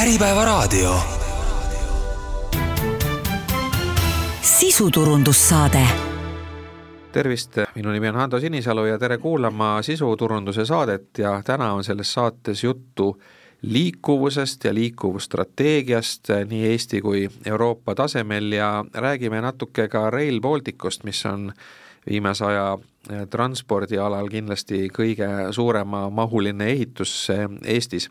Äripäevaraadio. 0.00 0.94
sisuturundussaade. 4.40 5.86
Tervist, 7.12 7.52
minu 7.74 7.90
nimi 7.90 8.08
on 8.08 8.14
Hando 8.14 8.40
Sinisalu 8.40 8.84
ja 8.84 8.98
tere 8.98 9.18
kuulama 9.18 9.82
sisuturunduse 9.82 10.64
saadet. 10.64 11.18
Ja 11.18 11.42
täna 11.44 11.72
on 11.72 11.84
selles 11.84 12.12
saates 12.12 12.64
juttu 12.64 13.22
liikuvusest 13.62 14.64
ja 14.64 14.74
liikuvusstrateegiast 14.74 16.28
nii 16.48 16.66
Eesti 16.66 17.00
kui 17.00 17.28
Euroopa 17.46 17.94
tasemel. 17.94 18.52
Ja 18.52 18.84
räägime 18.94 19.40
natuke 19.40 19.88
ka 19.88 20.10
Rail 20.10 20.40
Balticust, 20.40 21.04
mis 21.04 21.26
on 21.26 21.52
viimase 22.10 22.44
aja 22.44 22.78
transpordialal 23.30 24.28
kindlasti 24.28 24.88
kõige 24.88 25.28
suurema 25.50 26.10
mahuline 26.10 26.66
ehitus 26.66 27.28
Eestis 27.64 28.10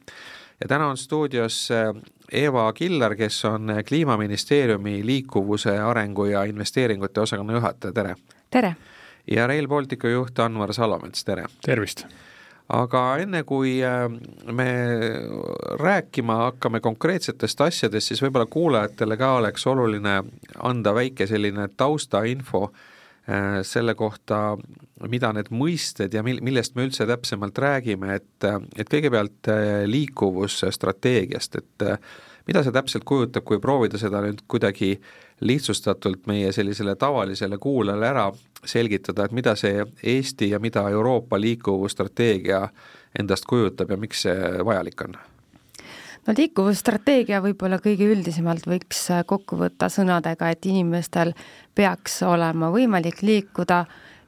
ja 0.61 0.67
täna 0.67 0.87
on 0.87 0.97
stuudios 0.97 1.69
äh, 1.71 1.93
Eva 2.31 2.73
Killar, 2.73 3.15
kes 3.15 3.45
on 3.45 3.67
Kliimaministeeriumi 3.87 5.05
liikuvuse 5.05 5.79
arengu 5.79 6.25
ja 6.25 6.43
investeeringute 6.43 7.21
osakonna 7.21 7.53
juhataja, 7.53 7.93
tere! 7.93 8.15
tere! 8.51 8.75
ja 9.31 9.47
Rail 9.47 9.67
Balticu 9.67 10.07
juht 10.07 10.39
Anvar 10.39 10.73
Salomets, 10.73 11.23
tere! 11.23 11.45
tervist! 11.65 12.05
aga 12.69 13.17
enne, 13.17 13.43
kui 13.43 13.79
äh, 13.83 14.05
me 14.51 14.69
rääkima 15.79 16.35
hakkame 16.35 16.79
konkreetsetest 16.79 17.61
asjadest, 17.61 18.07
siis 18.07 18.21
võib-olla 18.21 18.45
kuulajatele 18.45 19.17
ka 19.17 19.33
oleks 19.39 19.67
oluline 19.67 20.23
anda 20.63 20.93
väike 20.93 21.27
selline 21.27 21.69
taustainfo 21.77 22.69
Äh, 22.69 22.98
selle 23.67 23.93
kohta, 23.95 24.57
mida 25.11 25.31
need 25.35 25.51
mõisted 25.53 26.13
ja 26.15 26.23
mil-, 26.25 26.41
millest 26.45 26.75
me 26.75 26.87
üldse 26.87 27.05
täpsemalt 27.09 27.57
räägime, 27.61 28.15
et, 28.19 28.47
et 28.79 28.89
kõigepealt 28.89 29.51
äh, 29.51 29.83
liikuvusstrateegiast, 29.89 31.59
et 31.61 31.85
äh, 31.85 31.99
mida 32.49 32.63
see 32.65 32.73
täpselt 32.73 33.05
kujutab, 33.07 33.45
kui 33.45 33.61
proovida 33.61 34.01
seda 34.01 34.23
nüüd 34.25 34.41
kuidagi 34.49 34.95
lihtsustatult 35.45 36.25
meie 36.27 36.51
sellisele 36.55 36.95
tavalisele 36.99 37.59
kuulajale 37.61 38.09
ära 38.09 38.27
selgitada, 38.65 39.25
et 39.25 39.35
mida 39.35 39.55
see 39.59 39.85
Eesti 40.03 40.49
ja 40.53 40.59
mida 40.59 40.87
Euroopa 40.89 41.39
liikuvusstrateegia 41.39 42.65
endast 43.19 43.45
kujutab 43.49 43.91
ja 43.93 43.97
miks 44.01 44.25
see 44.27 44.55
vajalik 44.65 45.05
on? 45.07 45.19
No 46.27 46.35
liikuvusstrateegia 46.35 47.41
võib-olla 47.43 47.79
kõige 47.83 48.09
üldisemalt 48.11 48.67
võiks 48.69 49.07
äh, 49.13 49.23
kokku 49.27 49.59
võtta 49.59 49.89
sõnadega, 49.91 50.51
et 50.51 50.69
inimestel 50.69 51.33
peaks 51.77 52.21
olema 52.27 52.71
võimalik 52.73 53.23
liikuda 53.25 53.83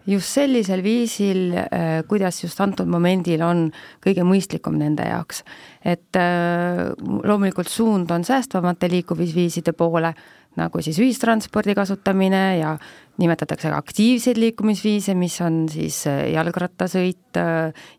just 0.10 0.34
sellisel 0.34 0.82
viisil, 0.86 1.52
äh, 1.62 2.02
kuidas 2.10 2.42
just 2.44 2.62
antud 2.64 2.90
momendil 2.90 3.44
on 3.46 3.68
kõige 4.04 4.26
mõistlikum 4.26 4.80
nende 4.80 5.06
jaoks. 5.10 5.44
et 5.86 6.16
äh, 6.18 6.92
loomulikult 7.00 7.70
suund 7.70 8.12
on 8.12 8.24
säästvamate 8.24 8.90
liikumisviiside 8.90 9.74
poole, 9.74 10.14
nagu 10.56 10.82
siis 10.84 10.98
ühistranspordi 11.00 11.76
kasutamine 11.76 12.58
ja 12.60 12.76
nimetatakse 13.22 13.70
ka 13.70 13.78
aktiivseid 13.78 14.38
liikumisviise, 14.38 15.16
mis 15.16 15.38
on 15.42 15.64
siis 15.72 16.04
jalgrattasõit, 16.08 17.40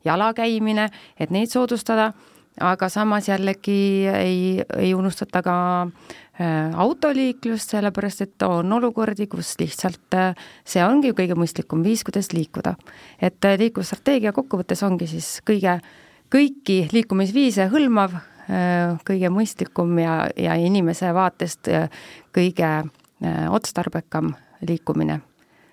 jala 0.05 0.29
käimine, 0.37 0.91
et 1.17 1.33
neid 1.33 1.48
soodustada 1.48 2.11
aga 2.61 2.89
samas 2.89 3.28
jällegi 3.28 4.08
ei, 4.12 4.62
ei 4.77 4.95
unustata 4.95 5.42
ka 5.42 5.56
äh, 5.83 6.75
autoliiklust, 6.75 7.72
sellepärast 7.72 8.27
et 8.27 8.45
on 8.47 8.72
olukordi, 8.72 9.27
kus 9.27 9.55
lihtsalt 9.61 10.17
äh, 10.19 10.34
see 10.64 10.84
ongi 10.84 11.14
kõige 11.17 11.36
mõistlikum 11.39 11.84
viis, 11.84 12.05
kuidas 12.05 12.33
liikuda. 12.33 12.75
et 13.20 13.45
äh, 13.45 13.58
liiklusstrateegia 13.58 14.33
kokkuvõttes 14.33 14.83
ongi 14.83 15.08
siis 15.11 15.41
kõige, 15.48 15.78
kõiki 16.33 16.86
liikumisviise 16.92 17.69
hõlmav, 17.73 18.20
kõige 19.06 19.28
mõistlikum 19.30 19.95
ja, 20.03 20.27
ja 20.36 20.56
inimese 20.58 21.12
vaatest 21.14 21.70
kõige 22.34 22.70
otstarbekam 23.55 24.33
liikumine 24.67 25.20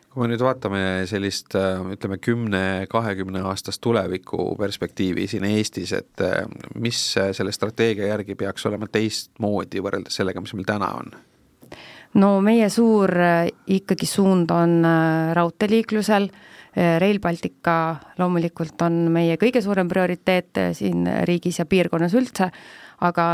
kui 0.10 0.24
me 0.26 0.32
nüüd 0.32 0.42
vaatame 0.42 0.82
sellist 1.10 1.54
ütleme, 1.54 2.18
kümne, 2.22 2.88
kahekümne 2.90 3.44
aastast 3.46 3.82
tuleviku 3.84 4.56
perspektiivi 4.58 5.28
siin 5.30 5.46
Eestis, 5.46 5.94
et 5.94 6.24
äh, 6.26 6.42
mis 6.82 7.00
selle 7.14 7.54
strateegia 7.54 8.10
järgi 8.10 8.38
peaks 8.40 8.66
olema 8.70 8.90
teistmoodi 8.92 9.84
võrreldes 9.86 10.18
sellega, 10.20 10.42
mis 10.42 10.56
meil 10.58 10.70
täna 10.70 10.92
on? 10.98 11.14
no 12.18 12.30
meie 12.42 12.72
suur 12.74 13.14
äh, 13.22 13.52
ikkagi 13.70 14.10
suund 14.10 14.50
on 14.56 14.80
äh, 14.86 15.34
raudteeliiklusel, 15.38 16.32
Rail 16.80 17.18
Baltica 17.20 17.76
loomulikult 18.22 18.82
on 18.86 19.08
meie 19.12 19.40
kõige 19.42 19.60
suurem 19.66 19.90
prioriteet 19.90 20.60
siin 20.78 21.08
riigis 21.26 21.58
ja 21.60 21.66
piirkonnas 21.68 22.14
üldse, 22.16 22.46
aga 23.04 23.26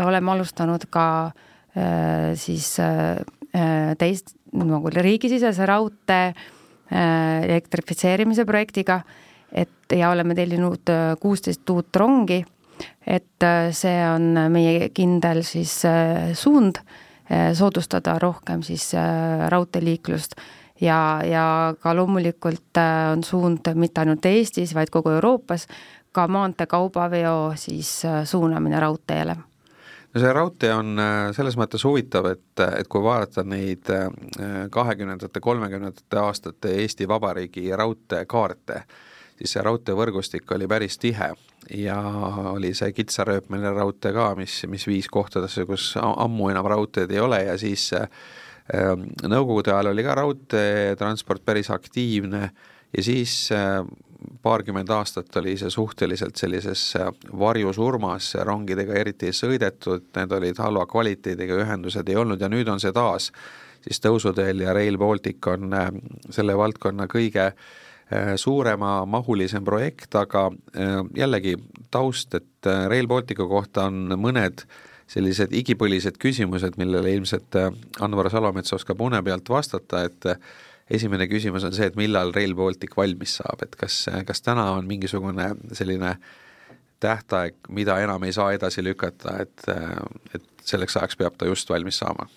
oleme 0.00 0.32
alustanud 0.32 0.86
ka 0.90 1.04
siis 2.40 2.70
teist, 4.00 4.32
nagu 4.52 4.90
riigisisese 4.92 5.66
raudtee 5.66 6.28
äh, 6.28 7.44
elektrifitseerimise 7.44 8.44
projektiga, 8.48 9.00
et 9.52 9.96
ja 9.96 10.10
oleme 10.12 10.36
tellinud 10.36 10.92
äh, 10.92 11.16
kuusteist 11.20 11.68
uut 11.70 11.96
rongi, 11.96 12.42
et 13.06 13.44
äh, 13.44 13.70
see 13.72 13.98
on 14.08 14.30
meie 14.52 14.90
kindel 14.94 15.42
siis 15.46 15.80
suund, 16.38 16.80
soodustada 17.28 18.14
rohkem 18.22 18.62
siis 18.64 18.86
raudteeliiklust. 19.52 20.38
Ja, 20.80 21.20
ja 21.26 21.74
ka 21.76 21.92
loomulikult 21.92 22.78
on 23.12 23.24
suund 23.26 23.68
mitte 23.76 24.00
ainult 24.00 24.24
Eestis, 24.30 24.72
vaid 24.72 24.88
kogu 24.94 25.12
Euroopas, 25.12 25.66
ka 26.12 26.24
maanteekaubaveo 26.24 27.52
siis 27.60 27.90
suunamine 28.30 28.80
raudteele 28.80 29.36
no 30.14 30.22
see 30.22 30.32
raudtee 30.32 30.72
on 30.74 30.94
äh, 31.02 31.18
selles 31.36 31.58
mõttes 31.60 31.84
huvitav, 31.86 32.30
et, 32.32 32.64
et 32.80 32.88
kui 32.90 33.02
vaadata 33.04 33.44
neid 33.46 33.90
äh, 33.92 34.08
kahekümnendate, 34.72 35.42
kolmekümnendate 35.44 36.22
aastate 36.22 36.74
Eesti 36.82 37.08
Vabariigi 37.08 37.68
raudteekaarte, 37.76 38.82
siis 39.38 39.54
see 39.54 39.64
raudteevõrgustik 39.66 40.50
oli 40.56 40.68
päris 40.70 40.98
tihe 40.98 41.32
ja 41.74 41.98
oli 42.54 42.72
see 42.74 42.92
kitsarööpmeline 42.96 43.74
raudtee 43.76 44.12
ka, 44.16 44.32
mis, 44.38 44.62
mis 44.70 44.86
viis 44.88 45.08
kohtadesse, 45.12 45.66
kus 45.68 45.92
ammu 46.00 46.50
enam 46.52 46.68
raudteed 46.72 47.12
ei 47.12 47.24
ole 47.24 47.42
ja 47.50 47.58
siis 47.60 47.90
äh, 47.96 48.08
Nõukogude 48.68 49.72
ajal 49.72 49.94
oli 49.94 50.02
ka 50.04 50.12
raudteetransport 50.18 51.40
päris 51.40 51.70
aktiivne 51.72 52.50
ja 52.92 53.04
siis 53.04 53.46
paarkümmend 54.42 54.90
aastat 54.90 55.36
oli 55.36 55.56
see 55.58 55.70
suhteliselt 55.70 56.36
sellises 56.36 56.82
varjusurmas, 57.38 58.32
rongidega 58.44 58.96
eriti 58.98 59.30
ei 59.30 59.36
sõidetud, 59.36 60.08
need 60.16 60.32
olid 60.34 60.58
halva 60.62 60.86
kvaliteediga, 60.90 61.60
ühendused 61.64 62.08
ei 62.08 62.18
olnud 62.18 62.40
ja 62.42 62.50
nüüd 62.50 62.68
on 62.72 62.82
see 62.82 62.92
taas. 62.92 63.30
Siis 63.84 64.02
tõusuteel 64.02 64.64
ja 64.64 64.74
Rail 64.74 64.98
Baltic 64.98 65.46
on 65.46 65.72
äh, 65.72 65.90
selle 66.34 66.56
valdkonna 66.58 67.06
kõige 67.10 67.46
äh, 67.46 68.34
suurema 68.36 69.04
mahulisem 69.06 69.64
projekt, 69.64 70.14
aga 70.18 70.48
äh, 70.50 70.98
jällegi 71.16 71.54
taust, 71.94 72.34
et 72.34 72.70
Rail 72.90 73.06
Balticu 73.08 73.46
kohta 73.48 73.86
on 73.88 74.18
mõned 74.18 74.66
sellised 75.08 75.54
igipõlised 75.56 76.18
küsimused, 76.20 76.74
millele 76.76 77.14
ilmselt 77.16 77.56
Anvar 78.04 78.28
Salomets 78.28 78.74
oskab 78.76 79.00
une 79.00 79.22
pealt 79.24 79.48
vastata, 79.48 80.02
et 80.04 80.26
esimene 80.90 81.28
küsimus 81.28 81.66
on 81.68 81.74
see, 81.76 81.88
et 81.90 81.96
millal 81.98 82.32
Rail 82.36 82.54
Baltic 82.58 82.96
valmis 82.96 83.38
saab, 83.40 83.64
et 83.66 83.76
kas, 83.78 84.06
kas 84.26 84.44
täna 84.44 84.70
on 84.76 84.88
mingisugune 84.88 85.50
selline 85.76 86.16
tähtaeg, 87.00 87.58
mida 87.74 87.98
enam 88.02 88.24
ei 88.26 88.34
saa 88.34 88.52
edasi 88.56 88.82
lükata, 88.82 89.36
et, 89.44 89.68
et 90.34 90.66
selleks 90.66 90.98
ajaks 90.98 91.18
peab 91.20 91.38
ta 91.38 91.48
just 91.48 91.70
valmis 91.70 92.00
saama? 92.02 92.28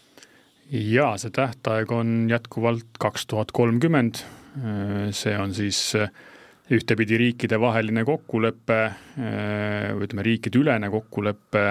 jaa, 0.71 1.17
see 1.19 1.33
tähtaeg 1.35 1.89
on 1.91 2.29
jätkuvalt 2.31 2.99
kaks 3.01 3.25
tuhat 3.27 3.49
kolmkümmend, 3.51 4.21
see 5.11 5.33
on 5.35 5.51
siis 5.55 5.81
ühtepidi 6.71 7.17
riikidevaheline 7.19 8.05
kokkulepe, 8.07 8.77
ütleme 9.99 10.23
riikideülene 10.23 10.87
kokkulepe 10.93 11.65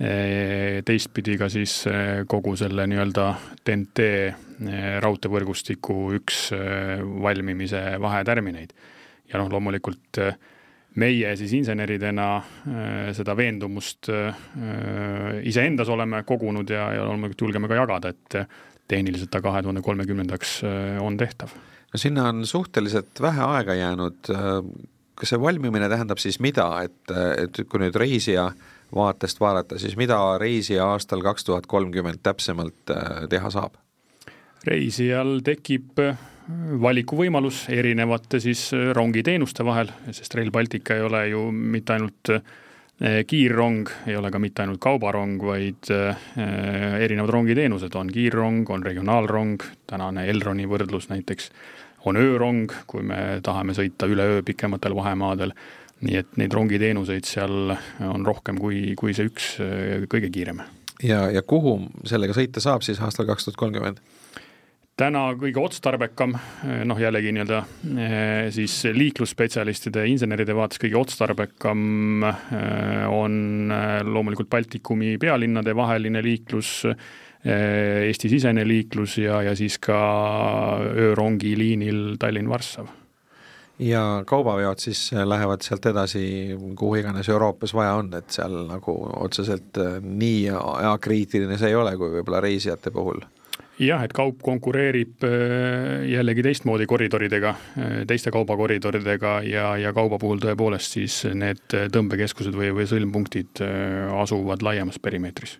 teistpidi 0.00 1.34
ka 1.36 1.50
siis 1.52 1.82
kogu 2.30 2.54
selle 2.56 2.86
nii-öelda 2.88 3.24
TNT 3.64 4.06
raudteevõrgustiku 5.04 5.96
üks 6.16 6.46
valmimise 7.20 7.82
vahetärmineid. 8.00 8.72
ja 9.28 9.38
noh, 9.38 9.50
loomulikult 9.52 10.22
meie 11.00 11.34
siis 11.36 11.52
inseneridena 11.54 12.30
seda 13.14 13.36
veendumust 13.36 14.08
iseendas 15.44 15.92
oleme 15.92 16.24
kogunud 16.24 16.72
ja, 16.72 16.88
ja 16.96 17.04
loomulikult 17.04 17.44
julgeme 17.46 17.68
ka 17.68 17.78
jagada, 17.82 18.14
et 18.14 18.40
tehniliselt 18.90 19.30
ta 19.30 19.44
kahe 19.44 19.62
tuhande 19.62 19.84
kolmekümnendaks 19.84 20.60
on 21.04 21.20
tehtav. 21.20 21.52
no 21.92 21.98
sinna 21.98 22.28
on 22.32 22.46
suhteliselt 22.46 23.20
vähe 23.20 23.44
aega 23.52 23.74
jäänud, 23.74 24.32
kas 25.14 25.34
see 25.34 25.40
valmimine 25.40 25.88
tähendab 25.92 26.18
siis 26.22 26.40
mida, 26.40 26.72
et, 26.88 27.16
et 27.44 27.64
kui 27.68 27.84
nüüd 27.84 27.96
reisija 28.00 28.48
vaatest 28.94 29.40
vaadata, 29.40 29.78
siis 29.78 29.96
mida 29.96 30.18
reisija 30.38 30.86
aastal 30.92 31.22
kaks 31.22 31.44
tuhat 31.44 31.66
kolmkümmend 31.70 32.22
täpsemalt 32.22 32.94
äh, 32.94 33.26
teha 33.30 33.50
saab? 33.50 33.78
reisijal 34.66 35.38
tekib 35.44 36.00
äh, 36.04 36.18
valikuvõimalus 36.82 37.62
erinevate 37.72 38.40
siis 38.44 38.66
äh, 38.76 38.90
rongiteenuste 38.96 39.64
vahel, 39.64 39.92
sest 40.10 40.34
Rail 40.34 40.50
Baltic 40.50 40.90
ei 40.94 41.06
ole 41.06 41.28
ju 41.32 41.46
mitte 41.52 41.98
ainult 41.98 42.34
kiirrong 43.00 43.88
ei 44.10 44.16
ole 44.18 44.28
ka 44.28 44.36
mitte 44.36 44.60
ainult 44.60 44.76
kaubarong, 44.84 45.38
vaid 45.40 45.88
erinevad 46.36 47.30
rongiteenused, 47.32 47.94
on 47.96 48.10
kiirrong, 48.12 48.68
on 48.68 48.82
regionaalrong, 48.84 49.62
tänane 49.88 50.26
Elroni 50.28 50.66
võrdlus 50.68 51.08
näiteks, 51.08 51.48
on 52.04 52.20
öörong, 52.20 52.68
kui 52.86 53.00
me 53.00 53.40
tahame 53.42 53.72
sõita 53.72 54.04
üle 54.04 54.26
öö 54.34 54.42
pikematel 54.44 54.92
vahemaadel, 54.98 55.54
nii 56.06 56.20
et 56.20 56.36
neid 56.40 56.54
rongiteenuseid 56.56 57.28
seal 57.28 57.74
on 58.06 58.26
rohkem 58.26 58.60
kui, 58.60 58.94
kui 58.98 59.14
see 59.16 59.28
üks 59.30 59.52
kõige 60.10 60.30
kiirem. 60.32 60.62
ja, 61.02 61.26
ja 61.32 61.42
kuhu 61.42 61.78
sellega 62.08 62.36
sõita 62.36 62.62
saab 62.64 62.86
siis 62.86 63.00
aastal 63.04 63.28
kaks 63.28 63.48
tuhat 63.48 63.60
kolmkümmend? 63.60 64.00
täna 65.00 65.22
kõige 65.38 65.60
otstarbekam, 65.62 66.34
noh 66.88 67.00
jällegi 67.00 67.32
nii-öelda 67.32 67.60
eh, 68.04 68.50
siis 68.54 68.74
liiklusspetsialistide, 68.96 70.04
inseneride 70.12 70.56
vaates 70.56 70.80
kõige 70.82 70.98
otstarbekam 71.00 72.26
eh, 72.28 73.06
on 73.08 73.72
eh, 73.72 73.96
loomulikult 74.04 74.50
Baltikumi 74.52 75.16
pealinnade 75.22 75.76
vaheline 75.76 76.24
liiklus, 76.24 76.80
Eesti-sisene 77.40 78.66
liiklus 78.68 79.14
ja, 79.16 79.38
ja 79.40 79.54
siis 79.56 79.78
ka 79.80 79.96
öörongi 80.92 81.54
liinil 81.56 82.18
Tallinn-Varssav 82.20 82.99
ja 83.80 84.22
kaubaveod 84.28 84.78
siis 84.82 85.10
lähevad 85.24 85.64
sealt 85.64 85.86
edasi, 85.88 86.22
kuhu 86.76 87.00
iganes 87.00 87.28
Euroopas 87.28 87.74
vaja 87.74 87.94
on, 88.00 88.12
et 88.18 88.30
seal 88.30 88.54
nagu 88.68 88.96
otseselt 89.24 89.80
nii 90.04 90.50
ajakriitiline 90.52 91.58
see 91.58 91.72
ei 91.72 91.78
ole, 91.80 91.96
kui 91.96 92.12
võib-olla 92.18 92.42
reisijate 92.44 92.92
puhul 92.94 93.24
jah, 93.80 94.02
et 94.04 94.12
kaup 94.16 94.40
konkureerib 94.44 95.24
äh, 95.26 96.04
jällegi 96.10 96.44
teistmoodi 96.44 96.86
koridoridega, 96.90 97.54
äh, 97.54 97.96
teiste 98.08 98.32
kaubakoridoridega 98.34 99.34
ja, 99.48 99.66
ja 99.80 99.92
kauba 99.96 100.18
puhul 100.20 100.40
tõepoolest 100.42 100.98
siis 100.98 101.22
need 101.34 101.64
tõmbekeskused 101.94 102.56
või, 102.56 102.72
või 102.76 102.88
sõlmpunktid 102.90 103.64
äh, 103.64 104.12
asuvad 104.20 104.64
laiemas 104.66 105.00
perimeetris. 105.02 105.58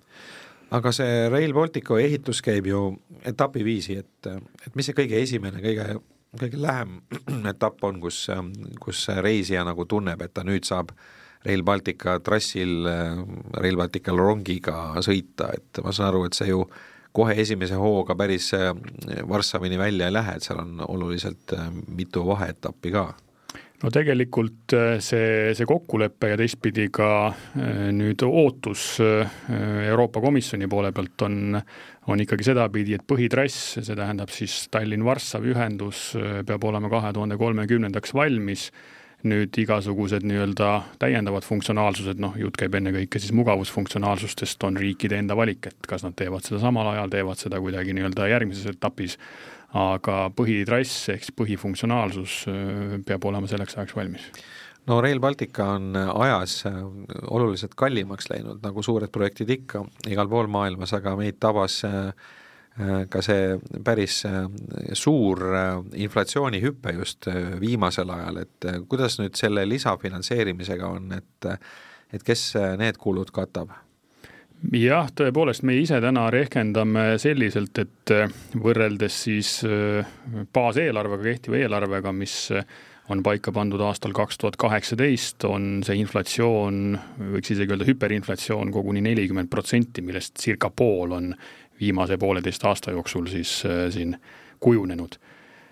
aga 0.71 0.93
see 0.95 1.29
Rail 1.33 1.55
Balticu 1.55 1.99
ehitus 1.99 2.43
käib 2.47 2.69
ju 2.71 2.85
etapiviisi, 3.27 4.01
et, 4.05 4.33
et 4.67 4.75
mis 4.77 4.87
see 4.87 4.97
kõige 4.97 5.19
esimene, 5.23 5.63
kõige, 5.65 6.01
kõige 6.39 6.61
lähem 6.61 7.01
etapp 7.53 7.83
on, 7.89 7.99
kus, 8.03 8.27
kus 8.83 9.09
reisija 9.23 9.65
nagu 9.67 9.87
tunneb, 9.89 10.23
et 10.23 10.35
ta 10.35 10.47
nüüd 10.47 10.69
saab 10.69 10.95
Rail 11.47 11.63
Baltica 11.65 12.19
trassil 12.21 12.85
Rail 12.85 13.77
Baltical 13.81 14.19
rongiga 14.21 15.01
sõita, 15.01 15.49
et 15.57 15.81
ma 15.83 15.93
saan 15.97 16.11
aru, 16.11 16.27
et 16.29 16.37
see 16.37 16.51
ju 16.51 16.67
kohe 17.13 17.35
esimese 17.43 17.79
hooga 17.79 18.15
päris 18.19 18.53
äh, 18.55 18.71
Varssavini 19.29 19.79
välja 19.79 20.07
ei 20.07 20.15
lähe, 20.15 20.37
et 20.37 20.47
seal 20.47 20.63
on 20.63 20.85
oluliselt 20.89 21.57
äh, 21.57 21.67
mitu 21.97 22.25
vaheetappi 22.27 22.95
ka. 22.95 23.09
No 23.83 23.91
tegelikult 23.91 24.75
äh, 24.77 24.99
see, 25.03 25.55
see 25.57 25.67
kokkulepe 25.67 26.33
ja 26.33 26.39
teistpidi 26.39 26.89
ka 26.93 27.33
nüüd 27.97 28.23
ootus 28.27 29.01
Euroopa 29.01 30.21
Komisjoni 30.21 30.69
poole 30.71 30.93
pealt 30.93 31.27
on, 31.27 31.61
on 32.11 32.23
ikkagi 32.25 32.47
sedapidi, 32.51 32.97
et 32.97 33.05
põhitrass, 33.07 33.77
see 33.79 33.97
tähendab 33.97 34.33
siis 34.35 34.65
Tallinn-Varssavi 34.75 35.53
ühendus 35.55 36.11
peab 36.47 36.65
olema 36.67 36.91
kahe 36.93 37.13
tuhande 37.17 37.39
kolmekümnendaks 37.41 38.15
valmis. 38.17 38.71
Nüüd 39.21 39.53
igasugused 39.61 40.25
nii-öelda 40.25 40.69
täiendavad 41.03 41.45
funktsionaalsused, 41.45 42.17
noh, 42.25 42.39
jutt 42.41 42.57
käib 42.57 42.79
ennekõike 42.79 43.21
siis 43.21 43.35
mugavusfunktsionaalsustest, 43.37 44.65
on 44.65 44.81
riikide 44.81 45.19
enda 45.21 45.37
valik, 45.37 45.69
et 45.69 45.89
kas 45.89 46.07
nad 46.07 46.17
teevad 46.17 46.47
seda 46.47 46.63
samal 46.63 46.89
ajal, 46.95 47.13
teevad 47.13 47.43
seda 47.43 47.61
kuidagi 47.61 47.93
nii-öelda 47.99 48.31
järgmises 48.33 48.71
etapis, 48.73 49.19
aga 49.77 50.23
põhitrass 50.33 51.11
ehk 51.13 51.27
siis 51.27 51.37
põhifunktsionaalsus 51.37 52.39
äh, 52.49 52.97
peab 53.07 53.29
olema 53.29 53.51
selleks 53.51 53.77
ajaks 53.77 53.99
valmis 54.01 54.25
no 54.87 55.01
Rail 55.01 55.21
Baltica 55.21 55.73
on 55.77 55.95
ajas 55.97 56.65
äh, 56.67 56.83
oluliselt 57.31 57.75
kallimaks 57.77 58.31
läinud, 58.33 58.63
nagu 58.63 58.83
suured 58.83 59.13
projektid 59.13 59.51
ikka, 59.61 59.85
igal 60.09 60.29
pool 60.29 60.49
maailmas, 60.51 60.95
aga 60.97 61.17
meid 61.19 61.41
tabas 61.43 61.83
äh, 61.85 62.13
Äh, 62.79 63.05
ka 63.11 63.19
see 63.25 63.59
päris 63.85 64.23
äh, 64.29 64.45
suur 64.95 65.43
äh, 65.53 65.81
inflatsioonihüpe 66.05 66.95
just 66.95 67.27
viimasel 67.61 68.13
ajal, 68.15 68.41
et 68.45 68.69
kuidas 68.89 69.19
nüüd 69.19 69.35
selle 69.39 69.67
lisafinantseerimisega 69.69 70.89
on, 70.89 71.13
et 71.19 71.49
et 72.11 72.23
kes 72.27 72.43
need 72.79 72.99
kulud 72.99 73.31
katab? 73.35 73.75
jah, 74.77 75.09
tõepoolest, 75.17 75.65
me 75.65 75.77
ise 75.81 75.99
täna 76.03 76.27
rehkendame 76.31 77.19
selliselt, 77.23 77.79
et 77.81 78.13
võrreldes 78.61 79.19
siis 79.25 79.53
baaseelarvega, 80.53 81.23
kehtiva 81.31 81.63
eelarvega, 81.63 82.13
mis 82.13 82.35
on 83.11 83.23
paika 83.27 83.53
pandud 83.53 83.83
aastal 83.83 84.13
kaks 84.15 84.39
tuhat 84.39 84.57
kaheksateist, 84.61 85.45
on 85.49 85.81
see 85.87 85.99
inflatsioon, 86.01 86.99
võiks 87.35 87.55
isegi 87.55 87.75
öelda 87.75 87.89
hüperinflatsioon 87.89 88.71
koguni 88.75 89.03
nelikümmend 89.05 89.51
protsenti, 89.51 90.05
millest 90.07 90.39
circa 90.39 90.71
pool 90.71 91.17
on 91.17 91.35
viimase 91.81 92.19
pooleteist 92.21 92.65
aasta 92.69 92.95
jooksul 92.95 93.27
siis 93.33 93.61
äh, 93.67 93.89
siin 93.91 94.17
kujunenud. 94.61 95.19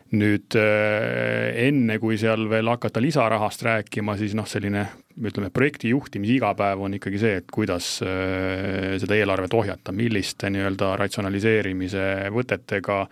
nüüd 0.09 0.55
äh, 0.57 1.67
enne, 1.67 1.99
kui 2.01 2.17
seal 2.17 2.47
veel 2.49 2.71
hakata 2.73 3.01
lisarahast 3.05 3.63
rääkima, 3.67 4.15
siis 4.17 4.33
noh, 4.35 4.47
selline 4.49 4.87
ütleme, 5.21 5.51
projekti 5.53 5.91
juhtimise 5.93 6.39
igapäev 6.39 6.81
on 6.81 6.95
ikkagi 6.97 7.21
see, 7.21 7.35
et 7.43 7.53
kuidas 7.53 7.99
äh, 8.01 8.97
seda 9.03 9.19
eelarvet 9.19 9.53
ohjata, 9.55 9.93
milliste 9.93 10.49
nii-öelda 10.55 10.95
ratsionaliseerimise 10.97 12.07
võtetega 12.33 13.03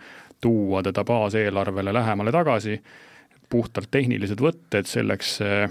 tuua 0.41 0.81
teda 0.85 1.03
baaseelarvele 1.05 1.93
lähemale 1.93 2.33
tagasi 2.33 2.79
puhtalt 3.49 3.91
tehnilised 3.91 4.41
võtted 4.43 4.87
selleks 4.89 5.33
eh, 5.45 5.65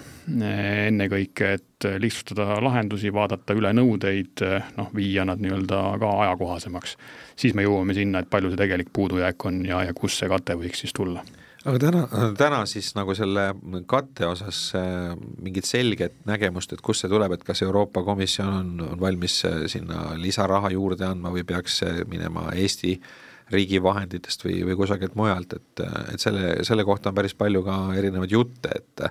ennekõike, 0.87 1.53
et 1.59 1.89
lihtsustada 2.01 2.59
lahendusi, 2.65 3.13
vaadata 3.13 3.57
üle 3.57 3.73
nõudeid, 3.77 4.45
eh, 4.45 4.71
noh, 4.79 4.93
viia 4.97 5.27
nad 5.29 5.43
nii-öelda 5.43 5.81
ka 6.01 6.13
ajakohasemaks. 6.27 6.97
siis 7.37 7.55
me 7.55 7.67
jõuame 7.67 7.95
sinna, 7.95 8.23
et 8.23 8.31
palju 8.31 8.53
see 8.53 8.63
tegelik 8.63 8.93
puudujääk 8.93 9.45
on 9.45 9.65
ja, 9.67 9.83
ja 9.85 9.95
kust 9.95 10.23
see 10.23 10.29
kate 10.33 10.57
võiks 10.57 10.85
siis 10.85 10.97
tulla 10.97 11.25
aga 11.67 11.79
täna, 11.83 12.01
täna 12.39 12.61
siis 12.71 12.93
nagu 12.95 13.15
selle 13.15 13.49
katte 13.87 14.27
osas 14.27 14.73
eh, 14.79 15.13
mingit 15.43 15.69
selget 15.69 16.17
nägemust, 16.25 16.73
et 16.73 16.81
kust 16.81 17.05
see 17.05 17.13
tuleb, 17.13 17.37
et 17.37 17.45
kas 17.45 17.63
Euroopa 17.67 18.05
Komisjon 18.07 18.53
on, 18.55 18.75
on 18.93 19.01
valmis 19.01 19.43
sinna 19.69 20.15
lisaraha 20.17 20.73
juurde 20.73 21.09
andma 21.11 21.35
või 21.35 21.45
peaks 21.45 21.83
minema 22.09 22.49
Eesti 22.57 22.97
äh, 22.97 23.15
riigi 23.53 23.81
vahenditest 23.83 24.45
või, 24.47 24.61
või 24.67 24.77
kusagilt 24.79 25.17
mujalt, 25.19 25.57
et, 25.59 25.83
et 26.15 26.23
selle, 26.23 26.57
selle 26.67 26.85
kohta 26.85 27.13
on 27.13 27.19
päris 27.19 27.37
palju 27.39 27.63
ka 27.67 27.81
erinevaid 27.99 28.33
jutte, 28.35 28.79
et 28.81 29.11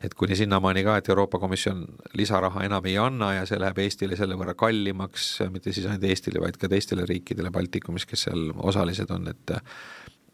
et 0.00 0.14
kuni 0.16 0.32
sinnamaani 0.32 0.80
ka, 0.86 0.94
et 0.96 1.08
Euroopa 1.12 1.36
Komisjon 1.38 1.82
lisaraha 2.16 2.62
enam 2.64 2.86
ei 2.88 2.94
anna 2.96 3.34
ja 3.34 3.42
see 3.44 3.58
läheb 3.60 3.76
Eestile 3.84 4.16
selle 4.16 4.38
võrra 4.40 4.54
kallimaks, 4.56 5.26
mitte 5.52 5.72
siis 5.72 5.84
ainult 5.84 6.06
Eestile, 6.08 6.40
vaid 6.40 6.56
ka 6.56 6.70
teistele 6.72 7.04
riikidele 7.04 7.52
Baltikumis, 7.52 8.06
kes 8.08 8.24
seal 8.28 8.48
osalised 8.56 9.12
on, 9.12 9.28
et 9.28 9.52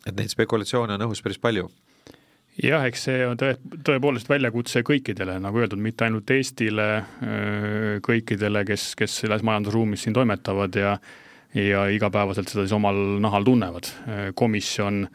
et 0.07 0.15
neid 0.15 0.31
spekulatsioone 0.31 0.95
on 0.95 1.09
õhus 1.09 1.21
päris 1.25 1.41
palju. 1.43 1.67
Jah, 2.63 2.83
eks 2.87 3.05
see 3.07 3.27
on 3.27 3.39
tõe, 3.39 3.57
tõepoolest 3.87 4.31
väljakutse 4.31 4.83
kõikidele, 4.87 5.37
nagu 5.43 5.61
öeldud, 5.61 5.79
mitte 5.83 6.07
ainult 6.07 6.31
Eestile, 6.35 6.89
kõikidele, 8.03 8.65
kes, 8.67 8.93
kes 8.99 9.21
selles 9.23 9.45
majandusruumis 9.47 10.07
siin 10.07 10.17
toimetavad 10.17 10.79
ja 10.79 10.97
ja 11.55 11.87
igapäevaselt 11.93 12.51
seda 12.51 12.67
siis 12.67 12.77
omal 12.77 12.99
nahal 13.23 13.47
tunnevad. 13.47 13.89
komisjon, 14.35 15.07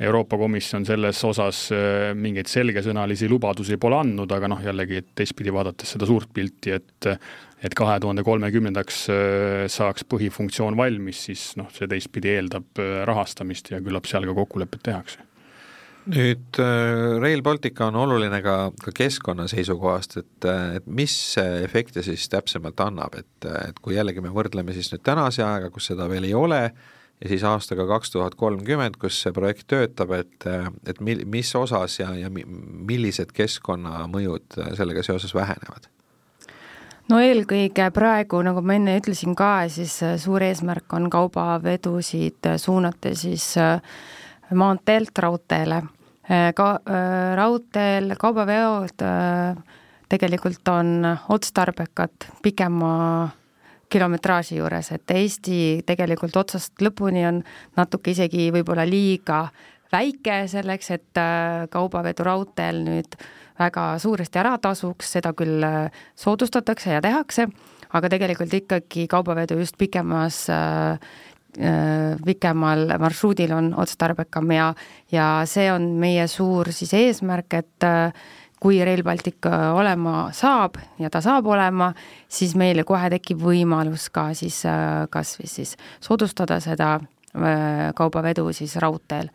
Euroopa 0.00 0.38
Komisjon 0.40 0.86
selles 0.88 1.18
osas 1.28 1.66
äh, 1.76 2.10
mingeid 2.16 2.48
selgesõnalisi 2.48 3.28
lubadusi 3.28 3.76
pole 3.80 3.98
andnud, 4.00 4.32
aga 4.32 4.48
noh, 4.48 4.62
jällegi 4.64 5.02
teistpidi 5.14 5.52
vaadates 5.52 5.92
seda 5.96 6.08
suurt 6.08 6.32
pilti, 6.32 6.72
et 6.72 7.10
et 7.60 7.74
kahe 7.76 7.98
tuhande 8.00 8.24
kolmekümnendaks 8.24 9.00
äh, 9.12 9.64
saaks 9.68 10.06
põhifunktsioon 10.08 10.78
valmis, 10.80 11.26
siis 11.28 11.50
noh, 11.60 11.68
see 11.76 11.88
teistpidi 11.90 12.32
eeldab 12.32 12.80
äh, 12.80 13.02
rahastamist 13.08 13.68
ja 13.74 13.82
küllap 13.84 14.08
seal 14.08 14.24
ka 14.28 14.36
kokkulepped 14.40 14.88
tehakse 14.88 15.29
nüüd 16.08 16.60
äh, 16.62 17.18
Rail 17.20 17.42
Baltic 17.42 17.80
on 17.84 17.96
oluline 18.00 18.40
ka, 18.44 18.56
ka 18.84 18.94
keskkonna 18.96 19.46
seisukohast, 19.50 20.16
et, 20.22 20.48
et 20.78 20.86
mis 20.86 21.14
efekte 21.38 22.04
siis 22.06 22.28
täpsemalt 22.32 22.80
annab, 22.80 23.18
et, 23.20 23.50
et 23.68 23.82
kui 23.82 23.98
jällegi 23.98 24.24
me 24.24 24.32
võrdleme 24.34 24.74
siis 24.76 24.90
nüüd 24.94 25.04
tänase 25.06 25.44
ajaga, 25.44 25.70
kus 25.74 25.90
seda 25.92 26.08
veel 26.10 26.28
ei 26.30 26.34
ole, 26.34 26.62
ja 27.20 27.28
siis 27.28 27.44
aastaga 27.44 27.86
kaks 27.86 28.14
tuhat 28.14 28.34
kolmkümmend, 28.40 28.96
kus 29.00 29.20
see 29.22 29.32
projekt 29.36 29.68
töötab, 29.68 30.14
et, 30.16 30.46
et 30.88 31.00
mil-, 31.04 31.26
mis 31.28 31.52
osas 31.56 31.98
ja, 32.00 32.12
ja 32.16 32.30
millised 32.32 33.34
keskkonnamõjud 33.36 34.60
sellega 34.78 35.04
seoses 35.06 35.34
vähenevad? 35.36 35.90
no 37.10 37.18
eelkõige 37.18 37.88
praegu, 37.90 38.38
nagu 38.46 38.62
ma 38.62 38.76
enne 38.78 38.94
ütlesin 39.00 39.34
ka, 39.36 39.66
siis 39.72 39.98
suur 40.22 40.44
eesmärk 40.46 40.92
on 40.94 41.10
kaubavedusid 41.10 42.54
suunata 42.62 43.12
siis 43.18 43.52
äh, 43.58 43.82
maanteelt 44.54 45.18
raudteele. 45.18 45.82
Äh, 46.30 46.52
ka 46.54 46.80
äh, 46.86 47.36
raudteel 47.36 48.14
kaubaveod 48.18 49.02
äh, 49.02 49.56
tegelikult 50.08 50.68
on 50.68 51.02
otstarbekad 51.28 52.28
pikema 52.42 53.30
kilometraaži 53.90 54.60
juures, 54.60 54.92
et 54.94 55.10
Eesti 55.10 55.82
tegelikult 55.86 56.36
otsast 56.36 56.78
lõpuni 56.82 57.24
on 57.26 57.40
natuke 57.76 58.12
isegi 58.14 58.52
võib-olla 58.54 58.84
liiga 58.86 59.48
väike 59.90 60.44
selleks, 60.46 60.90
et 60.94 61.20
kaubavedu 61.70 62.22
raudteel 62.22 62.84
nüüd 62.86 63.16
väga 63.58 63.86
suuresti 63.98 64.38
ära 64.38 64.52
tasuks, 64.62 65.10
seda 65.16 65.32
küll 65.34 65.66
soodustatakse 66.14 66.94
ja 66.94 67.00
tehakse, 67.02 67.48
aga 67.90 68.12
tegelikult 68.14 68.54
ikkagi 68.60 69.08
kaubavedu 69.10 69.58
just 69.58 69.74
pikemas 69.78 70.44
pikemal 72.24 72.84
marsruudil 73.02 73.50
on 73.56 73.72
otstarbekam 73.82 74.52
ja, 74.54 74.68
ja 75.10 75.24
see 75.50 75.66
on 75.72 75.88
meie 75.98 76.28
suur 76.30 76.70
siis 76.72 76.92
eesmärk, 76.94 77.56
et 77.58 77.88
kui 78.60 78.78
Rail 78.84 79.02
Baltic 79.02 79.46
äh, 79.48 79.70
olema 79.74 80.28
saab 80.36 80.76
ja 81.00 81.10
ta 81.10 81.22
saab 81.24 81.48
olema, 81.48 81.90
siis 82.28 82.52
meile 82.60 82.84
kohe 82.88 83.08
tekib 83.12 83.40
võimalus 83.42 84.10
ka 84.12 84.30
siis 84.36 84.60
äh, 84.68 85.06
kas 85.12 85.38
või 85.40 85.48
siis 85.50 85.74
soodustada 86.04 86.60
seda 86.60 86.92
äh, 87.00 87.88
kaubavedu 87.96 88.50
siis 88.56 88.76
raudteel. 88.82 89.32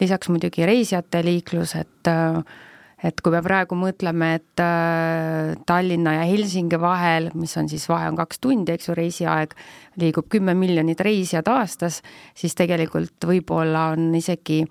lisaks 0.00 0.28
muidugi 0.32 0.66
reisijate 0.66 1.20
liiklus, 1.22 1.74
et 1.76 2.08
et 3.02 3.20
kui 3.20 3.34
me 3.34 3.42
praegu 3.42 3.76
mõtleme, 3.78 4.28
et 4.38 4.62
Tallinna 5.66 6.14
ja 6.20 6.28
Helsingi 6.28 6.78
vahel, 6.80 7.30
mis 7.34 7.56
on 7.58 7.68
siis, 7.68 7.88
vahe 7.90 8.06
on 8.12 8.18
kaks 8.20 8.38
tundi, 8.42 8.76
eks 8.76 8.88
ju, 8.88 8.96
reisiaeg, 8.98 9.56
liigub 10.02 10.28
kümme 10.30 10.54
miljonit 10.54 11.00
reisijat 11.02 11.50
aastas, 11.50 12.00
siis 12.34 12.54
tegelikult 12.58 13.26
võib-olla 13.26 13.90
on 13.96 14.12
isegi 14.14 14.62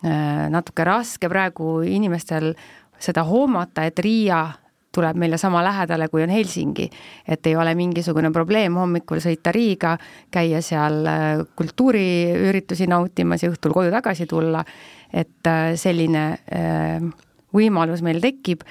natuke 0.00 0.84
raske 0.86 1.28
praegu 1.28 1.80
inimestel 1.84 2.54
seda 3.00 3.24
hoomata, 3.28 3.84
et 3.88 3.98
Riia 4.00 4.44
tuleb 4.92 5.18
meile 5.22 5.38
sama 5.38 5.62
lähedale, 5.64 6.08
kui 6.08 6.22
on 6.22 6.30
Helsingi. 6.30 6.90
et 7.28 7.46
ei 7.46 7.56
ole 7.56 7.74
mingisugune 7.74 8.30
probleem 8.30 8.74
hommikul 8.74 9.22
sõita 9.22 9.52
Riiga, 9.54 9.96
käia 10.30 10.62
seal 10.62 11.06
äh, 11.06 11.44
kultuuriüritusi 11.56 12.86
nautimas 12.90 13.42
ja 13.42 13.50
õhtul 13.52 13.74
koju 13.74 13.90
tagasi 13.90 14.26
tulla. 14.26 14.64
et 15.12 15.46
äh, 15.46 15.74
selline 15.74 16.24
äh, 16.52 17.10
võimalus 17.56 18.02
meil 18.06 18.20
tekib 18.22 18.64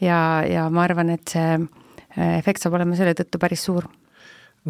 ja, 0.00 0.42
ja 0.46 0.68
ma 0.70 0.84
arvan, 0.86 1.14
et 1.16 1.36
see 1.36 1.60
efekt 2.16 2.62
saab 2.62 2.78
olema 2.78 2.96
selle 2.96 3.12
tõttu 3.16 3.40
päris 3.40 3.64
suur 3.68 3.88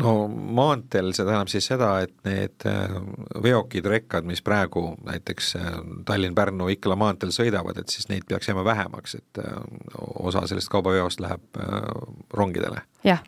no 0.02 0.14
maanteel 0.28 1.12
see 1.16 1.24
tähendab 1.24 1.50
siis 1.50 1.68
seda, 1.70 1.90
et 2.04 2.14
need 2.26 2.66
äh, 2.68 2.96
veokid, 3.42 3.86
rekkad, 3.90 4.26
mis 4.28 4.42
praegu 4.44 4.90
näiteks 5.06 5.54
äh, 5.60 5.70
Tallinn-Pärnu-Ikla 6.08 6.98
maanteel 7.00 7.32
sõidavad, 7.34 7.78
et 7.80 7.92
siis 7.92 8.10
neid 8.12 8.26
peaks 8.28 8.50
jääma 8.50 8.64
vähemaks, 8.66 9.16
et 9.20 9.40
äh, 9.42 9.54
osa 10.20 10.44
sellest 10.46 10.70
kaubaveost 10.72 11.22
läheb 11.24 11.62
rongidele? 12.34 12.84
jah, 13.06 13.22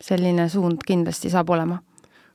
selline 0.00 0.48
suund 0.52 0.84
kindlasti 0.86 1.32
saab 1.32 1.50
olema. 1.50 1.80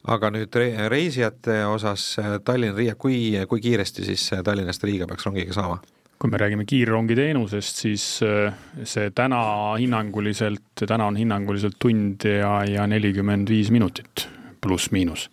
aga 0.07 0.31
nüüd 0.33 0.55
reisijate 0.91 1.61
osas 1.65 2.11
Tallinn-Riia, 2.45 2.95
kui, 2.95 3.37
kui 3.47 3.63
kiiresti 3.63 4.05
siis 4.11 4.29
Tallinnast 4.43 4.83
Riiga 4.83 5.07
peaks 5.07 5.27
rongiga 5.27 5.55
saama? 5.55 5.79
Kui 6.19 6.31
me 6.31 6.37
räägime 6.37 6.65
kiirrongiteenusest, 6.67 7.77
siis 7.85 8.05
äh, 8.27 8.51
see 8.83 9.07
täna 9.15 9.39
hinnanguliselt, 9.79 10.83
täna 10.83 11.07
on 11.07 11.15
hinnanguliselt 11.19 11.77
tund 11.79 12.25
ja, 12.27 12.59
ja 12.67 12.87
nelikümmend 12.91 13.47
viis 13.49 13.71
minutit, 13.71 14.27
pluss-miinus. 14.59 15.29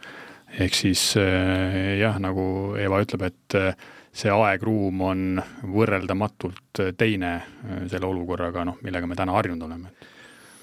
ehk 0.63 0.75
siis 0.79 1.01
äh, 1.19 1.97
jah, 1.99 2.21
nagu 2.23 2.77
Eva 2.79 3.01
ütleb, 3.03 3.25
et 3.27 3.57
äh, 3.59 3.73
see 4.17 4.31
aegruum 4.31 5.03
on 5.05 5.25
võrreldamatult 5.75 6.81
teine 6.97 7.33
selle 7.91 8.07
olukorraga, 8.07 8.63
noh, 8.65 8.79
millega 8.87 9.11
me 9.11 9.19
täna 9.19 9.35
harjunud 9.35 9.67
oleme 9.67 9.91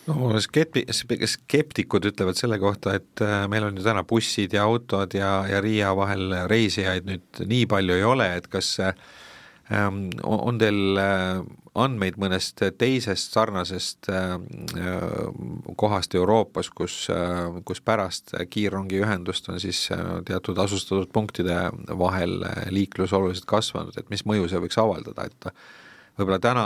no 0.08 0.32
skepti-, 0.42 0.88
skeptikud 0.90 2.08
ütlevad 2.10 2.40
selle 2.40 2.58
kohta, 2.64 2.96
et 2.96 3.22
meil 3.52 3.68
on 3.68 3.76
ju 3.78 3.84
täna 3.86 4.06
bussid 4.08 4.56
ja 4.56 4.64
autod 4.64 5.14
ja, 5.20 5.36
ja 5.52 5.60
Riia 5.62 5.92
vahel 6.00 6.32
reisijaid 6.50 7.12
nüüd 7.12 7.44
nii 7.44 7.68
palju 7.76 8.00
ei 8.00 8.08
ole, 8.08 8.32
et 8.40 8.50
kas 8.52 8.78
Ähm, 8.80 9.04
on 9.72 10.58
teil 10.60 10.98
äh, 11.00 11.40
andmeid 11.80 12.18
mõnest 12.20 12.60
teisest 12.78 13.34
sarnasest 13.34 14.10
äh, 14.12 14.36
kohast 15.80 16.16
Euroopas, 16.16 16.70
kus, 16.70 17.08
äh, 17.14 17.62
kus 17.66 17.80
pärast 17.82 18.36
kiirrongiühendust 18.50 19.48
on 19.50 19.62
siis 19.64 19.88
teatud 20.28 20.60
asustatud 20.60 21.10
punktide 21.14 21.70
vahel 22.00 22.44
liiklus 22.76 23.14
oluliselt 23.14 23.48
kasvanud, 23.48 23.96
et 23.98 24.10
mis 24.12 24.26
mõju 24.28 24.50
see 24.52 24.62
võiks 24.66 24.80
avaldada, 24.82 25.30
et 25.30 25.48
võib-olla 26.20 26.42
täna 26.44 26.66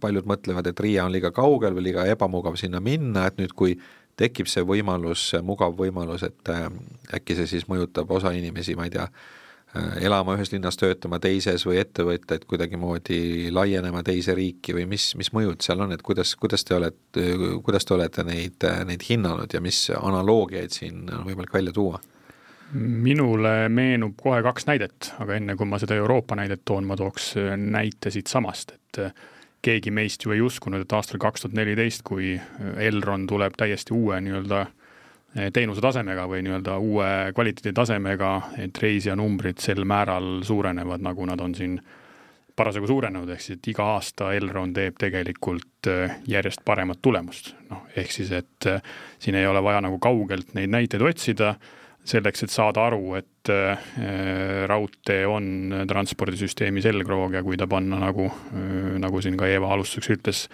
paljud 0.00 0.28
mõtlevad, 0.28 0.68
et 0.68 0.80
Riia 0.80 1.06
on 1.06 1.16
liiga 1.16 1.32
kaugel 1.34 1.74
või 1.74 1.88
liiga 1.88 2.04
ebamugav 2.06 2.60
sinna 2.60 2.80
minna, 2.84 3.26
et 3.26 3.40
nüüd, 3.40 3.56
kui 3.56 3.78
tekib 4.16 4.48
see 4.48 4.62
võimalus, 4.64 5.32
mugav 5.44 5.74
võimalus, 5.76 6.22
et 6.24 6.52
äkki 7.16 7.36
see 7.36 7.48
siis 7.56 7.66
mõjutab 7.68 8.12
osa 8.12 8.30
inimesi, 8.32 8.76
ma 8.76 8.86
ei 8.86 8.94
tea, 8.94 9.08
Äh, 9.08 9.45
elama 10.00 10.36
ühes 10.36 10.52
linnas, 10.52 10.78
töötama 10.80 11.18
teises 11.22 11.64
või 11.66 11.80
ettevõtted 11.82 12.46
kuidagimoodi 12.48 13.52
laienema 13.54 14.02
teise 14.06 14.34
riiki 14.36 14.74
või 14.76 14.86
mis, 14.90 15.10
mis 15.18 15.32
mõjud 15.36 15.64
seal 15.64 15.82
on, 15.84 15.94
et 15.96 16.02
kuidas, 16.06 16.34
kuidas 16.40 16.64
te 16.66 16.76
olete, 16.76 17.24
kuidas 17.66 17.86
te 17.86 17.96
olete 17.96 18.24
neid, 18.26 18.66
neid 18.88 19.06
hinnanud 19.08 19.52
ja 19.52 19.62
mis 19.64 19.86
analoogiaid 19.96 20.74
siin 20.74 21.06
on 21.10 21.26
võimalik 21.28 21.54
välja 21.54 21.74
tuua? 21.76 22.02
minule 22.74 23.68
meenub 23.70 24.16
kohe 24.18 24.40
kaks 24.42 24.64
näidet, 24.66 25.12
aga 25.22 25.36
enne 25.36 25.54
kui 25.54 25.68
ma 25.70 25.78
seda 25.78 25.94
Euroopa 25.94 26.34
näidet 26.34 26.64
toon, 26.66 26.82
ma 26.88 26.96
tooks 26.98 27.36
näite 27.62 28.10
siitsamast, 28.10 28.72
et 28.74 28.98
keegi 29.62 29.92
meist 29.94 30.26
ju 30.26 30.34
ei 30.34 30.42
uskunud, 30.42 30.82
et 30.82 30.94
aastal 30.98 31.22
kaks 31.22 31.44
tuhat 31.44 31.54
neliteist, 31.54 32.02
kui 32.02 32.34
Elron 32.82 33.28
tuleb 33.30 33.54
täiesti 33.54 33.94
uue 33.94 34.18
nii-öelda 34.18 34.64
äh, 34.64 34.74
teenuse 35.52 35.82
tasemega 35.84 36.24
või 36.30 36.42
nii-öelda 36.46 36.78
uue 36.80 37.08
kvaliteedi 37.36 37.74
tasemega, 37.76 38.32
et 38.62 38.78
reisijanumbrid 38.82 39.60
sel 39.60 39.84
määral 39.88 40.40
suurenevad, 40.46 41.04
nagu 41.04 41.26
nad 41.28 41.40
on 41.44 41.54
siin 41.54 41.78
parasjagu 42.56 42.88
suurenenud, 42.88 43.30
ehk 43.30 43.42
siis 43.44 43.58
et 43.58 43.68
iga 43.72 43.90
aasta 43.96 44.30
Elron 44.36 44.72
teeb 44.76 44.96
tegelikult 45.00 45.90
eh, 45.92 46.14
järjest 46.30 46.64
paremat 46.64 47.02
tulemust. 47.04 47.52
noh, 47.70 47.84
ehk 47.96 48.12
siis, 48.12 48.32
et 48.32 48.68
eh, 48.70 48.94
siin 49.20 49.36
ei 49.36 49.46
ole 49.46 49.62
vaja 49.62 49.82
nagu 49.84 49.98
kaugelt 50.02 50.54
neid 50.56 50.72
näiteid 50.72 51.04
otsida, 51.04 51.54
selleks, 52.06 52.44
et 52.46 52.52
saada 52.54 52.84
aru, 52.86 53.16
et 53.18 53.50
raudtee 54.70 55.24
on 55.26 55.74
transpordisüsteemi 55.90 56.82
selgroog 56.82 57.34
ja 57.34 57.42
kui 57.42 57.58
ta 57.58 57.66
panna 57.70 57.98
nagu, 57.98 58.28
nagu 59.02 59.22
siin 59.22 59.34
ka 59.38 59.48
Eeva 59.50 59.72
alustuseks 59.74 60.12
ütles, 60.14 60.44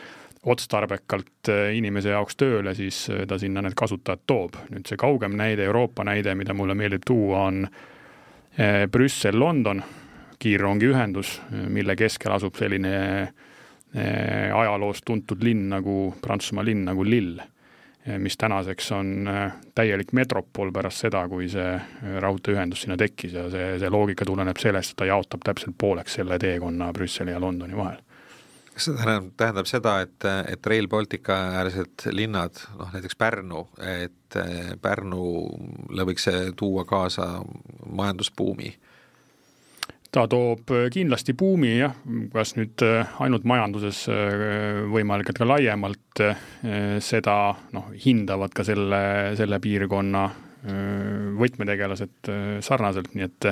otstarbekalt 0.47 1.49
äh, 1.49 1.77
inimese 1.77 2.11
jaoks 2.11 2.37
tööle, 2.37 2.75
siis 2.75 3.05
äh, 3.11 3.25
ta 3.29 3.39
sinna 3.39 3.63
need 3.63 3.77
kasutajad 3.79 4.25
toob. 4.27 4.59
nüüd 4.73 4.89
see 4.89 4.99
kaugem 4.99 5.37
näide, 5.39 5.67
Euroopa 5.69 6.05
näide, 6.05 6.35
mida 6.35 6.55
mulle 6.55 6.75
meeldib 6.79 7.07
tuua, 7.07 7.47
on 7.47 7.63
äh, 7.67 8.89
Brüssel-London 8.91 9.83
kiirrongiühendus, 10.43 11.37
mille 11.71 11.95
keskel 11.97 12.33
asub 12.35 12.57
selline 12.59 12.95
ajaloost 13.93 15.05
tuntud 15.07 15.43
linn 15.45 15.69
nagu, 15.71 15.95
Prantsusmaa 16.19 16.65
linn 16.67 16.87
nagu 16.89 17.05
Lille, 17.07 17.45
mis 18.19 18.35
tänaseks 18.41 18.89
on 18.97 19.29
täielik 19.77 20.11
metropol 20.17 20.73
pärast 20.75 21.05
seda, 21.05 21.21
kui 21.31 21.47
see 21.53 21.77
raudteeühendus 22.25 22.83
sinna 22.83 22.97
tekkis 22.99 23.37
ja 23.39 23.45
see, 23.53 23.77
see 23.79 23.93
loogika 23.93 24.27
tuleneb 24.27 24.59
sellest, 24.59 24.97
et 24.97 25.05
ta 25.05 25.11
jaotab 25.13 25.45
täpselt 25.47 25.77
pooleks 25.79 26.19
selle 26.19 26.41
teekonna 26.43 26.91
Brüsseli 26.97 27.37
ja 27.37 27.39
Londoni 27.45 27.79
vahel 27.79 28.01
kas 28.73 28.87
see 28.89 28.97
tähendab, 28.97 29.33
tähendab 29.37 29.69
seda, 29.69 29.97
et, 30.07 30.29
et 30.53 30.67
Rail 30.67 30.89
Baltica 30.91 31.37
äärsed 31.61 32.07
linnad, 32.15 32.63
noh 32.79 32.93
näiteks 32.95 33.19
Pärnu, 33.21 33.67
et 33.85 34.39
Pärnule 34.83 36.07
võiks 36.09 36.25
see 36.29 36.49
tuua 36.57 36.87
kaasa 36.89 37.35
majandusbuumi? 37.87 38.73
ta 40.13 40.27
toob 40.29 40.69
kindlasti 40.93 41.33
buumi 41.33 41.71
jah, 41.79 41.95
kas 42.35 42.51
nüüd 42.59 42.83
ainult 43.25 43.47
majanduses 43.49 44.03
võimalik, 44.93 45.31
et 45.33 45.41
ka 45.41 45.47
laiemalt 45.49 46.21
seda 47.01 47.37
noh, 47.73 47.87
hindavad 47.97 48.53
ka 48.53 48.67
selle, 48.69 49.01
selle 49.41 49.57
piirkonna 49.65 50.27
võtmetegelased 51.41 52.29
sarnaselt, 52.61 53.17
nii 53.17 53.25
et 53.25 53.49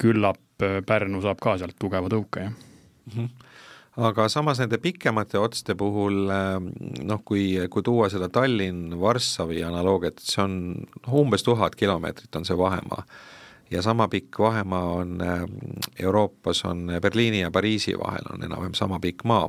küllap 0.00 0.64
Pärnu 0.88 1.20
saab 1.24 1.44
ka 1.44 1.58
sealt 1.60 1.76
tugeva 1.80 2.08
tõuke, 2.12 2.48
jah 2.48 2.56
mm. 2.56 3.12
-hmm 3.14 3.49
aga 3.98 4.28
samas 4.30 4.60
nende 4.60 4.78
pikemate 4.78 5.38
otste 5.38 5.74
puhul 5.74 6.30
ähm, 6.30 6.70
noh, 7.02 7.22
kui, 7.26 7.56
kui 7.70 7.82
tuua 7.82 8.08
seda 8.12 8.28
Tallinn-Varssavi 8.30 9.64
analoogiat, 9.66 10.22
see 10.22 10.42
on 10.44 10.56
umbes 11.22 11.44
tuhat 11.46 11.74
kilomeetrit 11.78 12.36
on 12.36 12.46
see 12.46 12.58
vahemaa. 12.58 13.04
ja 13.70 13.82
sama 13.82 14.08
pikk 14.08 14.38
vahemaa 14.38 14.86
on 15.02 15.20
ähm, 15.22 15.58
Euroopas, 15.98 16.64
on 16.64 16.90
Berliini 17.02 17.40
ja 17.40 17.50
Pariisi 17.50 17.98
vahel 17.98 18.26
on 18.32 18.42
enam-vähem 18.44 18.74
sama 18.74 19.00
pikk 19.00 19.24
maa 19.24 19.48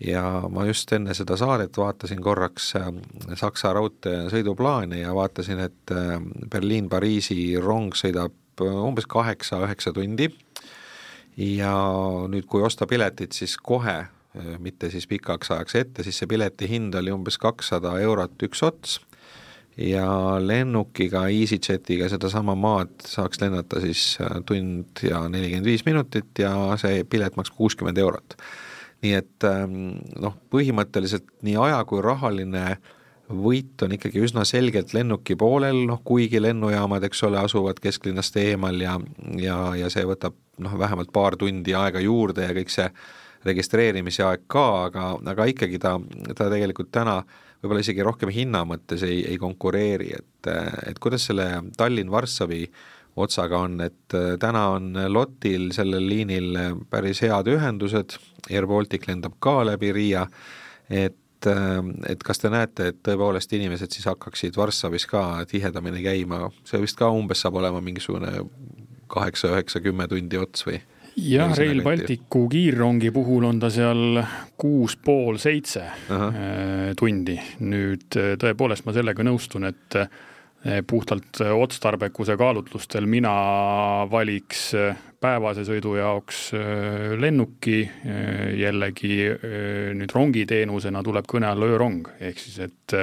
ja 0.00 0.42
ma 0.50 0.66
just 0.66 0.92
enne 0.92 1.14
seda 1.14 1.36
saadet 1.36 1.76
vaatasin 1.78 2.22
korraks 2.22 2.72
ähm, 2.76 2.98
Saksa 3.34 3.72
raudtee 3.72 4.28
sõiduplaane 4.30 5.02
ja 5.02 5.14
vaatasin, 5.14 5.58
et 5.58 5.94
Berliin-Pariisi 6.50 7.56
rong 7.62 7.94
sõidab 7.98 8.62
äh, 8.62 8.82
umbes 8.86 9.06
kaheksa-üheksa 9.10 9.92
tundi 9.92 10.30
ja 11.36 11.74
nüüd, 12.30 12.46
kui 12.50 12.62
osta 12.62 12.86
piletit, 12.86 13.32
siis 13.32 13.56
kohe, 13.56 14.04
mitte 14.62 14.90
siis 14.90 15.06
pikaks 15.06 15.50
ajaks 15.54 15.76
ette, 15.78 16.04
siis 16.06 16.18
see 16.18 16.30
pileti 16.30 16.68
hind 16.70 16.94
oli 16.98 17.12
umbes 17.14 17.38
kakssada 17.38 17.94
eurot 18.02 18.42
üks 18.48 18.62
ots 18.66 18.98
ja 19.76 20.38
lennukiga, 20.42 21.26
EasyJetiga 21.28 22.08
sedasama 22.08 22.54
maad 22.58 22.92
saaks 23.06 23.40
lennata 23.42 23.80
siis 23.82 24.18
tund 24.46 25.02
ja 25.02 25.24
nelikümmend 25.28 25.66
viis 25.66 25.84
minutit 25.86 26.38
ja 26.38 26.54
see 26.80 27.02
pilet 27.10 27.36
maksab 27.36 27.58
kuuskümmend 27.58 27.98
eurot. 27.98 28.36
nii 29.04 29.12
et 29.18 29.44
ähm, 29.44 29.98
noh, 30.22 30.36
põhimõtteliselt 30.50 31.26
nii 31.44 31.58
aja 31.60 31.82
kui 31.84 32.00
rahaline 32.02 32.78
võit 33.36 33.82
on 33.84 33.94
ikkagi 33.96 34.22
üsna 34.24 34.44
selgelt 34.48 34.94
lennuki 34.96 35.36
poolel, 35.40 35.84
noh 35.88 36.00
kuigi 36.06 36.40
lennujaamad, 36.42 37.04
eks 37.08 37.22
ole, 37.28 37.40
asuvad 37.42 37.80
kesklinnast 37.82 38.36
eemal 38.40 38.80
ja, 38.80 38.96
ja, 39.40 39.58
ja 39.78 39.90
see 39.92 40.06
võtab 40.08 40.36
noh, 40.64 40.78
vähemalt 40.78 41.12
paar 41.14 41.36
tundi 41.40 41.74
aega 41.76 42.02
juurde 42.02 42.48
ja 42.48 42.56
kõik 42.56 42.72
see 42.72 42.88
registreerimise 43.44 44.24
aeg 44.24 44.46
ka, 44.48 44.66
aga, 44.88 45.08
aga 45.34 45.48
ikkagi 45.50 45.78
ta, 45.82 45.98
ta 46.32 46.48
tegelikult 46.52 46.90
täna 46.94 47.18
võib-olla 47.64 47.84
isegi 47.84 48.04
rohkem 48.04 48.32
hinna 48.32 48.64
mõttes 48.68 49.04
ei, 49.06 49.22
ei 49.28 49.38
konkureeri, 49.40 50.12
et, 50.18 50.50
et 50.88 51.00
kuidas 51.00 51.28
selle 51.30 51.48
Tallinn-Varssavi 51.78 52.62
otsaga 53.24 53.60
on, 53.64 53.78
et 53.84 54.16
täna 54.42 54.66
on 54.74 54.92
LOT-il 55.08 55.70
sellel 55.76 56.06
liinil 56.08 56.56
päris 56.90 57.22
head 57.24 57.48
ühendused, 57.52 58.16
Air 58.50 58.66
Baltic 58.68 59.06
lendab 59.08 59.38
ka 59.44 59.60
läbi 59.64 59.92
Riia, 59.94 60.26
et 60.90 61.16
et 62.08 62.22
kas 62.24 62.40
te 62.42 62.50
näete, 62.52 62.90
et 62.92 63.02
tõepoolest 63.06 63.52
inimesed 63.56 63.92
siis 63.94 64.08
hakkaksid 64.10 64.56
Varssavis 64.56 65.06
ka 65.10 65.44
tihedamini 65.50 66.02
käima, 66.04 66.48
see 66.68 66.80
vist 66.82 66.98
ka 66.98 67.10
umbes 67.12 67.44
saab 67.44 67.60
olema 67.60 67.82
mingisugune 67.84 68.32
kaheksa, 69.12 69.52
üheksa, 69.54 69.82
kümme 69.84 70.08
tundi 70.10 70.40
ots 70.40 70.66
või? 70.66 70.80
jah, 71.16 71.52
Rail 71.54 71.82
Balticu 71.84 72.48
kiirrongi 72.50 73.10
puhul 73.14 73.46
on 73.46 73.60
ta 73.62 73.70
seal 73.70 74.18
kuus 74.58 74.96
pool 74.96 75.38
seitse 75.42 75.84
äh, 75.86 76.92
tundi. 76.98 77.38
nüüd 77.62 78.08
tõepoolest 78.40 78.86
ma 78.86 78.94
sellega 78.96 79.26
nõustun, 79.26 79.68
et 79.70 79.98
puhtalt 80.86 81.42
otstarbekuse 81.44 82.38
kaalutlustel 82.40 83.04
mina 83.10 83.32
valiks 84.10 84.70
päevase 85.20 85.64
sõidu 85.68 85.94
jaoks 85.98 86.38
lennuki, 87.20 87.82
jällegi 88.56 89.18
nüüd 89.98 90.12
rongiteenusena 90.16 91.02
tuleb 91.04 91.28
kõne 91.28 91.50
alla 91.52 91.68
öörong, 91.68 92.08
ehk 92.20 92.40
siis 92.40 92.58
et 92.64 92.96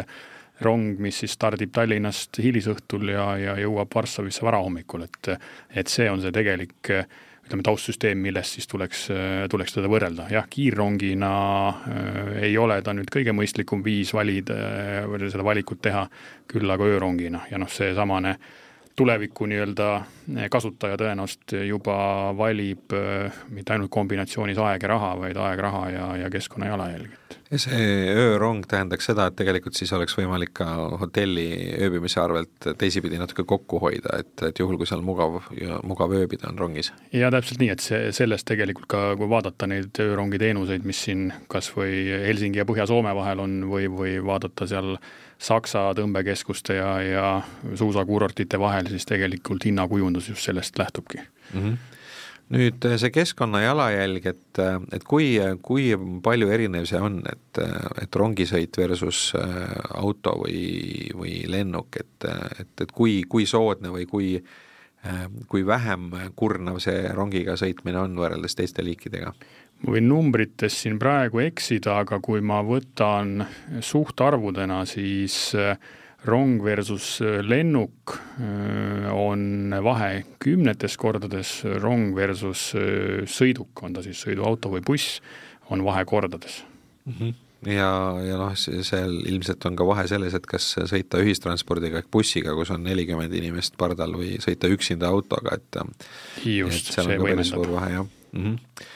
rong, 0.61 0.97
mis 1.01 1.21
siis 1.23 1.33
stardib 1.37 1.73
Tallinnast 1.73 2.41
hilisõhtul 2.41 3.13
ja, 3.13 3.25
ja 3.41 3.57
jõuab 3.61 3.93
Varssavisse 3.93 4.45
varahommikul, 4.45 5.05
et 5.05 5.35
et 5.69 5.89
see 5.89 6.09
on 6.09 6.21
see 6.21 6.33
tegelik 6.33 6.93
ütleme, 7.45 7.65
taustsüsteem, 7.65 8.21
millest 8.23 8.57
siis 8.57 8.69
tuleks, 8.71 9.07
tuleks 9.51 9.75
teda 9.75 9.89
võrrelda. 9.91 10.29
jah, 10.31 10.47
kiirrongina 10.49 11.33
äh, 11.69 12.33
ei 12.47 12.57
ole 12.57 12.81
ta 12.81 12.95
nüüd 12.95 13.11
kõige 13.11 13.35
mõistlikum 13.35 13.83
viis 13.85 14.13
valida 14.13 14.57
äh, 15.03 15.29
seda 15.29 15.45
valikut 15.45 15.81
teha, 15.81 16.07
küll 16.47 16.69
aga 16.69 16.89
öörongina 16.95 17.45
ja 17.51 17.59
noh, 17.61 17.71
seesamane 17.71 18.35
äh, 18.35 18.59
tuleviku 18.95 19.45
nii-öelda 19.45 19.87
eh, 19.95 20.49
kasutaja 20.51 20.97
tõenäoliselt 20.99 21.55
juba 21.67 21.95
valib 22.37 22.93
eh, 22.95 23.41
mitte 23.49 23.75
ainult 23.75 23.91
kombinatsioonis 23.93 24.59
aeg 24.61 24.85
ja 24.85 24.93
raha, 24.93 25.15
vaid 25.23 25.39
aeg, 25.41 25.63
raha 25.67 25.83
ja, 25.89 26.07
ja 26.25 26.29
keskkonna 26.33 26.71
jalajälg. 26.71 27.20
Ja 27.51 27.59
see 27.59 27.87
öörong 28.15 28.63
tähendaks 28.69 29.09
seda, 29.09 29.27
et 29.27 29.35
tegelikult 29.39 29.75
siis 29.75 29.91
oleks 29.95 30.15
võimalik 30.15 30.53
ka 30.61 30.67
hotelli 31.01 31.47
ööbimise 31.83 32.21
arvelt 32.23 32.67
teisipidi 32.79 33.19
natuke 33.19 33.43
kokku 33.47 33.81
hoida, 33.83 34.21
et, 34.23 34.31
et 34.47 34.61
juhul, 34.61 34.77
kui 34.79 34.87
seal 34.87 35.03
mugav 35.05 35.41
ja 35.57 35.81
mugav 35.87 36.15
ööbida 36.15 36.49
on 36.51 36.61
rongis. 36.61 36.93
ja 37.15 37.31
täpselt 37.33 37.59
nii, 37.63 37.71
et 37.75 37.83
see, 37.83 38.11
sellest 38.15 38.47
tegelikult 38.47 38.87
ka, 38.91 39.03
kui 39.19 39.29
vaadata 39.31 39.67
neid 39.67 39.99
öörongi 40.03 40.39
teenuseid, 40.41 40.87
mis 40.87 41.03
siin 41.07 41.27
kas 41.51 41.71
või 41.75 42.05
Helsingi 42.25 42.63
ja 42.63 42.67
Põhja-Soome 42.69 43.13
vahel 43.17 43.43
on 43.43 43.59
või, 43.71 43.91
või 43.91 44.17
vaadata 44.25 44.69
seal 44.69 44.95
Saksa 45.41 45.87
tõmbekeskuste 45.97 46.75
ja, 46.77 46.89
ja 47.01 47.29
suusakuurortite 47.75 48.59
vahel, 48.61 48.91
siis 48.93 49.07
tegelikult 49.09 49.65
hinnakujundus 49.65 50.29
just 50.29 50.45
sellest 50.47 50.77
lähtubki 50.79 51.19
mm. 51.19 51.59
-hmm 51.59 51.79
nüüd 52.51 52.87
see 53.01 53.11
keskkonna 53.13 53.61
jalajälg, 53.63 54.25
et, 54.33 54.61
et 54.95 55.05
kui, 55.07 55.33
kui 55.63 55.91
palju 56.23 56.49
erinev 56.51 56.87
see 56.89 56.99
on, 57.01 57.21
et, 57.31 57.61
et 58.03 58.19
rongisõit 58.19 58.81
versus 58.81 59.31
auto 59.95 60.35
või, 60.43 60.65
või 61.15 61.37
lennuk, 61.51 62.01
et, 62.01 62.27
et, 62.59 62.73
et 62.85 62.91
kui, 62.91 63.21
kui 63.29 63.47
soodne 63.49 63.93
või 63.93 64.07
kui, 64.09 64.33
kui 65.49 65.65
vähem 65.65 66.11
kurnav 66.37 66.81
see 66.83 67.07
rongiga 67.15 67.57
sõitmine 67.57 68.03
on 68.03 68.19
võrreldes 68.19 68.57
teiste 68.59 68.85
liikidega? 68.85 69.33
ma 69.81 69.95
võin 69.95 70.05
numbrites 70.05 70.75
siin 70.83 70.99
praegu 71.01 71.41
eksida, 71.41 71.95
aga 72.03 72.19
kui 72.21 72.41
ma 72.45 72.59
võtan 72.61 73.41
suhtarvudena, 73.81 74.83
siis 74.85 75.55
äh, 75.57 75.73
rong 76.25 76.59
versus 76.63 77.19
äh, 77.21 77.39
lennuk 77.41 78.15
äh, 78.39 79.07
on 79.13 79.73
vahe 79.83 80.23
kümnetes 80.41 80.97
kordades, 81.01 81.61
rong 81.81 82.15
versus 82.17 82.71
sõiduk, 83.29 83.85
on 83.85 83.95
ta 83.97 84.03
siis 84.05 84.21
sõiduauto 84.25 84.73
või 84.73 84.83
buss, 84.85 85.21
on 85.71 85.85
vahe 85.87 86.05
kordades 86.05 86.61
mm. 87.05 87.15
-hmm 87.15 87.39
ja, 87.69 87.89
ja 88.25 88.37
noh, 88.39 88.55
seal 88.57 89.19
ilmselt 89.29 89.65
on 89.69 89.75
ka 89.77 89.85
vahe 89.85 90.07
selles, 90.09 90.33
et 90.33 90.47
kas 90.49 90.65
sõita 90.89 91.19
ühistranspordiga 91.21 92.01
ehk 92.01 92.07
bussiga, 92.13 92.55
kus 92.57 92.71
on 92.73 92.81
nelikümmend 92.87 93.33
inimest 93.37 93.77
pardal, 93.77 94.15
või 94.17 94.39
sõita 94.41 94.71
üksinda 94.71 95.11
autoga, 95.13 95.59
et 95.59 95.77
just, 96.41 96.89
see 96.89 97.19
võimendab. 97.21 97.67
mm. 98.33 98.41
-hmm 98.41 98.89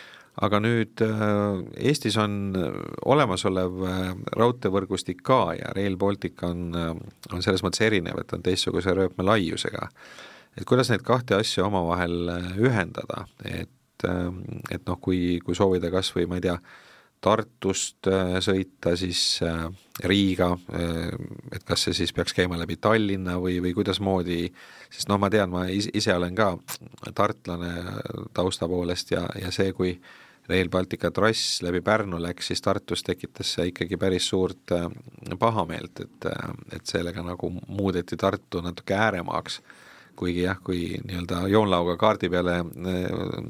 aga 0.44 0.60
nüüd 0.64 1.02
äh, 1.04 1.62
Eestis 1.90 2.18
on 2.20 2.56
äh, 2.60 2.80
olemasolev 3.08 3.84
äh, 3.88 4.08
raudteevõrgustik 4.36 5.24
ka 5.26 5.56
ja 5.56 5.72
Rail 5.76 5.96
Baltic 6.00 6.44
on, 6.44 6.72
on 6.76 7.46
selles 7.46 7.64
mõttes 7.64 7.86
erinev, 7.86 8.20
et 8.20 8.34
on 8.36 8.44
teistsuguse 8.44 8.96
rööpmelaiusega. 8.98 9.90
et 10.58 10.66
kuidas 10.68 10.92
neid 10.92 11.06
kahte 11.08 11.40
asja 11.40 11.66
omavahel 11.68 12.32
ühendada, 12.60 13.26
et, 13.44 14.04
et 14.72 14.84
noh, 14.88 15.00
kui, 15.02 15.40
kui 15.44 15.56
soovida 15.56 15.92
kas 15.92 16.12
või 16.16 16.28
ma 16.32 16.42
ei 16.42 16.50
tea, 16.50 16.58
Tartust 17.26 18.06
sõita 18.44 18.92
siis 19.00 19.40
Riiga, 20.06 20.50
et 21.56 21.64
kas 21.66 21.88
see 21.88 21.96
siis 21.98 22.12
peaks 22.14 22.36
käima 22.38 22.60
läbi 22.60 22.76
Tallinna 22.78 23.40
või, 23.42 23.56
või 23.64 23.72
kuidasmoodi, 23.74 24.44
sest 24.94 25.10
noh, 25.10 25.18
ma 25.18 25.32
tean, 25.34 25.50
ma 25.50 25.64
ise 25.72 26.14
olen 26.14 26.36
ka 26.38 26.52
tartlane 27.18 27.72
tausta 28.36 28.70
poolest 28.70 29.16
ja, 29.16 29.24
ja 29.42 29.50
see, 29.56 29.74
kui 29.74 29.96
Rail 30.50 30.70
Baltica 30.70 31.10
trass 31.12 31.62
läbi 31.66 31.82
Pärnu 31.82 32.20
läks, 32.22 32.52
siis 32.52 32.62
Tartus 32.62 33.04
tekitas 33.04 33.56
see 33.56 33.72
ikkagi 33.72 33.98
päris 33.98 34.28
suurt 34.30 34.74
äh, 34.76 34.86
pahameelt, 35.40 36.04
et, 36.06 36.30
äh, 36.30 36.54
et 36.78 36.86
sellega 36.86 37.24
nagu 37.26 37.50
muudeti 37.68 38.18
Tartu 38.18 38.62
natuke 38.62 38.98
ääremaaks. 38.98 39.62
kuigi 40.16 40.46
jah, 40.46 40.56
kui 40.64 40.96
nii-öelda 41.04 41.42
joonlauga 41.52 41.98
kaardi 42.00 42.30
peale 42.32 42.60
äh, 42.60 42.68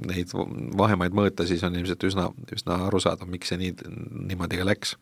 neid 0.07 0.31
vahemaid 0.77 1.13
mõõta, 1.13 1.45
siis 1.45 1.63
on 1.63 1.75
ilmselt 1.77 2.03
üsna, 2.07 2.29
üsna 2.55 2.79
arusaadav, 2.87 3.29
miks 3.29 3.51
see 3.53 3.59
nii, 3.61 3.75
niimoodi 4.31 4.57
ka 4.57 4.65
läks 4.65 4.95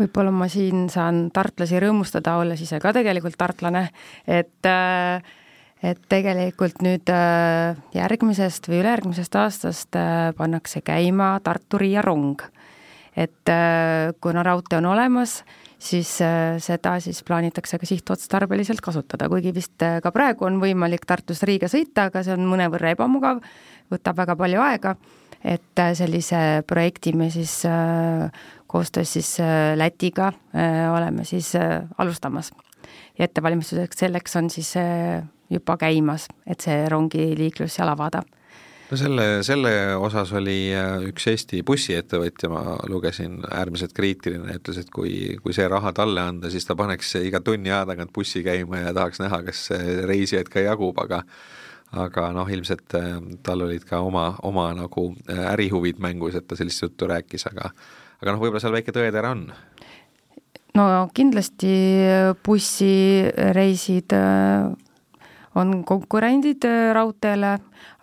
võib-olla 0.00 0.32
ma 0.34 0.48
siin 0.50 0.88
saan 0.90 1.28
tartlasi 1.34 1.78
rõõmustada, 1.82 2.38
olles 2.40 2.62
ise 2.64 2.80
ka 2.82 2.92
tegelikult 2.96 3.36
tartlane, 3.38 3.90
et 4.26 4.66
äh, 4.66 5.22
et 5.82 6.00
tegelikult 6.12 6.82
nüüd 6.84 7.08
äh, 7.12 7.78
järgmisest 7.96 8.68
või 8.68 8.82
ülejärgmisest 8.82 9.36
aastast 9.40 9.96
äh, 9.96 10.30
pannakse 10.36 10.82
käima 10.84 11.38
Tartu-Riia 11.44 12.04
rong. 12.04 12.42
et 13.16 13.48
äh, 13.48 14.12
kuna 14.20 14.44
raudtee 14.46 14.78
on 14.78 14.90
olemas, 14.92 15.40
siis 15.80 16.12
seda 16.60 16.92
siis 17.00 17.22
plaanitakse 17.24 17.78
ka 17.80 17.88
sihtotstarbeliselt 17.88 18.80
kasutada, 18.84 19.28
kuigi 19.32 19.54
vist 19.56 19.80
ka 19.80 20.12
praegu 20.12 20.44
on 20.44 20.60
võimalik 20.60 21.06
Tartust 21.08 21.42
Riiga 21.48 21.68
sõita, 21.72 22.10
aga 22.10 22.22
see 22.22 22.36
on 22.36 22.44
mõnevõrra 22.44 22.92
ebamugav, 22.92 23.40
võtab 23.90 24.20
väga 24.20 24.36
palju 24.36 24.60
aega, 24.60 24.94
et 25.40 25.82
sellise 25.96 26.62
projekti 26.68 27.14
me 27.16 27.30
siis 27.32 27.62
koostöös 28.68 29.16
siis 29.16 29.38
Lätiga 29.80 30.34
oleme 30.92 31.24
siis 31.24 31.54
alustamas. 31.98 32.52
ja 33.18 33.24
ettevalmistuseks 33.24 34.04
selleks 34.04 34.36
on 34.36 34.50
siis 34.50 34.76
juba 35.50 35.76
käimas, 35.80 36.28
et 36.46 36.60
see 36.60 36.84
rongiliiklus 36.88 37.78
seal 37.78 37.90
avada 37.92 38.22
no 38.90 38.98
selle, 38.98 39.26
selle 39.46 39.72
osas 40.02 40.32
oli 40.36 40.72
äh, 40.74 41.06
üks 41.10 41.28
Eesti 41.30 41.62
bussiettevõtja, 41.66 42.50
ma 42.52 42.76
lugesin, 42.90 43.38
äärmiselt 43.46 43.94
kriitiline, 43.96 44.58
ütles, 44.58 44.80
et 44.82 44.90
kui, 44.94 45.36
kui 45.42 45.54
see 45.56 45.68
raha 45.70 45.92
talle 45.96 46.24
anda, 46.24 46.50
siis 46.50 46.66
ta 46.66 46.76
paneks 46.78 47.14
iga 47.22 47.42
tunni 47.44 47.70
aja 47.70 47.84
tagant 47.92 48.12
bussi 48.14 48.42
käima 48.46 48.84
ja 48.84 48.94
tahaks 48.96 49.22
näha, 49.22 49.42
kas 49.46 49.68
reisijaid 50.10 50.50
ka 50.52 50.64
jagub, 50.66 50.98
aga 51.02 51.24
aga 51.90 52.28
noh, 52.34 52.46
ilmselt 52.50 52.94
äh, 52.98 53.16
tal 53.46 53.66
olid 53.66 53.86
ka 53.86 54.02
oma, 54.06 54.32
oma 54.46 54.68
nagu 54.78 55.10
äh, 55.26 55.46
ärihuvid 55.54 56.02
mängus, 56.02 56.38
et 56.38 56.46
ta 56.46 56.58
sellist 56.58 56.82
juttu 56.84 57.10
rääkis, 57.10 57.46
aga 57.50 57.72
aga 58.20 58.34
noh, 58.34 58.42
võib-olla 58.42 58.62
seal 58.62 58.74
väike 58.74 58.94
tõetera 58.94 59.34
on? 59.34 59.48
no 60.78 60.86
kindlasti 61.14 61.72
bussireisid 62.46 64.14
on 65.60 65.82
konkurendid 65.88 66.64
äh, 66.68 66.90
raudteele, 66.96 67.56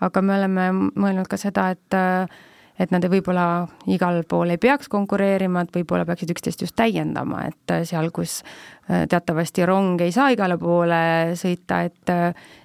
aga 0.05 0.21
me 0.21 0.37
oleme 0.37 0.69
mõelnud 0.93 1.29
ka 1.29 1.39
seda, 1.41 1.71
et 1.75 1.97
äh, 1.97 2.37
et 2.77 2.91
nad 2.93 3.01
võib-olla 3.09 3.65
igal 3.89 4.19
pool 4.29 4.53
ei 4.53 4.59
peaks 4.61 4.85
konkureerima, 4.93 5.63
et 5.65 5.71
võib-olla 5.73 6.05
peaksid 6.05 6.29
üksteist 6.29 6.61
just 6.61 6.75
täiendama, 6.77 7.47
et 7.49 7.73
seal, 7.89 8.11
kus 8.13 8.43
teatavasti 8.85 9.65
rong 9.65 10.03
ei 10.05 10.13
saa 10.13 10.29
igale 10.35 10.59
poole 10.61 10.99
sõita, 11.33 11.81
et 11.89 12.13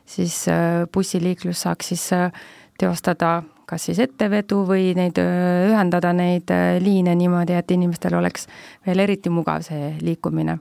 siis 0.04 0.36
bussiliiklus 0.92 1.64
saaks 1.64 1.94
siis 1.94 2.04
teostada 2.76 3.38
kas 3.64 3.88
siis 3.88 4.02
ettevedu 4.04 4.66
või 4.68 4.92
neid, 4.98 5.16
ühendada 5.16 6.12
neid 6.12 6.52
liine 6.84 7.16
niimoodi, 7.16 7.56
et 7.56 7.72
inimestel 7.72 8.20
oleks 8.20 8.44
veel 8.84 9.06
eriti 9.06 9.32
mugav 9.32 9.64
see 9.64 9.94
liikumine 10.04 10.58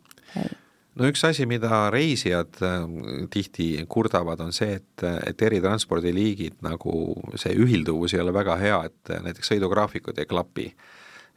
no 0.99 1.10
üks 1.12 1.23
asi, 1.27 1.47
mida 1.49 1.86
reisijad 1.93 2.62
äh, 2.65 2.88
tihti 3.34 3.73
kurdavad, 3.91 4.41
on 4.43 4.56
see, 4.56 4.80
et, 4.82 5.06
et 5.27 5.45
eri 5.47 5.62
transpordiliigid 5.63 6.60
nagu 6.65 6.95
see 7.39 7.54
ühilduvus 7.56 8.15
ei 8.15 8.23
ole 8.23 8.34
väga 8.36 8.58
hea, 8.62 8.82
et 8.89 9.13
näiteks 9.27 9.54
sõidugraafikud 9.54 10.19
ei 10.19 10.30
klapi. 10.30 10.71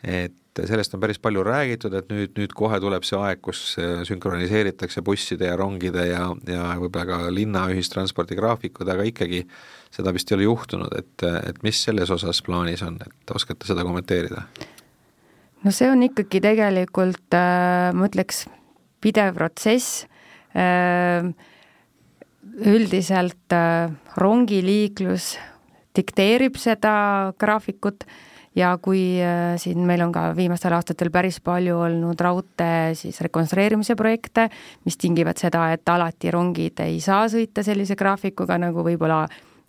et 0.04 0.60
sellest 0.68 0.92
on 0.94 1.00
päris 1.00 1.18
palju 1.18 1.42
räägitud, 1.46 1.94
et 1.96 2.10
nüüd, 2.12 2.34
nüüd 2.36 2.52
kohe 2.54 2.76
tuleb 2.80 3.06
see 3.06 3.16
aeg, 3.18 3.40
kus 3.42 3.62
äh, 3.80 4.02
sünkroniseeritakse 4.06 5.02
busside 5.02 5.48
ja 5.48 5.56
rongide 5.56 6.04
ja, 6.10 6.26
ja 6.50 6.66
võib-olla 6.80 7.06
ka 7.08 7.30
linna 7.32 7.64
ühistranspordi 7.72 8.36
graafikud, 8.38 8.88
aga 8.90 9.06
ikkagi 9.08 9.44
seda 9.94 10.12
vist 10.14 10.30
ei 10.30 10.38
ole 10.38 10.48
juhtunud, 10.48 10.92
et, 10.98 11.26
et 11.48 11.62
mis 11.64 11.80
selles 11.86 12.10
osas 12.10 12.42
plaanis 12.44 12.82
on, 12.86 12.98
et 13.00 13.34
oskate 13.34 13.70
seda 13.70 13.86
kommenteerida? 13.86 14.44
no 15.64 15.72
see 15.72 15.88
on 15.88 16.04
ikkagi 16.04 16.42
tegelikult 16.44 17.38
äh,, 17.38 17.94
ma 17.96 18.10
ütleks, 18.10 18.44
pidev 19.04 19.34
protsess. 19.36 20.04
Üldiselt 22.54 23.54
rongiliiklus 24.20 25.32
dikteerib 25.94 26.58
seda 26.60 26.94
graafikut 27.40 28.04
ja 28.54 28.74
kui 28.82 29.18
siin 29.58 29.82
meil 29.86 30.04
on 30.04 30.12
ka 30.14 30.28
viimastel 30.36 30.76
aastatel 30.76 31.10
päris 31.14 31.40
palju 31.42 31.80
olnud 31.86 32.20
raudtee 32.22 32.94
siis 32.98 33.18
rekonstrueerimise 33.26 33.96
projekte, 33.98 34.48
mis 34.86 34.98
tingivad 35.00 35.40
seda, 35.42 35.72
et 35.74 35.88
alati 35.90 36.30
rongid 36.34 36.84
ei 36.86 37.00
saa 37.02 37.26
sõita 37.32 37.66
sellise 37.66 37.98
graafikuga, 37.98 38.58
nagu 38.62 38.86
võib-olla 38.86 39.24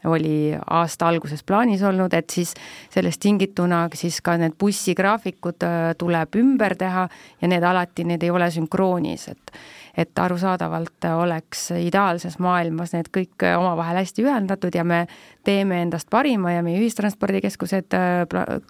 oli 0.06 0.56
aasta 0.56 1.08
alguses 1.08 1.44
plaanis 1.44 1.84
olnud, 1.84 2.14
et 2.14 2.30
siis 2.30 2.54
sellest 2.94 3.22
tingituna 3.22 3.86
siis 3.94 4.22
ka 4.26 4.38
need 4.42 4.58
bussigraafikud 4.60 5.66
tuleb 5.98 6.38
ümber 6.42 6.76
teha 6.80 7.08
ja 7.42 7.50
need 7.52 7.64
alati, 7.64 8.06
need 8.08 8.24
ei 8.24 8.34
ole 8.34 8.52
sünkroonis, 8.52 9.30
et 9.34 9.58
et 9.96 10.20
arusaadavalt 10.20 11.06
oleks 11.16 11.70
ideaalses 11.80 12.34
maailmas 12.44 12.92
need 12.92 13.08
kõik 13.16 13.46
omavahel 13.48 14.02
hästi 14.02 14.26
ühendatud 14.26 14.76
ja 14.76 14.84
me 14.84 15.06
teeme 15.48 15.78
endast 15.86 16.10
parima 16.12 16.52
ja 16.52 16.64
meie 16.66 16.82
ühistranspordikeskused 16.82 17.96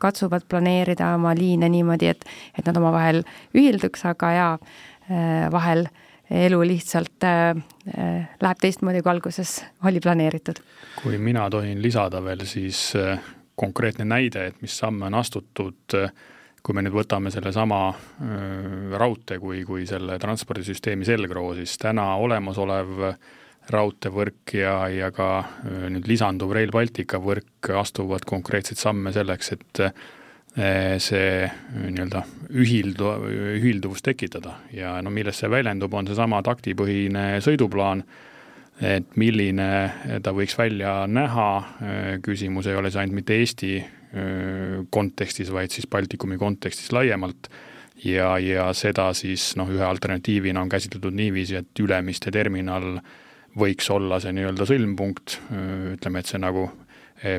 katsuvad 0.02 0.46
planeerida 0.50 1.16
oma 1.18 1.34
liine 1.34 1.70
niimoodi, 1.74 2.12
et, 2.14 2.28
et 2.54 2.70
nad 2.70 2.78
omavahel 2.78 3.24
ühilduks, 3.58 4.06
aga 4.06 4.32
jaa, 4.38 4.54
vahel 5.54 5.88
äh, 5.88 6.05
elu 6.32 6.62
lihtsalt 6.68 7.24
äh, 7.24 7.50
äh, 7.98 8.30
läheb 8.42 8.62
teistmoodi, 8.62 9.02
kui 9.04 9.12
alguses 9.12 9.60
oli 9.86 10.02
planeeritud. 10.02 10.62
kui 11.04 11.18
mina 11.18 11.50
tohin 11.50 11.82
lisada 11.82 12.24
veel, 12.24 12.46
siis 12.50 12.94
äh, 12.96 13.20
konkreetne 13.56 14.06
näide, 14.06 14.48
et 14.48 14.62
mis 14.62 14.78
samme 14.78 15.06
on 15.06 15.16
astutud, 15.22 15.96
kui 16.66 16.76
me 16.76 16.82
nüüd 16.82 16.96
võtame 16.98 17.32
sellesama 17.32 17.78
raudtee 19.00 19.38
kui, 19.40 19.62
kui 19.64 19.86
selle 19.88 20.18
transpordisüsteemi 20.20 21.06
selgroo, 21.08 21.54
siis 21.56 21.78
täna 21.80 22.10
olemasolev 22.20 23.06
raudteevõrk 23.72 24.58
ja, 24.60 24.74
ja 24.92 25.12
ka 25.16 25.30
nüüd 25.94 26.10
lisanduv 26.10 26.52
Rail 26.58 26.74
Baltica 26.74 27.22
võrk 27.22 27.70
astuvad 27.80 28.28
konkreetseid 28.28 28.82
samme 28.82 29.14
selleks, 29.16 29.54
et 29.56 29.84
see 30.56 31.44
eh, 31.44 31.56
nii-öelda 31.76 32.22
ühildu, 32.56 33.10
ühilduvus 33.58 34.04
tekitada. 34.06 34.56
Ja 34.74 34.96
no 35.04 35.12
milles 35.12 35.42
see 35.42 35.52
väljendub, 35.52 35.94
on 35.94 36.08
seesama 36.08 36.40
taktipõhine 36.46 37.42
sõiduplaan, 37.44 38.06
et 38.80 39.16
milline 39.20 39.68
ta 40.24 40.34
võiks 40.36 40.56
välja 40.60 41.02
näha, 41.12 41.50
eh, 41.60 42.10
küsimus 42.24 42.72
ei 42.72 42.80
ole 42.80 42.92
see 42.92 43.04
ainult 43.04 43.20
mitte 43.20 43.40
Eesti 43.42 43.76
kontekstis, 44.96 45.50
vaid 45.52 45.74
siis 45.76 45.90
Baltikumi 45.92 46.38
kontekstis 46.40 46.94
laiemalt, 46.96 47.50
ja, 48.06 48.30
ja 48.40 48.70
seda 48.72 49.10
siis 49.18 49.50
noh, 49.60 49.68
ühe 49.68 49.84
alternatiivina 49.84 50.62
on 50.64 50.72
käsitletud 50.72 51.12
niiviisi, 51.12 51.58
et 51.60 51.84
Ülemiste 51.84 52.32
terminal 52.32 53.02
võiks 53.60 53.90
olla 53.92 54.22
see 54.24 54.32
nii-öelda 54.38 54.70
sõlmpunkt, 54.70 55.36
ütleme, 55.98 56.24
et 56.24 56.32
see 56.32 56.40
nagu 56.40 56.70
Eh, 56.70 56.85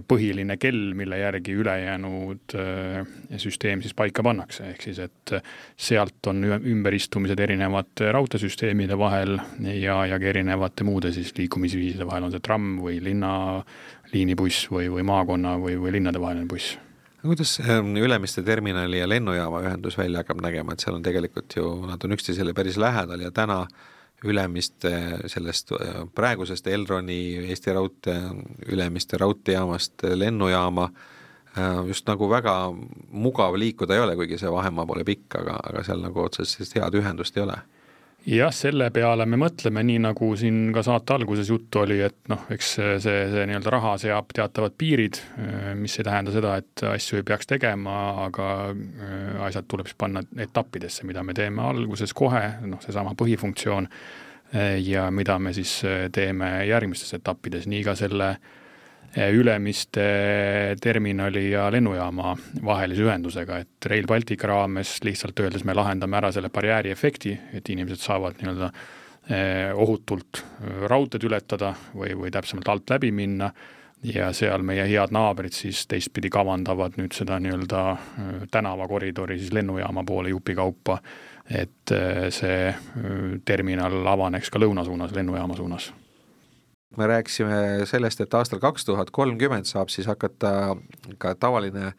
põhiline 0.09 0.57
kell, 0.61 0.93
mille 0.99 1.19
järgi 1.21 1.55
ülejäänud 1.61 2.55
eh, 2.59 3.11
süsteem 3.39 3.83
siis 3.85 3.95
paika 3.97 4.25
pannakse, 4.27 4.71
ehk 4.73 4.87
siis 4.89 5.01
et 5.05 5.35
sealt 5.77 6.31
on 6.31 6.43
ümberistumised 6.57 7.41
erinevate 7.43 8.11
raudteesüsteemide 8.17 8.99
vahel 8.99 9.37
ja, 9.63 10.01
ja 10.11 10.19
ka 10.19 10.31
erinevate 10.33 10.87
muude 10.87 11.13
siis 11.15 11.33
liikumisviiside 11.39 12.07
vahel, 12.09 12.27
on 12.29 12.35
see 12.35 12.45
tramm 12.45 12.81
või 12.83 12.99
linnaliinibuss 13.05 14.71
või, 14.73 14.91
või 14.93 15.07
maakonna 15.07 15.57
või, 15.63 15.79
või 15.81 15.97
linnade 15.99 16.23
vaheline 16.23 16.51
buss. 16.51 16.79
Kuidas 17.27 17.59
Ülemiste 17.59 18.45
terminali 18.47 19.01
ja 19.01 19.09
lennujaama 19.09 19.65
ühendus 19.65 19.97
välja 19.99 20.23
hakkab 20.23 20.45
nägema, 20.45 20.75
et 20.75 20.83
seal 20.85 20.95
on 20.99 21.03
tegelikult 21.03 21.57
ju, 21.59 21.69
nad 21.89 22.03
on 22.07 22.15
üksteisele 22.15 22.55
päris 22.55 22.79
lähedal 22.79 23.25
ja 23.25 23.33
täna 23.35 23.65
äh, 23.65 23.85
Ülemiste 24.25 24.93
sellest 25.29 25.73
äh, 25.77 26.01
praegusest 26.15 26.67
Elroni 26.67 27.37
Eesti 27.51 27.73
Raudtee 27.73 28.21
Ülemiste 28.67 29.19
raudteejaamast 29.21 30.07
lennujaama. 30.15 30.91
Äh, 31.59 31.87
just 31.89 32.09
nagu 32.09 32.31
väga 32.31 32.57
mugav 33.11 33.59
liikuda 33.59 33.95
ei 33.95 34.01
ole, 34.01 34.17
kuigi 34.17 34.39
see 34.41 34.53
vahemaa 34.53 34.87
pole 34.87 35.05
pikk, 35.05 35.41
aga, 35.41 35.59
aga 35.71 35.85
seal 35.85 36.01
nagu 36.05 36.25
otseselt 36.25 36.55
sellist 36.55 36.79
head 36.79 37.01
ühendust 37.03 37.37
ei 37.37 37.45
ole 37.45 37.61
jah, 38.27 38.51
selle 38.55 38.89
peale 38.95 39.27
me 39.29 39.39
mõtleme, 39.41 39.83
nii 39.87 40.01
nagu 40.03 40.29
siin 40.39 40.73
ka 40.75 40.83
saate 40.87 41.15
alguses 41.15 41.49
juttu 41.51 41.83
oli, 41.85 42.01
et 42.07 42.17
noh, 42.33 42.43
eks 42.53 42.73
see, 42.79 42.97
see, 43.03 43.47
nii-öelda 43.47 43.73
raha 43.73 43.95
seab 44.03 44.33
teatavad 44.35 44.75
piirid, 44.79 45.21
mis 45.79 45.97
ei 46.01 46.07
tähenda 46.07 46.35
seda, 46.35 46.57
et 46.61 46.85
asju 46.91 47.21
ei 47.21 47.27
peaks 47.27 47.51
tegema, 47.51 47.97
aga 48.27 48.51
äh, 48.73 49.41
asjad 49.49 49.69
tuleb 49.71 49.91
siis 49.91 49.99
panna 50.01 50.25
etappidesse, 50.47 51.07
mida 51.09 51.23
me 51.27 51.37
teeme 51.39 51.63
alguses 51.67 52.15
kohe, 52.17 52.45
noh, 52.67 52.83
seesama 52.85 53.15
põhifunktsioon, 53.19 53.91
ja 54.87 55.09
mida 55.11 55.39
me 55.43 55.53
siis 55.55 55.79
äh, 55.87 56.07
teeme 56.15 56.51
järgmistes 56.69 57.17
etappides, 57.19 57.67
nii 57.71 57.83
ka 57.87 57.97
selle 57.99 58.31
äh, 58.37 58.56
Ülemiste 59.17 60.77
terminali 60.81 61.51
ja 61.51 61.71
lennujaama 61.73 62.35
vahelise 62.65 63.07
ühendusega, 63.07 63.63
et 63.65 63.89
Rail 63.89 64.05
Baltica 64.07 64.51
raames 64.51 64.99
lihtsalt 65.05 65.41
öeldes 65.41 65.65
me 65.65 65.75
lahendame 65.75 66.19
ära 66.19 66.33
selle 66.35 66.51
barjääri 66.53 66.93
efekti, 66.93 67.33
et 67.57 67.71
inimesed 67.73 68.03
saavad 68.03 68.37
nii-öelda 68.43 68.69
eh, 69.31 69.73
ohutult 69.73 70.43
eh, 70.43 70.85
raudteed 70.93 71.25
ületada 71.25 71.73
või, 71.95 72.13
või 72.13 72.35
täpsemalt 72.35 72.69
alt 72.69 72.93
läbi 72.93 73.13
minna 73.17 73.51
ja 74.05 74.29
seal 74.37 74.61
meie 74.61 74.85
head 74.85 75.15
naabrid 75.17 75.57
siis 75.57 75.87
teistpidi 75.89 76.29
kavandavad 76.29 77.01
nüüd 77.01 77.17
seda 77.17 77.41
nii-öelda 77.41 77.85
eh, 77.97 78.33
tänavakoridori 78.53 79.41
siis 79.41 79.57
lennujaama 79.57 80.05
poole 80.05 80.35
jupikaupa, 80.37 81.01
et 81.47 81.93
see 82.35 82.73
terminal 83.47 84.03
avaneks 84.13 84.51
ka 84.51 84.61
lõuna 84.61 84.85
suunas, 84.85 85.15
lennujaama 85.15 85.57
suunas 85.57 85.93
me 86.97 87.07
rääkisime 87.07 87.87
sellest, 87.89 88.21
et 88.21 88.35
aastal 88.35 88.61
kaks 88.63 88.85
tuhat 88.85 89.11
kolmkümmend 89.11 89.69
saab 89.69 89.91
siis 89.93 90.07
hakata 90.07 90.77
ka 91.19 91.35
tavaline 91.35 91.93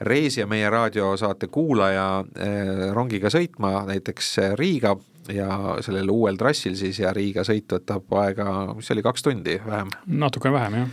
reisija, 0.00 0.46
meie 0.50 0.70
raadiosaate 0.70 1.46
kuulaja 1.52 2.24
eh, 2.36 2.90
rongiga 2.96 3.30
sõitma 3.30 3.84
näiteks 3.86 4.34
Riiga 4.58 4.96
ja 5.30 5.76
sellel 5.84 6.10
uuel 6.10 6.38
trassil 6.40 6.74
siis 6.78 6.98
ja 7.02 7.12
Riiga 7.14 7.44
sõit 7.46 7.70
võtab 7.70 8.10
aega, 8.24 8.48
mis 8.74 8.88
see 8.88 8.96
oli, 8.96 9.06
kaks 9.06 9.28
tundi 9.28 9.60
vähem? 9.66 9.92
natuke 10.06 10.52
vähem, 10.52 10.80
jah. 10.80 10.90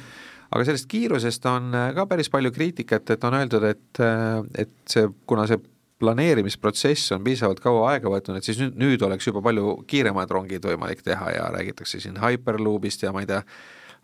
aga 0.52 0.67
sellest 0.67 0.89
kiirusest 0.91 1.49
on 1.49 1.73
ka 1.95 2.06
päris 2.12 2.30
palju 2.30 2.52
kriitikat, 2.54 3.15
et 3.15 3.23
on 3.23 3.39
öeldud, 3.39 3.65
et, 3.71 4.04
et 4.65 4.75
see, 4.89 5.10
kuna 5.25 5.47
see 5.49 5.62
planeerimisprotsess 6.00 7.12
on 7.16 7.24
piisavalt 7.24 7.60
kaua 7.64 7.92
aega 7.94 8.12
võtnud, 8.12 8.40
et 8.40 8.48
siis 8.48 8.60
nüüd, 8.62 8.78
nüüd 8.80 9.04
oleks 9.06 9.28
juba 9.28 9.42
palju 9.44 9.76
kiiremad 9.90 10.32
rongid 10.32 10.64
võimalik 10.66 11.04
teha 11.06 11.34
ja 11.36 11.50
räägitakse 11.56 12.00
siin 12.00 12.20
Hyperloopist 12.24 13.04
ja 13.04 13.14
ma 13.16 13.24
ei 13.24 13.30
tea, 13.30 13.42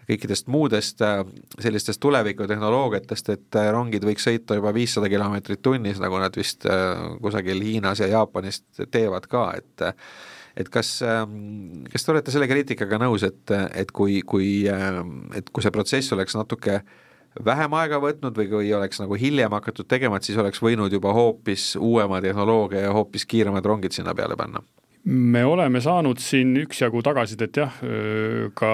kõikidest 0.06 0.50
muudest 0.52 1.02
äh, 1.02 1.24
sellistest 1.64 2.02
tulevikutehnoloogiatest, 2.04 3.32
et 3.34 3.58
äh, 3.58 3.72
rongid 3.74 4.06
võiks 4.06 4.28
sõita 4.28 4.58
juba 4.60 4.74
viissada 4.76 5.10
kilomeetrit 5.10 5.64
tunnis, 5.66 6.02
nagu 6.04 6.20
nad 6.22 6.36
vist 6.38 6.68
äh, 6.70 7.16
kusagil 7.24 7.64
Hiinas 7.66 8.04
ja 8.04 8.12
Jaapanis 8.12 8.62
teevad 8.92 9.30
ka, 9.32 9.50
et 9.58 9.90
et 10.56 10.70
kas, 10.72 11.02
ähm, 11.04 11.82
kas 11.92 12.06
te 12.06 12.14
olete 12.14 12.32
selle 12.32 12.48
kriitikaga 12.48 12.96
nõus, 13.02 13.26
et, 13.28 13.52
et 13.76 13.90
kui, 13.92 14.22
kui, 14.24 14.64
et 15.36 15.50
kui 15.52 15.66
see 15.66 15.74
protsess 15.76 16.14
oleks 16.16 16.38
natuke 16.38 16.78
äh, 16.78 16.94
vähem 17.46 17.74
aega 17.74 18.00
võtnud 18.02 18.38
või 18.38 18.48
kui 18.52 18.72
oleks 18.74 19.02
nagu 19.02 19.18
hiljem 19.20 19.52
hakatud 19.58 19.88
tegema, 19.92 20.18
et 20.18 20.28
siis 20.28 20.38
oleks 20.40 20.62
võinud 20.64 20.94
juba 20.94 21.14
hoopis 21.14 21.74
uuema 21.80 22.22
tehnoloogia 22.22 22.88
ja 22.88 22.96
hoopis 22.96 23.26
kiiremad 23.26 23.66
rongid 23.66 23.96
sinna 23.96 24.16
peale 24.16 24.38
panna? 24.40 24.64
me 25.06 25.44
oleme 25.46 25.78
saanud 25.82 26.18
siin 26.18 26.56
üksjagu 26.58 27.04
tagasisidet 27.06 27.60
jah, 27.62 27.76
ka 28.58 28.72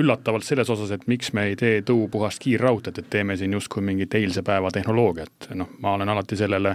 üllatavalt 0.00 0.46
selles 0.46 0.70
osas, 0.72 0.94
et 0.96 1.04
miks 1.12 1.34
me 1.36 1.44
ei 1.50 1.58
tee 1.60 1.82
tõupuhast 1.84 2.40
kiirraudteed, 2.40 3.02
et 3.02 3.10
teeme 3.12 3.36
siin 3.36 3.52
justkui 3.52 3.84
mingit 3.84 4.16
eilse 4.16 4.40
päeva 4.46 4.72
tehnoloogiat, 4.72 5.50
noh, 5.60 5.74
ma 5.84 5.92
olen 5.98 6.08
alati 6.08 6.40
sellele 6.40 6.72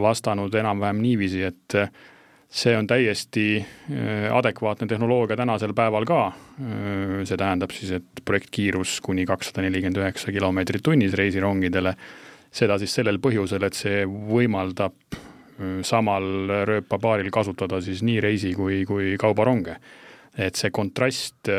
vastanud 0.00 0.56
enam-vähem 0.56 1.02
niiviisi, 1.04 1.42
et 1.44 1.76
see 2.48 2.76
on 2.76 2.86
täiesti 2.86 3.64
adekvaatne 4.32 4.86
tehnoloogia 4.86 5.36
tänasel 5.36 5.74
päeval 5.74 6.04
ka. 6.08 6.32
see 7.24 7.36
tähendab 7.36 7.74
siis, 7.74 7.90
et 7.98 8.24
projektkiirus 8.24 9.00
kuni 9.04 9.26
kakssada 9.26 9.64
nelikümmend 9.64 10.00
üheksa 10.02 10.32
kilomeetrit 10.32 10.82
tunnis 10.82 11.14
reisirongidele, 11.18 11.94
seda 12.54 12.78
siis 12.78 12.94
sellel 12.94 13.18
põhjusel, 13.18 13.66
et 13.66 13.74
see 13.74 14.04
võimaldab 14.06 15.20
samal 15.86 16.24
rööpapaaril 16.66 17.30
kasutada 17.30 17.80
siis 17.82 18.02
nii 18.02 18.20
reisi 18.20 18.54
kui, 18.54 18.84
kui 18.86 19.14
kaubaronge. 19.18 19.76
et 20.38 20.54
see 20.58 20.70
kontrast 20.74 21.50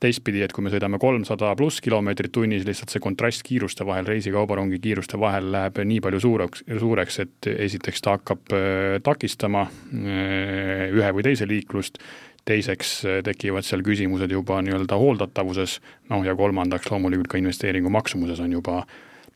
teistpidi, 0.00 0.40
et 0.44 0.52
kui 0.56 0.64
me 0.64 0.72
sõidame 0.72 0.98
kolmsada 1.00 1.50
pluss 1.58 1.82
kilomeetrit 1.84 2.32
tunnis, 2.32 2.64
lihtsalt 2.66 2.92
see 2.92 3.02
kontrast 3.04 3.44
kiiruste 3.46 3.84
vahel, 3.86 4.06
reisi-kaubarongi 4.08 4.80
kiiruste 4.80 5.20
vahel 5.20 5.50
läheb 5.52 5.82
nii 5.84 6.00
palju 6.04 6.22
suureks, 6.24 6.64
suureks, 6.80 7.20
et 7.24 7.50
esiteks 7.68 8.04
ta 8.04 8.16
hakkab 8.16 8.54
äh, 8.56 8.96
takistama 9.04 9.66
äh, 9.68 10.86
ühe 10.96 11.12
või 11.16 11.26
teise 11.26 11.48
liiklust, 11.48 12.00
teiseks 12.48 12.94
äh, 13.04 13.20
tekivad 13.26 13.66
seal 13.66 13.84
küsimused 13.84 14.32
juba 14.32 14.62
nii-öelda 14.64 14.96
hooldatavuses, 15.00 15.78
noh 16.12 16.24
ja 16.24 16.36
kolmandaks 16.38 16.88
loomulikult 16.92 17.34
ka 17.34 17.40
investeeringu 17.42 17.92
maksumuses 17.92 18.40
on 18.40 18.56
juba 18.56 18.80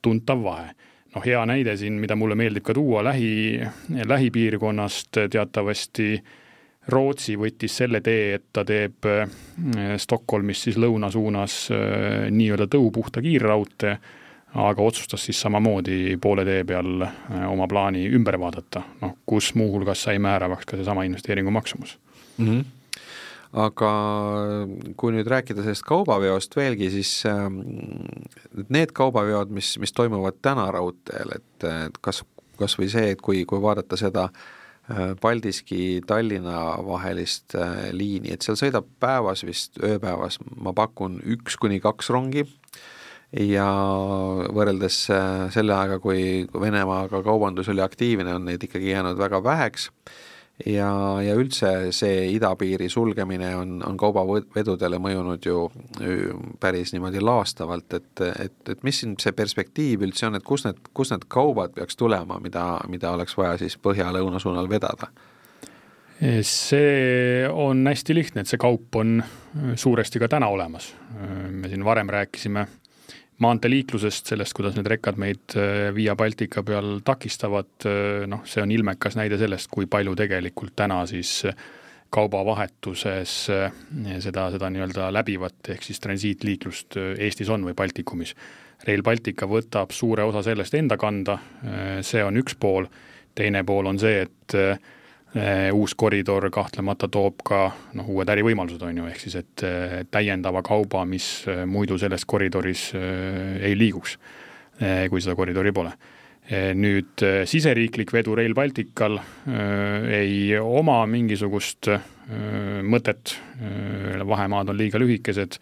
tuntav 0.04 0.40
vahe. 0.44 0.72
Noh, 1.14 1.22
hea 1.22 1.44
näide 1.46 1.76
siin, 1.78 2.00
mida 2.02 2.16
mulle 2.18 2.34
meeldib 2.34 2.64
ka 2.66 2.74
tuua 2.74 3.04
lähi, 3.06 3.60
lähipiirkonnast 4.08 5.20
teatavasti 5.30 6.16
Rootsi 6.88 7.38
võttis 7.40 7.78
selle 7.80 8.00
tee, 8.04 8.34
et 8.36 8.44
ta 8.52 8.64
teeb 8.68 9.06
äh, 9.08 9.24
Stockholmist 10.00 10.66
siis 10.66 10.76
lõuna 10.80 11.08
suunas 11.12 11.56
äh, 11.72 12.26
nii-öelda 12.34 12.66
tõupuhta 12.72 13.22
kiirraudtee, 13.24 13.94
aga 14.60 14.84
otsustas 14.84 15.24
siis 15.24 15.40
samamoodi 15.40 16.18
poole 16.22 16.44
tee 16.44 16.60
peal 16.68 17.06
äh, 17.06 17.46
oma 17.48 17.68
plaani 17.70 18.04
ümber 18.12 18.36
vaadata, 18.40 18.84
noh, 19.00 19.16
kus 19.26 19.54
muuhulgas 19.56 20.04
sai 20.04 20.20
määravaks 20.20 20.68
ka 20.68 20.76
seesama 20.76 21.06
investeeringu 21.08 21.54
maksumus 21.54 21.98
mm. 22.38 22.48
-hmm 22.48 22.64
aga 23.54 23.88
kui 24.98 25.12
nüüd 25.14 25.28
rääkida 25.30 25.62
sellest 25.62 25.84
kaubaveost 25.86 26.56
veelgi, 26.56 26.88
siis 26.90 27.10
ähm, 27.30 27.60
need 28.68 28.90
kaubaveod, 28.90 29.52
mis, 29.54 29.76
mis 29.78 29.92
toimuvad 29.94 30.40
täna 30.42 30.64
raudteel, 30.74 31.30
et, 31.36 31.66
kas, 32.00 32.24
kas 32.58 32.74
või 32.80 32.88
see, 32.90 33.12
et 33.14 33.22
kui, 33.22 33.44
kui 33.46 33.62
vaadata 33.62 33.94
seda 33.96 34.24
äh, 34.24 34.48
Paldiski-Tallinna 35.20 36.58
vahelist 36.84 37.54
äh, 37.56 37.88
liini, 37.96 38.34
et 38.34 38.44
seal 38.44 38.58
sõidab 38.60 38.88
päevas 39.00 39.44
vist, 39.48 39.78
ööpäevas 39.80 40.36
ma 40.60 40.74
pakun 40.76 41.20
üks 41.24 41.56
kuni 41.60 41.80
kaks 41.80 42.12
rongi. 42.12 42.44
Ja 43.34 43.66
võrreldes 44.54 44.98
äh, 45.10 45.48
selle 45.54 45.74
ajaga, 45.74 45.98
kui 46.04 46.44
Venemaaga 46.52 47.22
kaubandus 47.24 47.70
oli 47.72 47.82
aktiivne, 47.82 48.36
on 48.36 48.44
neid 48.50 48.62
ikkagi 48.62 48.92
jäänud 48.92 49.18
väga 49.18 49.40
väheks 49.42 49.88
ja, 50.62 50.90
ja 51.24 51.34
üldse 51.38 51.70
see 51.94 52.28
idapiiri 52.34 52.88
sulgemine 52.92 53.50
on, 53.58 53.76
on 53.86 53.96
kaubavedudele 53.98 55.00
mõjunud 55.02 55.48
ju 55.48 55.66
päris 56.62 56.94
niimoodi 56.94 57.22
laastavalt, 57.24 57.98
et, 57.98 58.24
et, 58.46 58.56
et 58.70 58.86
mis 58.86 59.02
siin 59.02 59.16
see 59.20 59.34
perspektiiv 59.34 60.06
üldse 60.06 60.28
on, 60.28 60.38
et 60.38 60.46
kus 60.46 60.66
need, 60.68 60.78
kus 60.94 61.10
need 61.14 61.26
kaubad 61.32 61.74
peaks 61.74 61.98
tulema, 61.98 62.38
mida, 62.42 62.66
mida 62.92 63.14
oleks 63.16 63.36
vaja 63.38 63.58
siis 63.62 63.78
põhja-lõuna 63.82 64.42
suunal 64.42 64.70
vedada? 64.70 65.10
see 66.46 67.42
on 67.50 67.82
hästi 67.90 68.14
lihtne, 68.14 68.44
et 68.44 68.48
see 68.48 68.60
kaup 68.62 68.96
on 68.96 69.18
suuresti 69.76 70.20
ka 70.22 70.28
täna 70.30 70.46
olemas. 70.48 70.92
me 71.50 71.68
siin 71.68 71.84
varem 71.84 72.08
rääkisime 72.08 72.62
maanteeliiklusest, 73.42 74.30
sellest, 74.30 74.54
kuidas 74.54 74.76
need 74.78 74.88
rekkad 74.90 75.18
meid 75.20 75.56
äh, 75.58 75.88
Via 75.94 76.14
Baltica 76.16 76.62
peal 76.66 77.00
takistavad, 77.04 77.72
äh, 77.88 78.26
noh, 78.30 78.44
see 78.48 78.62
on 78.62 78.72
ilmekas 78.74 79.18
näide 79.18 79.38
sellest, 79.40 79.70
kui 79.74 79.88
palju 79.90 80.14
tegelikult 80.18 80.74
täna 80.78 81.02
siis 81.10 81.40
kaubavahetuses 82.14 83.36
äh, 83.50 83.78
seda, 84.22 84.48
seda 84.54 84.70
nii-öelda 84.70 85.10
läbivat 85.14 85.72
ehk 85.74 85.82
siis 85.82 86.02
transiitliiklust 86.04 87.00
Eestis 87.18 87.50
on 87.50 87.66
või 87.66 87.74
Baltikumis. 87.78 88.36
Rail 88.84 89.02
Baltica 89.02 89.48
võtab 89.48 89.94
suure 89.96 90.26
osa 90.28 90.44
sellest 90.44 90.74
enda 90.76 90.98
kanda, 91.00 91.38
see 92.04 92.20
on 92.20 92.36
üks 92.36 92.56
pool, 92.60 92.84
teine 93.32 93.62
pool 93.64 93.86
on 93.88 93.96
see, 94.02 94.26
et 94.26 94.56
uus 95.72 95.94
koridor 95.98 96.46
kahtlemata 96.50 97.08
toob 97.10 97.42
ka 97.46 97.66
noh, 97.98 98.08
uued 98.14 98.30
ärivõimalused, 98.30 98.82
on 98.86 99.00
ju, 99.00 99.06
ehk 99.10 99.22
siis 99.22 99.34
et 99.40 99.64
eh, 99.66 99.94
täiendava 100.10 100.62
kauba, 100.62 101.02
mis 101.08 101.26
eh, 101.50 101.64
muidu 101.66 101.98
selles 101.98 102.22
koridoris 102.24 102.92
ei 102.94 103.74
liiguks, 103.78 104.18
kui 105.10 105.22
seda 105.22 105.36
koridori 105.38 105.70
pole. 105.72 105.92
nüüd 106.74 107.22
siseriiklik 107.46 108.10
vedu 108.12 108.34
Rail 108.34 108.52
Baltical 108.54 109.14
ei 110.12 110.56
oma 110.58 110.96
mingisugust 111.06 111.88
mõtet, 112.82 113.36
vahemaad 114.26 114.68
on 114.68 114.76
liiga 114.76 114.98
lühikesed, 114.98 115.56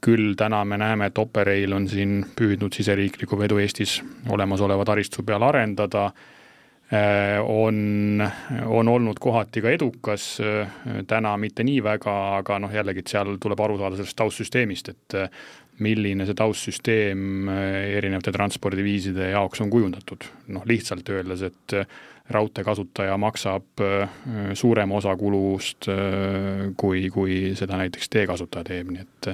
küll 0.00 0.36
täna 0.38 0.62
me 0.64 0.78
näeme, 0.78 1.10
et 1.10 1.18
Operail 1.18 1.74
on 1.74 1.88
siin 1.90 2.22
püüdnud 2.38 2.72
siseriiklikku 2.72 3.38
vedu 3.38 3.58
Eestis 3.58 3.98
olemasoleva 4.30 4.86
taristu 4.88 5.26
peal 5.26 5.42
arendada 5.42 6.06
Äh, 6.06 6.31
on, 7.48 8.22
on 8.66 8.88
olnud 8.88 9.16
kohati 9.20 9.62
ka 9.64 9.72
edukas, 9.72 10.26
äh, 10.44 10.68
täna 11.08 11.34
mitte 11.40 11.64
nii 11.64 11.80
väga, 11.84 12.14
aga 12.42 12.58
noh, 12.60 12.72
jällegi, 12.74 13.00
et 13.00 13.12
seal 13.14 13.36
tuleb 13.40 13.60
aru 13.64 13.78
saada 13.80 13.96
sellest 13.96 14.18
taustsüsteemist, 14.20 14.92
et 14.92 15.16
äh, 15.16 15.42
milline 15.82 16.26
see 16.28 16.36
taustsüsteem 16.36 17.48
erinevate 17.48 18.34
transpordiviiside 18.34 19.30
jaoks 19.32 19.62
on 19.64 19.70
kujundatud. 19.72 20.26
noh, 20.52 20.66
lihtsalt 20.68 21.08
öeldes, 21.08 21.46
et 21.48 21.74
raudtee 22.32 22.62
kasutaja 22.64 23.16
maksab 23.18 23.80
suurema 24.54 24.94
osa 25.00 25.16
kulust, 25.18 25.88
kui, 26.78 27.08
kui 27.10 27.38
seda 27.58 27.80
näiteks 27.80 28.12
teekasutaja 28.12 28.68
teeb, 28.68 28.92
nii 28.94 29.02
et 29.02 29.30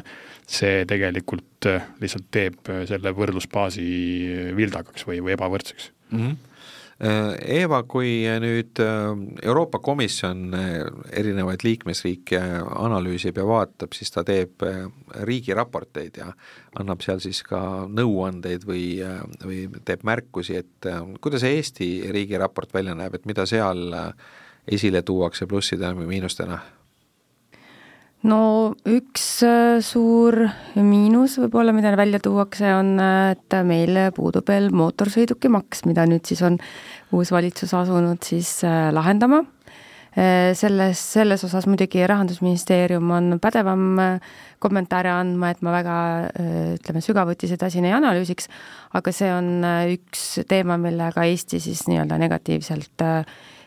see 0.49 0.87
tegelikult 0.88 1.68
lihtsalt 2.01 2.31
teeb 2.33 2.73
selle 2.88 3.12
võrdlusbaasi 3.18 3.85
vildakaks 4.57 5.05
või, 5.11 5.21
või 5.27 5.35
ebavõrdseks 5.37 5.90
mm. 6.14 6.23
-hmm 6.23 6.49
Eeva, 6.98 7.84
kui 7.87 8.24
nüüd 8.42 8.80
äh, 8.82 9.12
Euroopa 9.46 9.78
Komisjon 9.78 10.48
äh, 10.58 10.80
erinevaid 11.14 11.62
liikmesriike 11.62 12.40
analüüsib 12.74 13.38
ja 13.38 13.44
vaatab, 13.46 13.94
siis 13.94 14.11
ta 14.11 14.24
teeb 14.26 14.64
äh, 14.66 14.80
riigiraporteid 15.28 16.18
ja 16.18 16.32
annab 16.82 17.04
seal 17.06 17.22
siis 17.22 17.44
ka 17.46 17.61
nõuandeid 17.87 18.66
või, 18.66 18.98
või 19.44 19.61
teeb 19.87 20.02
märkusi, 20.11 20.58
et 20.58 20.90
kuidas 21.22 21.46
Eesti 21.46 22.11
riigiraport 22.11 22.74
välja 22.74 22.98
näeb, 22.98 23.14
et 23.14 23.30
mida 23.30 23.46
seal 23.46 23.94
esile 24.66 25.04
tuuakse 25.06 25.46
plussidena 25.46 25.94
või 26.00 26.11
miinustena 26.16 26.58
no 28.26 28.40
üks 28.88 29.26
äh, 29.46 29.78
suur 29.85 30.40
miinus 30.74 31.37
võib-olla, 31.38 31.74
mida 31.76 31.92
välja 31.98 32.20
tuuakse, 32.22 32.72
on, 32.74 32.96
äh, 33.02 33.35
et 33.37 33.59
meil 33.66 34.00
puudub 34.16 34.48
veel 34.48 34.70
mootorsõidukimaks, 34.74 35.85
mida 35.87 36.07
nüüd 36.09 36.26
siis 36.26 36.42
on 36.46 36.59
uus 37.14 37.31
valitsus 37.35 37.74
asunud 37.78 38.22
siis 38.26 38.59
äh, 38.66 38.88
lahendama. 38.94 39.44
selles, 40.59 40.98
selles 41.12 41.44
osas 41.44 41.66
muidugi 41.68 42.00
Rahandusministeerium 42.09 43.11
on 43.14 43.37
pädevam 43.38 43.83
kommentaare 44.59 45.12
andma, 45.12 45.50
et 45.52 45.61
ma 45.62 45.70
väga 45.70 45.98
ütleme, 46.72 47.02
sügavuti 47.04 47.46
seda 47.46 47.68
siin 47.70 47.87
ei 47.87 47.92
analüüsiks, 47.94 48.48
aga 48.98 49.12
see 49.14 49.28
on 49.31 49.62
üks 49.92 50.24
teema, 50.48 50.81
millega 50.81 51.22
Eesti 51.28 51.61
siis 51.62 51.85
nii-öelda 51.87 52.18
negatiivselt 52.18 53.04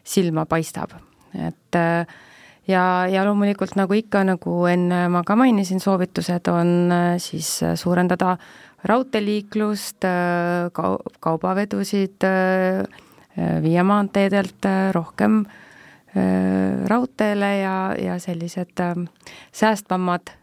silma 0.03 0.45
paistab, 0.49 0.97
et 1.37 1.79
äh, 1.79 2.19
ja, 2.67 3.08
ja 3.10 3.24
loomulikult 3.26 3.76
nagu 3.80 3.95
ikka, 3.97 4.24
nagu 4.28 4.58
enne 4.69 5.06
ma 5.12 5.24
ka 5.28 5.36
mainisin, 5.39 5.82
soovitused 5.84 6.50
on 6.52 6.91
äh, 6.93 7.15
siis 7.21 7.62
äh, 7.63 7.76
suurendada 7.80 8.36
raudteeliiklust, 8.89 10.06
äh, 10.06 10.69
kau-, 10.76 11.02
kaubavedusid 11.19 12.28
viia 13.63 13.84
maanteedelt 13.88 14.65
rohkem 14.91 15.45
raudteele 16.91 17.52
ja, 17.62 17.76
ja 17.95 18.17
sellised 18.19 18.82
säästvamad 19.56 20.34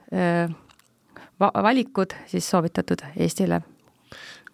va-, 1.37 1.51
valikud 1.67 2.15
siis 2.31 2.49
soovitatud 2.49 3.05
Eestile. 3.13 3.61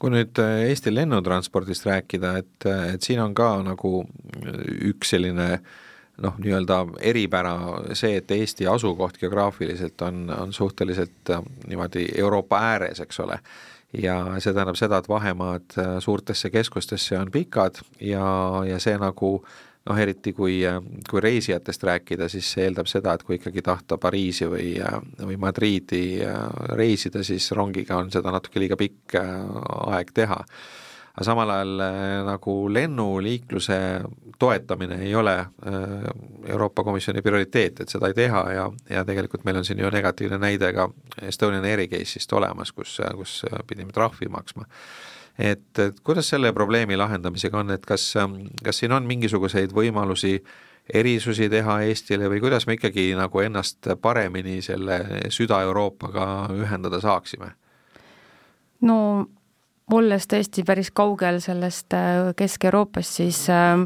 Kui 0.03 0.11
nüüd 0.11 0.43
Eesti 0.43 0.91
lennutranspordist 0.91 1.87
rääkida, 1.87 2.35
et, 2.43 2.67
et 2.97 3.07
siin 3.07 3.23
on 3.23 3.39
ka 3.39 3.53
nagu 3.63 4.01
üks 4.91 5.15
selline 5.15 5.53
äh, 5.53 5.84
noh, 6.23 6.35
nii-öelda 6.39 6.81
eripära 7.01 7.55
see, 7.97 8.19
et 8.21 8.31
Eesti 8.31 8.67
asukoht 8.71 9.19
geograafiliselt 9.19 10.03
on, 10.07 10.27
on 10.31 10.53
suhteliselt 10.53 11.31
äh, 11.31 11.43
niimoodi 11.67 12.07
Euroopa 12.19 12.61
ääres, 12.73 13.01
eks 13.01 13.21
ole, 13.21 13.39
ja 13.99 14.19
see 14.39 14.55
tähendab 14.55 14.79
seda, 14.79 15.01
et 15.01 15.09
vahemaad 15.09 15.79
äh, 15.79 15.95
suurtesse 16.05 16.51
keskustesse 16.51 17.19
on 17.19 17.31
pikad 17.35 17.83
ja, 18.01 18.27
ja 18.69 18.79
see 18.83 18.97
nagu 19.01 19.33
noh, 19.85 19.99
eriti 20.01 20.33
kui, 20.33 20.61
kui 21.11 21.21
reisijatest 21.21 21.83
rääkida, 21.85 22.29
siis 22.33 22.53
see 22.55 22.69
eeldab 22.69 22.89
seda, 22.89 23.15
et 23.15 23.27
kui 23.27 23.37
ikkagi 23.41 23.63
tahta 23.63 23.99
Pariisi 24.01 24.49
või, 24.49 24.71
või 25.21 25.37
Madriidi 25.41 26.23
reisida, 26.79 27.25
siis 27.27 27.51
rongiga 27.53 27.99
on 28.01 28.09
seda 28.15 28.33
natuke 28.33 28.63
liiga 28.63 28.79
pikk 28.81 29.19
aeg 29.19 30.15
teha 30.17 30.41
aga 31.15 31.25
samal 31.27 31.51
ajal 31.55 31.83
nagu 32.27 32.55
lennuliikluse 32.75 33.79
toetamine 34.39 34.99
ei 35.07 35.15
ole 35.15 35.37
Euroopa 36.47 36.83
Komisjoni 36.85 37.23
prioriteet, 37.23 37.81
et 37.81 37.89
seda 37.89 38.11
ei 38.11 38.17
teha 38.19 38.43
ja, 38.53 38.65
ja 38.91 39.05
tegelikult 39.07 39.45
meil 39.47 39.61
on 39.61 39.65
siin 39.65 39.79
ju 39.79 39.91
negatiivne 39.95 40.41
näide 40.43 40.73
ka 40.75 40.89
Estonian 41.23 41.65
Airi 41.65 41.87
case'ist 41.89 42.35
olemas, 42.35 42.73
kus, 42.75 42.99
kus 43.15 43.45
pidime 43.69 43.95
trahvi 43.95 44.29
maksma 44.29 44.67
et, 45.39 45.79
et 45.79 46.01
kuidas 46.05 46.29
selle 46.29 46.53
probleemi 46.53 46.97
lahendamisega 46.97 47.59
on, 47.63 47.71
et 47.75 47.87
kas, 47.87 48.13
kas 48.65 48.83
siin 48.83 48.95
on 48.95 49.07
mingisuguseid 49.07 49.75
võimalusi 49.75 50.39
erisusi 50.95 51.49
teha 51.51 51.79
Eestile 51.87 52.29
või 52.29 52.43
kuidas 52.45 52.67
me 52.69 52.77
ikkagi 52.77 53.13
nagu 53.17 53.41
ennast 53.41 53.89
paremini 54.03 54.61
selle 54.63 55.01
Süda-Euroopaga 55.33 56.27
ühendada 56.55 57.01
saaksime? 57.01 57.55
no 58.85 58.99
olles 59.93 60.25
tõesti 60.31 60.65
päris 60.65 60.91
kaugel 60.91 61.41
sellest 61.45 61.93
äh, 61.93 62.31
Kesk-Euroopast, 62.37 63.21
siis 63.21 63.43
äh, 63.53 63.85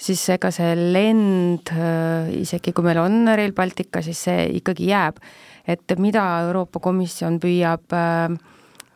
siis 0.00 0.22
ega 0.34 0.50
see 0.54 0.74
lend, 0.78 1.70
äh, 1.72 2.30
isegi 2.40 2.74
kui 2.74 2.86
meil 2.86 3.00
on 3.02 3.24
Rail 3.30 3.54
Baltica, 3.56 4.02
siis 4.02 4.24
see 4.28 4.48
ikkagi 4.60 4.90
jääb. 4.90 5.20
et 5.64 5.94
mida 5.96 6.22
Euroopa 6.44 6.80
Komisjon 6.80 7.38
püüab 7.40 7.94
äh, 7.96 8.34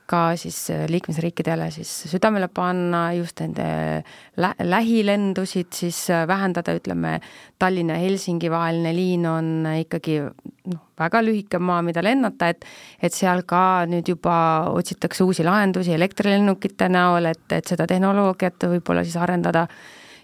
ka 0.08 0.22
siis 0.40 0.56
äh, 0.72 0.86
liikmesriikidele 0.90 1.68
siis 1.74 1.90
südamele 2.10 2.48
panna 2.48 3.08
just 3.16 3.40
nende 3.44 3.68
lä 4.36 4.52
lähilendusid 4.62 5.72
siis 5.74 6.06
äh, 6.10 6.26
vähendada, 6.28 6.74
ütleme, 6.78 7.18
Tallinna-Helsingi 7.58 8.50
vaheline 8.50 8.94
liin 8.96 9.26
on 9.26 9.68
ikkagi 9.80 10.20
noh, 10.24 10.82
väga 10.98 11.22
lühike 11.22 11.60
maa, 11.60 11.82
mida 11.84 12.02
lennata, 12.04 12.48
et 12.48 12.64
et 13.02 13.14
seal 13.14 13.44
ka 13.46 13.84
nüüd 13.90 14.08
juba 14.08 14.38
otsitakse 14.72 15.24
uusi 15.24 15.46
lahendusi 15.46 15.94
elektrilennukite 15.94 16.88
näol, 16.88 17.30
et, 17.32 17.46
et 17.52 17.68
seda 17.68 17.86
tehnoloogiat 17.86 18.68
võib-olla 18.72 19.04
siis 19.04 19.16
arendada 19.20 19.66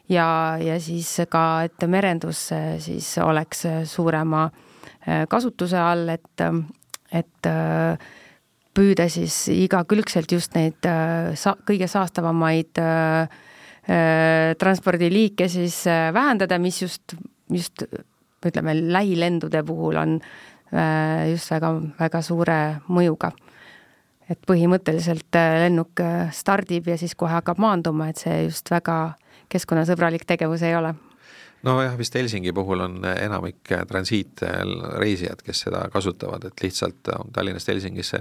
ja, 0.09 0.27
ja 0.61 0.81
siis 0.81 1.17
ka, 1.31 1.45
et 1.69 1.87
merendus 1.89 2.49
siis 2.83 3.15
oleks 3.23 3.67
suurema 3.89 4.45
äh, 4.49 5.25
kasutuse 5.29 5.79
all, 5.79 6.09
et, 6.09 6.45
et 7.13 7.49
äh, 7.49 8.13
püüda 8.75 9.07
siis 9.13 9.37
igakülgselt 9.53 10.33
just 10.35 10.55
neid 10.59 10.87
äh, 10.89 11.33
sa-, 11.39 11.57
kõige 11.67 11.89
saastavamaid 11.91 12.81
äh, 12.83 13.37
äh, 13.87 14.51
transpordiliike 14.61 15.49
siis 15.51 15.85
äh, 15.91 16.11
vähendada, 16.15 16.59
mis 16.63 16.83
just, 16.83 17.17
just 17.53 17.87
ütleme, 18.45 18.77
lähilendude 18.93 19.63
puhul 19.65 19.97
on 19.97 20.19
just 21.31 21.53
väga, 21.53 21.69
väga 22.01 22.21
suure 22.25 22.57
mõjuga. 22.91 23.31
et 24.29 24.41
põhimõtteliselt 24.49 25.37
lennuk 25.63 26.01
stardib 26.33 26.89
ja 26.89 26.97
siis 26.99 27.15
kohe 27.15 27.31
hakkab 27.31 27.61
maanduma, 27.63 28.09
et 28.09 28.19
see 28.19 28.43
just 28.49 28.73
väga 28.73 29.15
keskkonnasõbralik 29.53 30.25
tegevus 30.27 30.65
ei 30.67 30.75
ole 30.75 30.95
nojah, 31.65 31.97
vist 31.99 32.15
Helsingi 32.15 32.53
puhul 32.53 32.85
on 32.85 32.97
enamik 33.09 33.73
transiitreisijad, 33.89 35.43
kes 35.45 35.65
seda 35.67 35.85
kasutavad, 35.93 36.45
et 36.49 36.63
lihtsalt 36.63 37.11
Tallinnast 37.33 37.71
Helsingisse 37.73 38.21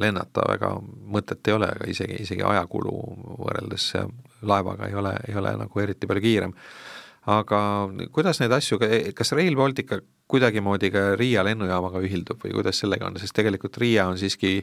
lennata 0.00 0.44
väga 0.48 0.72
mõtet 1.14 1.48
ei 1.48 1.56
ole, 1.56 1.70
aga 1.74 1.90
isegi, 1.90 2.20
isegi 2.24 2.44
ajakulu 2.46 2.94
võrreldes 3.40 3.92
laevaga 4.46 4.88
ei 4.88 4.96
ole, 4.98 5.14
ei 5.28 5.36
ole 5.38 5.54
nagu 5.64 5.82
eriti 5.82 6.10
palju 6.10 6.24
kiirem. 6.24 6.54
aga 7.30 7.60
kuidas 8.12 8.40
neid 8.40 8.52
asju, 8.56 8.78
kas 9.14 9.32
Rail 9.36 9.56
Baltica 9.56 10.00
kuidagimoodi 10.30 10.90
ka 10.90 11.02
Riia 11.20 11.44
lennujaamaga 11.44 12.00
ühildub 12.00 12.40
või 12.44 12.54
kuidas 12.54 12.80
sellega 12.80 13.06
on, 13.06 13.18
sest 13.20 13.36
tegelikult 13.36 13.76
Riia 13.78 14.06
on 14.08 14.18
siiski 14.18 14.60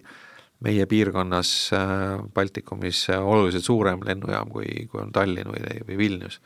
meie 0.65 0.85
piirkonnas 0.89 1.71
Baltikumis 2.33 3.07
oluliselt 3.13 3.63
suurem 3.63 4.01
lennujaam, 4.03 4.49
kui, 4.49 4.87
kui 4.89 5.03
on 5.03 5.11
Tallinn 5.13 5.53
või, 5.53 5.83
või 5.85 5.97
Vilnius 5.97 6.41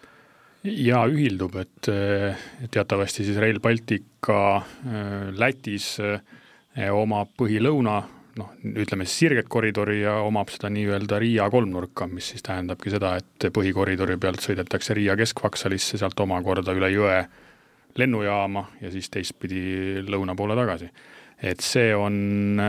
jaa, 0.63 1.05
ühildub, 1.09 1.55
et 1.61 1.89
teatavasti 2.71 3.25
siis 3.25 3.37
Rail 3.41 3.59
Baltica 3.59 4.39
äh, 4.57 5.29
Lätis 5.33 5.95
äh, 6.03 6.89
omab 6.93 7.31
põhilõuna, 7.39 7.95
noh, 8.37 8.51
ütleme 8.63 9.07
siis 9.07 9.23
sirget 9.25 9.49
koridori 9.51 10.01
ja 10.03 10.19
omab 10.25 10.51
seda 10.53 10.69
nii-öelda 10.71 11.19
Riia 11.21 11.49
kolmnurka, 11.51 12.07
mis 12.07 12.31
siis 12.33 12.45
tähendabki 12.45 12.93
seda, 12.93 13.15
et 13.19 13.47
põhikoridori 13.53 14.19
pealt 14.21 14.43
sõidetakse 14.45 14.95
Riia 14.97 15.17
keskvaksalisse, 15.19 15.99
sealt 15.99 16.19
omakorda 16.21 16.75
üle 16.77 16.91
jõe 16.93 17.23
lennujaama 17.99 18.67
ja 18.81 18.91
siis 18.93 19.09
teistpidi 19.11 20.03
lõuna 20.07 20.35
poole 20.37 20.55
tagasi. 20.55 20.87
et 21.41 21.59
see 21.59 21.89
on 21.95 22.61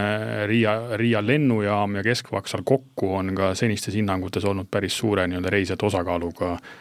Riia, 0.49 0.97
Riia 0.97 1.21
lennujaam 1.21 1.95
ja 2.01 2.03
keskvaksal 2.03 2.65
kokku 2.65 3.13
on 3.15 3.35
ka 3.37 3.55
senistes 3.55 3.95
hinnangutes 3.95 4.45
olnud 4.45 4.67
päris 4.71 4.97
suure 4.99 5.29
nii-öelda 5.29 5.51
reisijate 5.53 5.87
osakaaluga 5.87 6.55
äh, 6.55 6.59
Eh, 6.59 6.81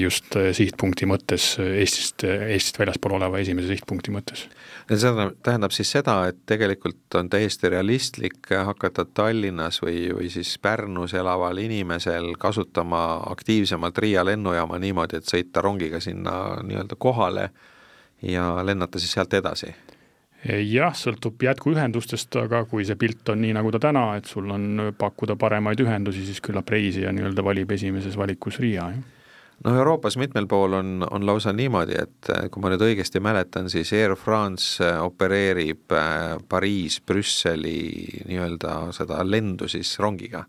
just 0.00 0.32
eh, 0.40 0.52
sihtpunkti 0.56 1.04
mõttes 1.04 1.50
eh, 1.60 1.74
Eestist, 1.82 2.24
Eestist 2.24 2.78
väljaspool 2.80 3.18
oleva 3.18 3.42
esimese 3.42 3.68
sihtpunkti 3.68 4.12
mõttes. 4.14 4.46
see 4.88 5.10
tähendab 5.44 5.72
siis 5.76 5.90
seda, 5.92 6.14
et 6.30 6.38
tegelikult 6.48 7.18
on 7.20 7.28
täiesti 7.28 7.68
realistlik 7.68 8.48
hakata 8.48 9.04
Tallinnas 9.04 9.82
või, 9.82 10.08
või 10.16 10.30
siis 10.32 10.56
Pärnus 10.58 11.12
elaval 11.14 11.60
inimesel 11.60 12.32
kasutama 12.40 13.20
aktiivsemalt 13.30 13.98
Riia 13.98 14.24
lennujaama 14.24 14.78
niimoodi, 14.78 15.20
et 15.20 15.28
sõita 15.28 15.60
rongiga 15.60 16.00
sinna 16.00 16.62
nii-öelda 16.62 16.96
kohale 16.98 17.50
ja 18.22 18.64
lennata 18.64 18.98
siis 18.98 19.12
sealt 19.12 19.34
edasi? 19.34 19.74
jah, 20.44 20.92
sõltub 20.96 21.40
jätkuühendustest, 21.40 22.36
aga 22.36 22.62
kui 22.68 22.84
see 22.84 22.96
pilt 23.00 23.28
on 23.32 23.40
nii, 23.40 23.52
nagu 23.56 23.70
ta 23.72 23.78
täna, 23.80 24.06
et 24.16 24.28
sul 24.28 24.48
on 24.52 24.90
pakkuda 24.96 25.36
paremaid 25.40 25.80
ühendusi, 25.80 26.24
siis 26.24 26.40
küllap 26.44 26.68
reisija 26.68 27.12
nii-öelda 27.12 27.44
valib 27.44 27.72
esimeses 27.76 28.16
valikus 28.16 28.60
Riia, 28.60 28.88
jah 28.92 29.13
noh, 29.64 29.78
Euroopas 29.78 30.16
mitmel 30.20 30.46
pool 30.50 30.76
on, 30.78 31.06
on 31.10 31.26
lausa 31.26 31.52
niimoodi, 31.56 31.96
et 31.98 32.30
äh, 32.34 32.46
kui 32.52 32.62
ma 32.62 32.72
nüüd 32.72 32.84
õigesti 32.84 33.22
mäletan, 33.24 33.70
siis 33.72 33.92
Air 33.96 34.16
France 34.20 34.84
äh, 34.84 35.00
opereerib 35.02 35.94
äh, 35.94 36.36
Pariis, 36.48 37.00
Brüsseli 37.06 38.22
nii-öelda 38.28 38.78
seda 38.96 39.22
lendu 39.26 39.68
siis 39.70 39.96
rongiga. 40.02 40.44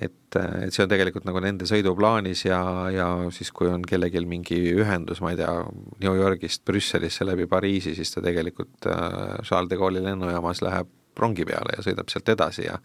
et, 0.00 0.36
et 0.38 0.70
see 0.70 0.84
on 0.84 0.90
tegelikult 0.90 1.24
nagu 1.26 1.40
nende 1.42 1.66
sõiduplaanis 1.66 2.44
ja, 2.44 2.60
ja 2.94 3.06
siis, 3.34 3.50
kui 3.52 3.66
on 3.68 3.82
kellelgi 3.82 4.22
mingi 4.26 4.60
ühendus, 4.78 5.18
ma 5.20 5.32
ei 5.32 5.40
tea, 5.40 5.50
New 6.04 6.14
Yorgist 6.16 6.62
Brüsselisse 6.64 7.26
läbi 7.26 7.48
Pariisi, 7.50 7.96
siis 7.98 8.14
ta 8.14 8.22
tegelikult 8.22 8.86
Charles 8.86 9.68
de 9.68 9.76
Gaulle'i 9.80 10.04
lennujaamas 10.04 10.62
läheb 10.62 10.94
rongi 11.18 11.44
peale 11.44 11.74
ja 11.74 11.82
sõidab 11.84 12.08
sealt 12.08 12.30
edasi 12.32 12.68
ja 12.68 12.78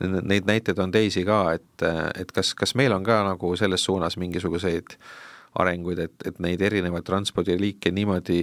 neid 0.00 0.48
näiteid 0.48 0.78
on 0.78 0.92
teisi 0.92 1.24
ka, 1.24 1.40
et, 1.56 1.84
et 2.20 2.32
kas, 2.32 2.54
kas 2.54 2.74
meil 2.76 2.92
on 2.92 3.04
ka 3.04 3.22
nagu 3.24 3.54
selles 3.56 3.84
suunas 3.84 4.18
mingisuguseid 4.20 4.96
arenguid, 5.56 6.02
et, 6.04 6.26
et 6.28 6.38
neid 6.42 6.60
erinevaid 6.60 7.06
transpordiliike 7.06 7.90
niimoodi 7.96 8.40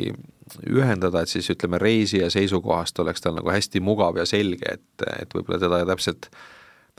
ühendada, 0.69 1.21
et 1.21 1.29
siis 1.29 1.49
ütleme, 1.53 1.77
reisija 1.81 2.29
seisukohast 2.33 2.99
oleks 3.03 3.21
tal 3.21 3.37
nagu 3.37 3.53
hästi 3.53 3.83
mugav 3.85 4.17
ja 4.17 4.25
selge, 4.29 4.79
et, 4.79 5.05
et 5.19 5.35
võib-olla 5.35 5.61
teda 5.61 5.83
täpselt 5.93 6.31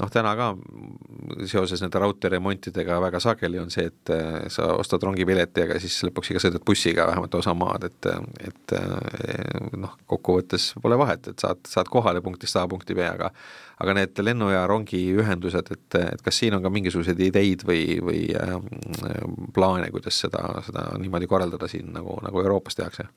noh, 0.00 0.10
täna 0.10 0.32
ka 0.38 0.48
seoses 1.46 1.82
nende 1.82 2.00
raudteeremontidega 2.02 2.96
väga 3.02 3.20
sageli 3.22 3.60
on 3.62 3.70
see, 3.70 3.86
et 3.90 4.12
äh, 4.14 4.46
sa 4.52 4.72
ostad 4.78 5.04
rongipileti, 5.06 5.64
aga 5.64 5.78
siis 5.82 6.00
lõpuks 6.08 6.32
ikka 6.32 6.42
sõidad 6.42 6.64
bussiga 6.66 7.06
vähemalt 7.10 7.36
osa 7.38 7.54
maad, 7.58 7.86
et 7.90 8.10
et 8.48 8.74
äh, 8.78 9.68
noh, 9.78 9.94
kokkuvõttes 10.10 10.72
pole 10.82 10.98
vahet, 10.98 11.30
et 11.30 11.46
saad, 11.46 11.62
saad 11.70 11.90
kohale 11.92 12.22
punktist 12.24 12.58
A 12.58 12.66
punkti 12.70 12.96
B, 12.96 13.06
aga 13.06 13.30
aga 13.82 13.94
need 13.98 14.20
lennu- 14.22 14.52
ja 14.52 14.66
rongiühendused, 14.70 15.70
et, 15.74 15.96
et 15.98 16.22
kas 16.22 16.36
siin 16.38 16.54
on 16.54 16.62
ka 16.62 16.70
mingisuguseid 16.70 17.20
ideid 17.26 17.64
või, 17.66 17.98
või 18.02 18.26
äh, 18.38 18.58
plaane, 19.54 19.90
kuidas 19.94 20.20
seda, 20.26 20.44
seda 20.66 20.90
niimoodi 20.98 21.30
korraldada 21.30 21.70
siin, 21.70 21.90
nagu, 21.94 22.18
nagu 22.22 22.42
Euroopas 22.42 22.78
tehakse? 22.78 23.08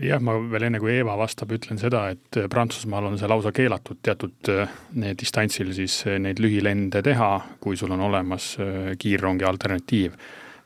Jah, 0.00 0.20
ma 0.22 0.36
veel 0.50 0.66
enne, 0.68 0.80
kui 0.82 0.92
Eeva 0.94 1.16
vastab, 1.18 1.52
ütlen 1.56 1.80
seda, 1.80 2.06
et 2.14 2.40
Prantsusmaal 2.52 3.10
on 3.10 3.18
see 3.20 3.30
lausa 3.30 3.52
keelatud 3.54 4.00
teatud 4.04 4.52
äh, 4.52 4.76
distantsil 5.18 5.72
siis 5.76 6.00
äh, 6.08 6.18
neid 6.22 6.40
lühilende 6.42 7.02
teha, 7.04 7.32
kui 7.62 7.78
sul 7.80 7.92
on 7.96 8.04
olemas 8.08 8.52
äh, 8.60 8.92
kiirrongi 9.00 9.48
alternatiiv. 9.48 10.16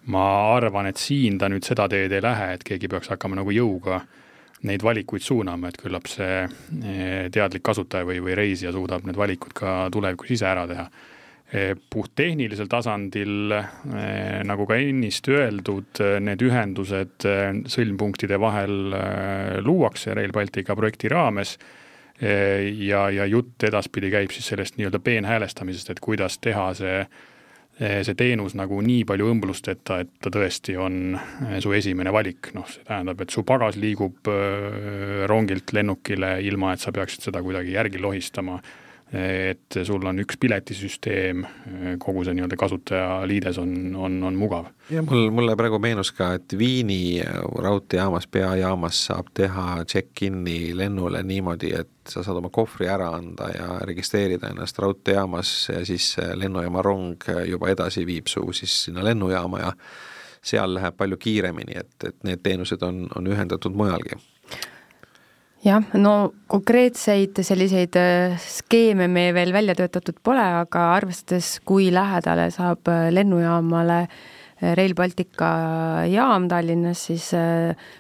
ma 0.05 0.25
arvan, 0.53 0.85
et 0.91 1.01
siin 1.01 1.39
ta 1.41 1.49
nüüd 1.49 1.65
seda 1.65 1.87
teed 1.89 2.13
ei 2.13 2.21
lähe, 2.21 2.51
et 2.55 2.65
keegi 2.69 2.91
peaks 2.93 3.09
hakkama 3.09 3.39
nagu 3.39 3.55
jõuga 3.57 4.03
neid 4.69 4.83
valikuid 4.85 5.25
suunama, 5.25 5.71
et 5.71 5.79
küllap 5.81 6.09
see 6.09 6.43
teadlik 7.33 7.65
kasutaja 7.65 8.05
või, 8.05 8.19
või 8.21 8.37
reisija 8.37 8.73
suudab 8.73 9.07
need 9.09 9.17
valikud 9.17 9.57
ka 9.57 9.73
tulevikus 9.93 10.35
ise 10.37 10.47
ära 10.49 10.67
teha 10.69 10.85
Eh, 10.85 11.14
puhttehnilisel 11.91 12.67
tasandil, 12.71 13.53
eh, 13.53 14.41
nagu 14.47 14.67
ka 14.67 14.79
ennist 14.81 15.29
öeldud, 15.31 16.01
eh, 16.03 16.19
need 16.21 16.43
ühendused 16.43 17.27
sõlmpunktide 17.71 18.41
vahel 18.43 18.95
luuakse 19.63 20.15
Rail 20.15 20.35
Baltica 20.35 20.75
projekti 20.77 21.11
raames 21.13 21.59
ja, 22.15 23.09
ja 23.11 23.25
jutt 23.27 23.65
edaspidi 23.67 24.07
käib 24.13 24.31
siis 24.31 24.47
sellest 24.53 24.77
nii-öelda 24.79 25.01
peenhäälestamisest, 25.03 25.89
et 25.91 26.01
kuidas 26.03 26.39
teha 26.39 26.69
see 26.79 26.99
see 27.75 28.15
teenus 28.15 28.53
nagu 28.55 28.77
nii 28.87 29.01
palju 29.03 29.33
õmblusteta, 29.33 29.97
et 30.05 30.13
ta 30.23 30.31
tõesti 30.31 30.77
on 30.79 31.17
su 31.59 31.73
esimene 31.75 32.13
valik, 32.15 32.53
noh, 32.55 32.69
see 32.71 32.87
tähendab, 32.87 33.25
et 33.25 33.35
su 33.35 33.43
pagas 33.43 33.75
liigub 33.75 34.31
rongilt 35.27 35.75
lennukile, 35.75 36.37
ilma 36.47 36.77
et 36.77 36.85
sa 36.85 36.95
peaksid 36.95 37.27
seda 37.27 37.43
kuidagi 37.43 37.75
järgi 37.75 37.99
lohistama 37.99 38.61
et 39.15 39.77
sul 39.87 40.03
on 40.07 40.19
üks 40.23 40.39
piletisüsteem, 40.41 41.45
kogu 42.03 42.25
see 42.27 42.35
nii-öelda 42.35 42.57
kasutajaliides 42.59 43.59
on, 43.63 43.75
on, 43.95 44.17
on 44.27 44.39
mugav. 44.39 44.71
ja 44.91 45.03
mul, 45.07 45.29
mulle 45.35 45.55
praegu 45.57 45.79
meenus 45.83 46.11
ka, 46.17 46.33
et 46.39 46.57
Viini 46.59 47.23
raudteejaamas, 47.63 48.27
peajaamas 48.27 49.05
saab 49.11 49.31
teha 49.35 49.85
check-in'i 49.87 50.75
lennule 50.77 51.23
niimoodi, 51.23 51.73
et 51.79 52.11
sa 52.11 52.25
saad 52.27 52.43
oma 52.43 52.51
kohvri 52.55 52.91
ära 52.91 53.13
anda 53.17 53.51
ja 53.55 53.69
registreerida 53.87 54.51
ennast 54.51 54.79
raudteejaamas 54.83 55.55
ja 55.73 55.85
siis 55.87 56.17
lennujaama 56.35 56.83
rong 56.83 57.31
juba 57.49 57.71
edasi 57.73 58.07
viib 58.07 58.29
su 58.33 58.45
siis 58.53 58.85
sinna 58.89 59.05
lennujaama 59.05 59.63
ja 59.63 59.73
seal 60.45 60.75
läheb 60.77 60.97
palju 60.97 61.17
kiiremini, 61.17 61.79
et, 61.81 61.97
et 62.05 62.17
need 62.27 62.43
teenused 62.45 62.83
on, 62.83 63.07
on 63.17 63.33
ühendatud 63.33 63.77
mujalgi 63.77 64.19
jah, 65.65 65.83
no 65.97 66.15
konkreetseid 66.51 67.41
selliseid 67.45 67.97
äh, 67.99 68.37
skeeme 68.41 69.09
me 69.09 69.29
veel 69.37 69.53
välja 69.55 69.77
töötatud 69.79 70.21
pole, 70.25 70.45
aga 70.61 70.91
arvestades, 70.99 71.59
kui 71.65 71.91
lähedale 71.95 72.51
saab 72.55 72.89
äh, 72.93 73.09
lennujaamale 73.15 74.01
äh, 74.05 74.75
Rail 74.77 74.95
Baltica 74.97 75.49
jaam 76.09 76.49
Tallinnas, 76.49 77.07
siis 77.09 77.31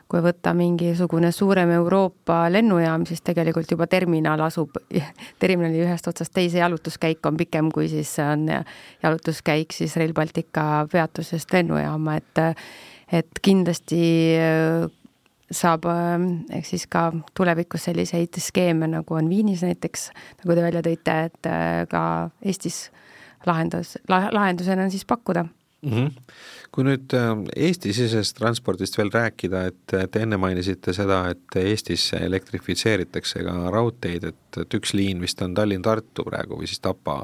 kui 0.09 0.23
võtta 0.25 0.55
mingisugune 0.57 1.33
suurem 1.35 1.73
Euroopa 1.75 2.45
lennujaam, 2.53 3.05
siis 3.09 3.25
tegelikult 3.27 3.73
juba 3.75 3.89
terminal 3.91 4.41
asub, 4.47 4.79
terminali 5.43 5.83
ühest 5.85 6.09
otsast 6.09 6.33
teise 6.37 6.61
jalutuskäik 6.63 7.25
on 7.27 7.41
pikem, 7.41 7.73
kui 7.75 7.89
siis 7.93 8.13
on 8.23 8.47
jalutuskäik 9.03 9.77
siis 9.77 9.97
Rail 10.01 10.15
Baltica 10.17 10.85
peatusest 10.93 11.53
lennujaama, 11.57 12.21
et 12.21 12.45
et 13.15 13.39
kindlasti 13.45 13.99
saab 15.55 15.89
ähm, 15.91 16.29
ehk 16.53 16.69
siis 16.69 16.87
ka 16.91 17.09
tulevikus 17.37 17.89
selliseid 17.89 18.41
skeeme, 18.43 18.89
nagu 18.91 19.19
on 19.19 19.31
Viinis 19.31 19.65
näiteks, 19.67 20.09
nagu 20.43 20.57
te 20.57 20.65
välja 20.67 20.85
tõite, 20.85 21.19
et 21.31 21.51
äh, 21.51 21.83
ka 21.91 22.05
Eestis 22.45 22.89
lahendus, 23.47 23.99
lahendusena 24.09 24.89
siis 24.91 25.05
pakkuda 25.05 25.45
mm. 25.45 25.91
-hmm. 25.91 26.11
kui 26.73 26.85
nüüd 26.85 27.15
ähm, 27.15 27.45
Eesti-sisesest 27.57 28.39
transpordist 28.39 28.99
veel 28.99 29.13
rääkida, 29.15 29.65
et 29.71 29.95
te 30.11 30.23
enne 30.23 30.37
mainisite 30.37 30.93
seda, 30.93 31.21
et 31.31 31.59
Eestis 31.61 32.11
elektrifitseeritakse 32.19 33.45
ka 33.45 33.55
raudteid, 33.71 34.25
et, 34.33 34.61
et 34.61 34.75
üks 34.81 34.95
liin 34.95 35.21
vist 35.21 35.43
on 35.43 35.55
Tallinn-Tartu 35.55 36.27
praegu 36.27 36.59
või 36.61 36.71
siis 36.71 36.81
Tapa 36.81 37.21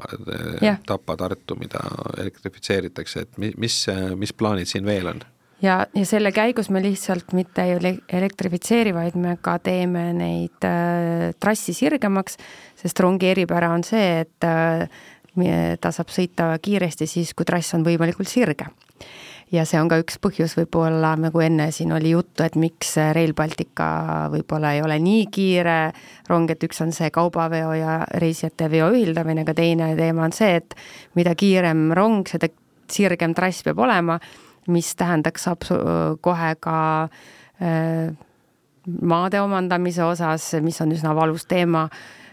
yeah., 0.61 0.79
Tapa-Tartu, 0.87 1.57
mida 1.59 1.83
elektrifitseeritakse, 2.17 3.27
et 3.27 3.37
mis, 3.57 3.85
mis 4.15 4.33
plaanid 4.33 4.69
siin 4.71 4.85
veel 4.85 5.13
on? 5.15 5.23
Ja, 5.61 5.85
ja 5.95 6.05
selle 6.05 6.31
käigus 6.35 6.69
me 6.69 6.81
lihtsalt 6.83 7.33
mitte 7.37 7.63
ei 7.65 7.95
elektrifitseeri, 8.09 8.93
vaid 8.95 9.17
me 9.19 9.37
ka 9.41 9.57
teeme 9.63 10.09
neid 10.17 10.67
äh, 10.67 11.31
trassi 11.39 11.75
sirgemaks, 11.77 12.37
sest 12.81 12.99
rongi 13.03 13.31
eripära 13.31 13.71
on 13.75 13.85
see, 13.87 14.21
et 14.25 14.47
äh, 14.47 14.87
ta 15.81 15.91
saab 15.95 16.11
sõita 16.11 16.53
kiiresti 16.61 17.07
siis, 17.07 17.35
kui 17.37 17.47
trass 17.47 17.75
on 17.77 17.85
võimalikult 17.87 18.27
sirge. 18.29 18.67
ja 19.51 19.65
see 19.67 19.79
on 19.79 19.89
ka 19.91 19.97
üks 19.99 20.17
põhjus 20.23 20.53
võib-olla, 20.55 21.15
nagu 21.19 21.41
enne 21.43 21.71
siin 21.75 21.91
oli 21.91 22.13
juttu, 22.13 22.43
et 22.43 22.55
miks 22.55 22.95
Rail 23.15 23.33
Baltica 23.35 24.29
võib-olla 24.31 24.73
ei 24.75 24.81
ole 24.81 24.99
nii 24.99 25.25
kiire 25.31 25.91
rong, 26.29 26.51
et 26.51 26.63
üks 26.63 26.79
on 26.83 26.91
see 26.95 27.09
kaubaveo 27.11 27.73
ja 27.75 27.97
reisijate 28.19 28.69
veo 28.71 28.91
ühildamine, 28.91 29.43
aga 29.43 29.55
teine 29.55 29.91
teema 29.95 30.27
on 30.27 30.35
see, 30.35 30.55
et 30.61 30.75
mida 31.15 31.35
kiirem 31.35 31.91
rong, 31.95 32.27
seda 32.27 32.47
sirgem 32.91 33.35
trass 33.35 33.63
peab 33.63 33.79
olema 33.79 34.19
mis 34.69 34.93
tähendaks 34.95 35.47
kohe 36.21 36.51
ka 36.61 36.77
äh, 37.61 38.11
maade 39.01 39.41
omandamise 39.41 40.03
osas, 40.05 40.53
mis 40.61 40.81
on 40.81 40.93
üsna 40.93 41.15
valus 41.17 41.47
teema, 41.49 41.87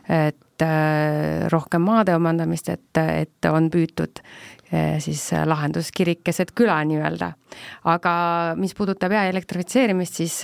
et 0.08 0.64
äh, 0.64 1.48
rohkem 1.52 1.84
maade 1.84 2.14
omandamist, 2.16 2.68
et, 2.72 3.00
et 3.00 3.48
on 3.48 3.68
püütud 3.72 4.20
äh, 4.20 4.96
siis 5.04 5.22
lahendus 5.48 5.90
kirik 5.96 6.22
keset 6.26 6.54
küla 6.56 6.78
nii-öelda. 6.88 7.32
aga 7.84 8.14
mis 8.60 8.74
puudutab 8.76 9.12
jää 9.12 9.28
elektrifitseerimist, 9.32 10.20
siis 10.20 10.40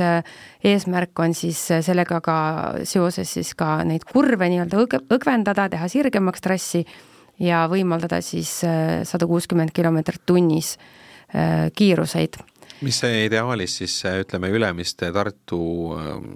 eesmärk 0.64 1.18
on 1.20 1.34
siis 1.34 1.60
sellega 1.84 2.20
ka 2.20 2.36
seoses 2.84 3.32
siis 3.32 3.54
ka 3.54 3.82
neid 3.84 4.04
kurve 4.08 4.48
nii-öelda 4.48 4.80
õg-, 4.80 5.00
õgvendada, 5.12 5.68
teha 5.72 5.88
sirgemaks 5.88 6.44
trassi 6.44 6.84
ja 7.40 7.64
võimaldada 7.68 8.20
siis 8.22 8.60
sada 8.60 9.26
kuuskümmend 9.26 9.72
kilomeetrit 9.74 10.22
tunnis 10.26 10.76
kiiruseid 11.74 12.36
mis 12.84 12.98
see 13.00 13.24
ideaalis 13.28 13.78
siis 13.80 13.94
ütleme, 14.22 14.50
Ülemiste 14.54 15.10
Tartu 15.14 15.60
ähm, 15.98 16.32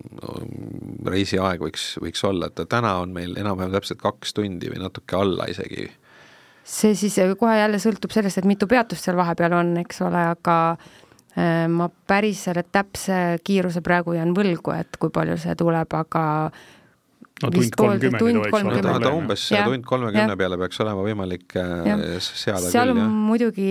reisiaeg 1.07 1.63
võiks, 1.63 1.91
võiks 2.03 2.23
olla, 2.29 2.51
et 2.51 2.63
täna 2.71 2.99
on 3.03 3.13
meil 3.15 3.37
enam-vähem 3.41 3.75
täpselt 3.75 4.01
kaks 4.03 4.35
tundi 4.37 4.71
või 4.73 4.83
natuke 4.85 5.19
alla 5.19 5.49
isegi? 5.51 5.89
see 6.69 6.93
siis 6.99 7.17
kohe 7.41 7.55
jälle 7.57 7.79
sõltub 7.81 8.13
sellest, 8.13 8.43
et 8.43 8.49
mitu 8.49 8.67
peatust 8.69 9.07
seal 9.07 9.17
vahepeal 9.17 9.55
on, 9.57 9.71
eks 9.81 10.03
ole, 10.05 10.25
aga 10.35 10.57
äh, 10.77 11.65
ma 11.73 11.89
päris 11.89 12.45
selle 12.49 12.67
täpse 12.73 13.39
kiiruse 13.45 13.81
praegu 13.85 14.17
jään 14.19 14.35
võlgu, 14.37 14.75
et 14.77 15.01
kui 15.01 15.13
palju 15.15 15.39
see 15.41 15.57
tuleb, 15.59 15.97
aga 15.97 16.25
no 17.43 17.51
tund 17.55 17.77
kolmkümmend 17.77 18.23
ei 18.27 18.35
tohiks 18.39 18.57
olla 18.59 18.73
probleem. 18.75 19.03
ta 19.03 19.13
umbes 19.15 19.45
ja, 19.53 19.63
tund 19.69 19.87
kolmekümne 19.87 20.37
peale 20.41 20.59
peaks 20.61 20.81
olema 20.85 21.05
võimalik 21.07 21.57
äh, 21.61 21.91
seada 22.25 22.63
seal 22.65 22.93
küll, 22.93 23.03
jah. 23.03 23.13
muidugi 23.29 23.69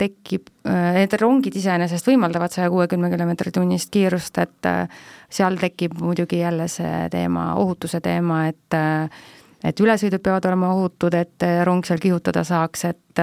tekib, 0.00 0.48
äh, 0.68 0.88
need 1.00 1.16
rongid 1.20 1.58
iseenesest 1.60 2.08
võimaldavad 2.08 2.54
saja 2.54 2.70
kuuekümne 2.72 3.12
kilomeetri 3.12 3.52
tunnist 3.54 3.92
kiirust, 3.94 4.40
et 4.42 4.70
äh, 4.70 5.04
seal 5.32 5.60
tekib 5.60 5.98
muidugi 6.00 6.40
jälle 6.40 6.68
see 6.72 7.06
teema, 7.12 7.52
ohutuse 7.60 8.00
teema, 8.04 8.46
et 8.52 8.80
et 9.62 9.78
ülesõidud 9.78 10.22
peavad 10.24 10.48
olema 10.50 10.72
ohutud, 10.74 11.14
et 11.14 11.44
rong 11.68 11.86
seal 11.86 12.00
kihutada 12.02 12.42
saaks, 12.46 12.88
et 12.88 13.22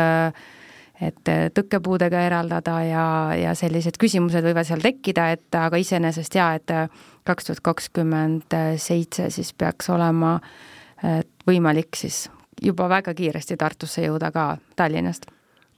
et 1.02 1.32
tõkkepuudega 1.56 2.26
eraldada 2.28 2.80
ja, 2.84 3.06
ja 3.40 3.54
sellised 3.56 4.00
küsimused 4.02 4.44
võivad 4.44 4.68
seal 4.68 4.84
tekkida, 4.84 5.30
et 5.36 5.56
aga 5.56 5.80
iseenesest 5.80 6.36
jaa, 6.36 6.54
et 6.60 6.74
kaks 7.28 7.48
tuhat 7.48 7.64
kakskümmend 7.64 8.58
seitse 8.82 9.30
siis 9.32 9.54
peaks 9.54 9.90
olema 9.94 10.38
võimalik 11.48 11.96
siis 11.96 12.28
juba 12.62 12.90
väga 12.92 13.14
kiiresti 13.16 13.58
Tartusse 13.58 14.04
jõuda 14.04 14.32
ka 14.36 14.46
Tallinnast. 14.76 15.30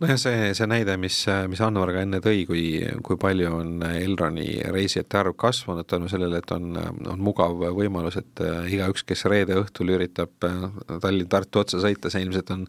Nojah, 0.01 0.17
see, 0.17 0.45
see 0.57 0.65
näide, 0.65 0.95
mis, 0.97 1.19
mis 1.51 1.59
Anvar 1.61 1.91
ka 1.93 2.01
enne 2.01 2.17
tõi, 2.25 2.39
kui, 2.49 2.63
kui 3.05 3.19
palju 3.21 3.51
on 3.53 3.83
Elroni 3.85 4.47
reisijate 4.73 5.19
arv 5.19 5.35
kasvanud 5.37 5.85
tänu 5.85 6.09
sellele, 6.09 6.39
et 6.41 6.53
on, 6.55 6.71
on 7.05 7.21
mugav 7.21 7.53
võimalus, 7.77 8.17
et 8.17 8.41
igaüks, 8.73 9.05
kes 9.05 9.27
reede 9.29 9.59
õhtul 9.61 9.93
üritab 9.93 10.33
Tallinn-Tartu 10.41 11.61
otsa 11.61 11.83
sõita, 11.85 12.09
see 12.09 12.25
ilmselt 12.25 12.49
on 12.55 12.65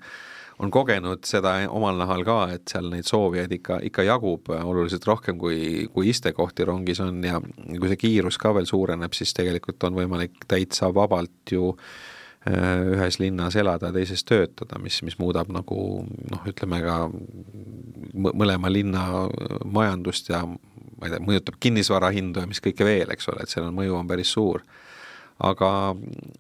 on 0.62 0.70
kogenud 0.70 1.26
seda 1.26 1.56
omal 1.74 1.98
nahal 1.98 2.22
ka, 2.26 2.38
et 2.54 2.70
seal 2.70 2.88
neid 2.92 3.08
soovijaid 3.08 3.52
ikka, 3.58 3.80
ikka 3.88 4.06
jagub 4.06 4.50
oluliselt 4.54 5.06
rohkem, 5.08 5.38
kui, 5.40 5.88
kui 5.92 6.10
istekohti 6.12 6.66
rongis 6.68 7.02
on 7.02 7.22
ja 7.26 7.40
kui 7.42 7.90
see 7.90 8.00
kiirus 8.04 8.38
ka 8.40 8.54
veel 8.56 8.68
suureneb, 8.70 9.14
siis 9.16 9.34
tegelikult 9.36 9.82
on 9.88 9.98
võimalik 9.98 10.46
täitsa 10.50 10.92
vabalt 10.94 11.54
ju 11.54 11.72
äh, 11.72 12.92
ühes 12.94 13.18
linnas 13.22 13.56
elada, 13.58 13.92
teises 13.94 14.24
töötada, 14.28 14.78
mis, 14.82 15.00
mis 15.06 15.18
muudab 15.18 15.50
nagu 15.54 15.80
noh, 16.06 16.46
ütleme 16.48 16.82
ka 16.84 16.98
mõlema 18.12 18.70
linna 18.72 19.06
majandust 19.64 20.30
ja 20.32 20.44
ma 20.46 21.08
ei 21.08 21.14
tea, 21.16 21.22
mõjutab 21.26 21.58
kinnisvara 21.62 22.12
hindu 22.14 22.42
ja 22.42 22.50
mis 22.50 22.62
kõike 22.62 22.86
veel, 22.86 23.10
eks 23.14 23.30
ole, 23.32 23.42
et 23.42 23.52
seal 23.52 23.66
on 23.66 23.76
mõju 23.76 23.98
on 23.98 24.10
päris 24.10 24.34
suur 24.34 24.62
aga 25.42 25.68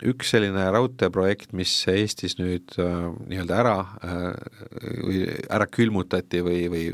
üks 0.06 0.30
selline 0.34 0.68
raudteeprojekt, 0.74 1.52
mis 1.58 1.72
Eestis 1.90 2.36
nüüd 2.38 2.76
äh, 2.80 3.08
nii-öelda 3.30 3.58
ära 3.58 3.74
äh,, 4.06 5.42
ära 5.50 5.66
külmutati 5.70 6.42
või, 6.46 6.60
või 6.70 6.84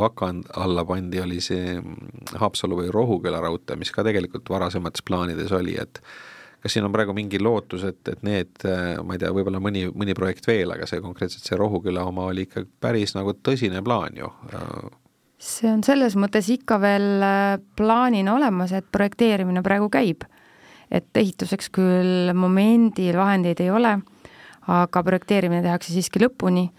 vaka 0.00 0.32
alla 0.60 0.84
pandi, 0.88 1.20
oli 1.20 1.40
see 1.44 1.76
Haapsalu 2.40 2.80
või 2.82 2.92
Rohuküla 2.94 3.42
raudtee, 3.44 3.78
mis 3.80 3.92
ka 3.92 4.04
tegelikult 4.06 4.48
varasemates 4.52 5.04
plaanides 5.06 5.52
oli, 5.56 5.76
et 5.80 6.00
kas 6.60 6.76
siin 6.76 6.84
on 6.84 6.92
praegu 6.92 7.12
mingi 7.16 7.40
lootus, 7.40 7.84
et, 7.88 8.00
et 8.08 8.24
need, 8.26 8.56
äh, 8.64 8.96
ma 9.04 9.16
ei 9.16 9.22
tea, 9.22 9.32
võib-olla 9.36 9.60
mõni, 9.62 9.86
mõni 9.92 10.16
projekt 10.16 10.48
veel, 10.48 10.72
aga 10.72 10.88
see 10.88 11.04
konkreetselt 11.04 11.44
see 11.44 11.60
Rohuküla 11.60 12.08
oma 12.08 12.30
oli 12.32 12.48
ikka 12.48 12.64
päris 12.80 13.16
nagu 13.18 13.36
tõsine 13.36 13.84
plaan 13.84 14.16
ju 14.20 14.32
see 15.40 15.70
on 15.70 15.80
selles 15.84 16.16
mõttes 16.20 16.48
ikka 16.52 16.76
veel 16.80 17.24
äh, 17.24 17.54
plaanina 17.76 18.36
olemas, 18.36 18.72
et 18.76 18.88
projekteerimine 18.92 19.64
praegu 19.64 19.88
käib 19.92 20.24
et 20.90 21.16
ehituseks 21.16 21.70
küll 21.74 22.32
momendil 22.34 23.18
vahendeid 23.18 23.62
ei 23.62 23.70
ole, 23.70 23.96
aga 24.70 25.02
projekteerimine 25.06 25.62
tehakse 25.62 25.94
siiski 25.94 26.22
lõpuni. 26.22 26.70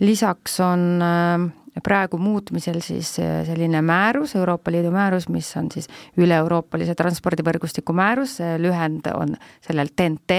lisaks 0.00 0.60
on 0.64 1.02
äh, 1.02 1.50
praegu 1.84 2.18
muutmisel 2.18 2.80
siis 2.80 3.18
äh, 3.18 3.46
selline 3.46 3.82
määrus, 3.82 4.34
Euroopa 4.34 4.70
Liidu 4.70 4.90
määrus, 4.90 5.28
mis 5.28 5.56
on 5.56 5.70
siis 5.70 5.88
üle-euroopalise 6.16 6.94
transpordivõrgustiku 6.94 7.92
määrus, 7.92 8.38
lühend 8.58 9.06
on 9.14 9.36
sellel 9.66 9.88
TNT 9.96 10.30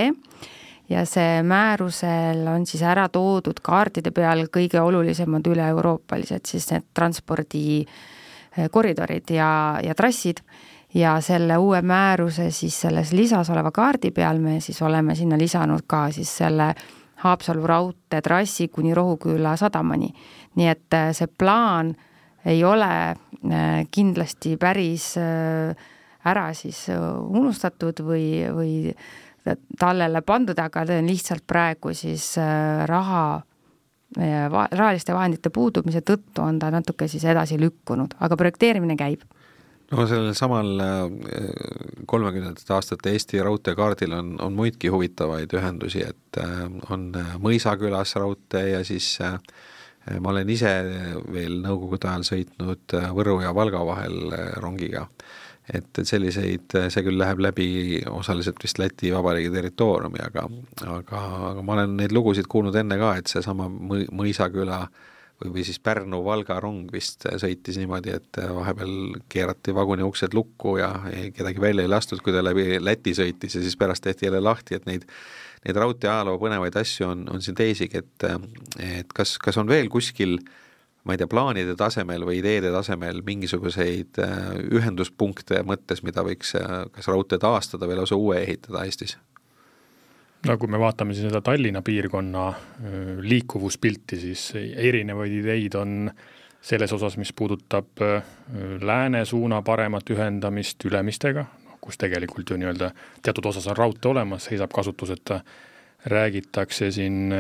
ja 0.92 1.06
see 1.08 1.40
määrusel 1.48 2.44
on 2.52 2.66
siis 2.68 2.82
ära 2.84 3.06
toodud 3.12 3.60
kaartide 3.64 4.12
peal 4.16 4.46
kõige 4.52 4.82
olulisemad 4.82 5.48
üle-euroopalised 5.48 6.46
siis 6.50 6.72
need 6.72 6.84
transpordikoridorid 6.98 9.30
ja, 9.36 9.80
ja 9.84 9.94
trassid 9.98 10.40
ja 10.94 11.22
selle 11.22 11.58
uue 11.58 11.82
määruse 11.82 12.52
siis 12.52 12.82
selles 12.82 13.14
lisas 13.14 13.50
oleva 13.50 13.72
kaardi 13.72 14.12
peal 14.12 14.40
me 14.40 14.60
siis 14.60 14.82
oleme 14.82 15.16
sinna 15.16 15.38
lisanud 15.38 15.88
ka 15.88 16.10
siis 16.12 16.38
selle 16.38 16.74
Haapsalu 17.22 17.68
raudteetrassi 17.68 18.68
kuni 18.68 18.94
Rohuküla 18.94 19.56
sadamani. 19.56 20.10
nii 20.56 20.68
et 20.68 20.94
äh, 20.94 21.12
see 21.14 21.28
plaan 21.28 21.94
ei 22.46 22.64
ole 22.64 22.90
äh, 23.10 23.86
kindlasti 23.92 24.58
päris 24.58 25.14
äh, 25.18 25.76
ära 26.26 26.54
siis 26.54 26.88
unustatud 26.90 28.02
või, 28.06 28.26
või 28.54 28.74
tallele 29.80 30.22
pandud, 30.22 30.60
aga 30.60 30.84
ta 30.86 30.98
on 30.98 31.08
lihtsalt 31.10 31.48
praegu 31.48 31.94
siis 31.98 32.36
raha 32.86 33.42
rahaliste 34.12 35.16
vahendite 35.16 35.50
puudumise 35.50 36.02
tõttu 36.06 36.44
on 36.44 36.60
ta 36.60 36.70
natuke 36.70 37.08
siis 37.08 37.24
edasi 37.26 37.58
lükkunud, 37.58 38.14
aga 38.20 38.38
projekteerimine 38.38 38.98
käib 39.00 39.24
no 39.92 40.06
sellel 40.08 40.34
samal 40.38 40.70
kolmekümnendate 42.10 42.74
aastate 42.76 43.14
Eesti 43.16 43.42
raudteekaardil 43.44 44.16
on, 44.16 44.32
on 44.42 44.56
muidki 44.56 44.92
huvitavaid 44.94 45.54
ühendusi, 45.58 46.04
et 46.08 46.40
äh, 46.40 46.66
on 46.92 47.12
äh, 47.18 47.36
Mõisakülas 47.42 48.16
raudtee 48.20 48.72
ja 48.72 48.82
siis 48.88 49.14
äh, 49.24 49.38
ma 50.20 50.34
olen 50.34 50.50
ise 50.50 50.72
veel 51.32 51.60
nõukogude 51.62 52.10
ajal 52.10 52.26
sõitnud 52.26 52.98
Võru 53.16 53.38
ja 53.44 53.54
Valga 53.56 53.84
vahel 53.86 54.34
rongiga. 54.64 55.06
et, 55.72 56.00
selliseid, 56.04 56.74
see 56.90 57.04
küll 57.06 57.20
läheb 57.22 57.40
läbi 57.40 57.68
osaliselt 58.10 58.58
vist 58.64 58.80
Läti 58.82 59.12
Vabariigi 59.14 59.52
territooriumi, 59.54 60.20
aga 60.26 60.48
aga, 60.88 61.22
aga 61.52 61.62
ma 61.62 61.76
olen 61.78 61.94
neid 62.00 62.12
lugusid 62.12 62.50
kuulnud 62.50 62.76
enne 62.76 62.98
ka, 62.98 63.14
et 63.22 63.30
seesama 63.30 63.70
Mõi-, 63.70 64.08
Mõisaküla 64.10 64.82
äh, 64.82 65.12
või, 65.42 65.52
või 65.58 65.66
siis 65.68 65.82
Pärnu-Valga 65.84 66.60
rong 66.64 66.92
vist 66.94 67.28
sõitis 67.42 67.80
niimoodi, 67.82 68.16
et 68.16 68.42
vahepeal 68.42 69.22
keerati 69.32 69.76
vaguni 69.76 70.06
uksed 70.08 70.36
lukku 70.38 70.78
ja 70.80 70.94
kedagi 71.36 71.62
välja 71.62 71.86
ei 71.86 71.92
lastud, 71.92 72.24
kui 72.24 72.34
ta 72.36 72.44
läbi 72.46 72.80
Läti 72.82 73.16
sõitis 73.18 73.58
ja 73.58 73.64
siis 73.64 73.78
pärast 73.80 74.06
tehti 74.06 74.30
jälle 74.30 74.44
lahti, 74.44 74.78
et 74.78 74.90
neid 74.90 75.08
neid 75.62 75.78
raudteeajaloo 75.78 76.40
põnevaid 76.42 76.78
asju 76.82 77.06
on, 77.06 77.28
on 77.30 77.44
siin 77.46 77.58
teisigi, 77.58 78.02
et 78.02 78.26
et 78.82 79.14
kas, 79.14 79.38
kas 79.42 79.60
on 79.62 79.70
veel 79.70 79.92
kuskil 79.94 80.40
ma 81.06 81.16
ei 81.16 81.22
tea, 81.22 81.30
plaanide 81.30 81.76
tasemel 81.78 82.26
või 82.28 82.40
ideede 82.42 82.72
tasemel 82.74 83.24
mingisuguseid 83.26 84.22
ühenduspunkte 84.70 85.64
mõttes, 85.66 86.04
mida 86.06 86.26
võiks 86.26 86.54
kas 86.94 87.10
raudtee 87.10 87.42
taastada 87.42 87.90
või 87.90 88.02
lausa 88.02 88.18
uue 88.18 88.42
ehitada 88.44 88.86
Eestis? 88.86 89.18
No 90.48 90.58
kui 90.58 90.70
me 90.72 90.80
vaatame 90.82 91.16
siis 91.16 91.28
seda 91.30 91.42
Tallinna 91.46 91.82
piirkonna 91.86 92.46
liikuvuspilti, 93.22 94.20
siis 94.20 94.46
erinevaid 94.58 95.34
ideid 95.42 95.78
on 95.80 96.12
selles 96.62 96.94
osas, 96.94 97.18
mis 97.18 97.34
puudutab 97.34 98.02
lääne 98.82 99.26
suuna 99.26 99.62
paremat 99.66 100.10
ühendamist 100.14 100.86
Ülemistega, 100.86 101.46
kus 101.82 101.98
tegelikult 102.02 102.54
ju 102.54 102.58
nii-öelda 102.62 102.92
teatud 103.26 103.50
osas 103.50 103.68
on 103.72 103.78
raudtee 103.78 104.12
olemas, 104.12 104.46
seisab 104.50 104.74
kasutuseta, 104.74 105.42
räägitakse 106.06 106.92
siin 106.92 107.34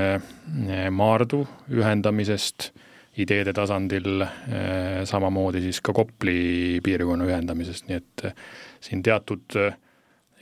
Maardu 0.91 1.45
ühendamisest 1.73 2.71
ideede 3.17 3.53
tasandil, 3.53 4.23
samamoodi 5.05 5.61
siis 5.61 5.81
ka 5.83 5.93
Kopli 5.93 6.79
piirkonna 6.83 7.25
ühendamisest, 7.27 7.89
nii 7.89 7.97
et 7.97 8.27
siin 8.81 9.01
teatud 9.03 9.57
äh, 9.59 9.73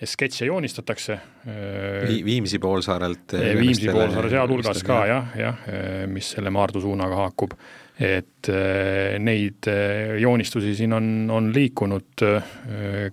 sketše 0.06 0.48
joonistatakse 0.48 1.20
Vi. 2.08 2.22
Viimsi 2.26 2.60
poolsaarelt. 2.60 3.36
Viimsi 3.60 3.90
poolsaare 3.92 4.32
sealhulgas 4.32 4.82
ka 4.88 5.04
jah, 5.10 5.36
jah, 5.40 5.62
mis 6.08 6.34
selle 6.36 6.52
Maardu 6.54 6.82
suunaga 6.84 7.20
haakub. 7.26 7.56
et 8.00 8.48
neid 9.20 9.68
joonistusi 10.22 10.72
siin 10.76 10.94
on, 10.96 11.08
on 11.36 11.50
liikunud, 11.52 12.24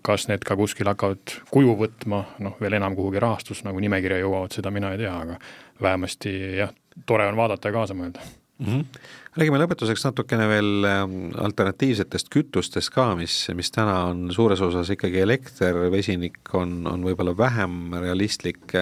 kas 0.07 0.29
need 0.31 0.47
ka 0.47 0.55
kuskil 0.57 0.87
hakkavad 0.87 1.35
kuju 1.51 1.75
võtma, 1.81 2.23
noh, 2.47 2.55
veel 2.63 2.79
enam 2.79 2.95
kuhugi 2.95 3.19
rahastus 3.19 3.65
nagu 3.67 3.83
nimekirja 3.83 4.21
jõuavad, 4.23 4.55
seda 4.55 4.71
mina 4.71 4.95
ei 4.95 5.03
tea, 5.03 5.17
aga 5.27 5.41
vähemasti 5.83 6.37
jah, 6.61 6.71
tore 7.03 7.27
on 7.27 7.35
vaadata 7.35 7.73
ja 7.73 7.81
kaasa 7.81 7.99
mõelda 7.99 8.23
mm. 8.59 8.67
-hmm. 8.67 8.85
räägime 9.37 9.61
lõpetuseks 9.61 10.05
natukene 10.05 10.49
veel 10.49 10.89
ähm, 10.89 11.17
alternatiivsetest 11.39 12.31
kütustest 12.33 12.93
ka, 12.95 13.15
mis, 13.19 13.49
mis 13.55 13.71
täna 13.71 13.99
on 14.11 14.31
suures 14.33 14.61
osas 14.61 14.91
ikkagi 14.91 15.21
elekter, 15.21 15.91
vesinik 15.93 16.55
on, 16.55 16.87
on 16.87 17.05
võib-olla 17.05 17.37
vähem 17.37 17.95
realistlik. 18.01 18.73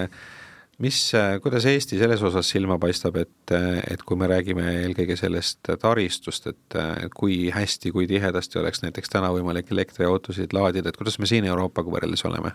mis, 0.77 1.13
äh, 1.15 1.39
kuidas 1.41 1.65
Eesti 1.65 1.97
selles 1.97 2.23
osas 2.23 2.49
silma 2.49 2.75
paistab, 2.79 3.15
et, 3.15 3.51
et 3.91 4.01
kui 4.03 4.17
me 4.17 4.27
räägime 4.27 4.65
eelkõige 4.81 5.15
sellest 5.15 5.59
taristust, 5.79 6.47
et, 6.47 6.75
et 7.05 7.13
kui 7.15 7.49
hästi, 7.49 7.91
kui 7.91 8.07
tihedasti 8.07 8.59
oleks 8.59 8.83
näiteks 8.83 9.09
täna 9.09 9.31
võimalik 9.31 9.71
elektriautosid 9.71 10.53
laadida, 10.53 10.89
et 10.89 10.97
kuidas 10.97 11.19
me 11.19 11.25
siin 11.25 11.45
Euroopaga 11.45 11.91
võrreldes 11.91 12.25
oleme? 12.27 12.51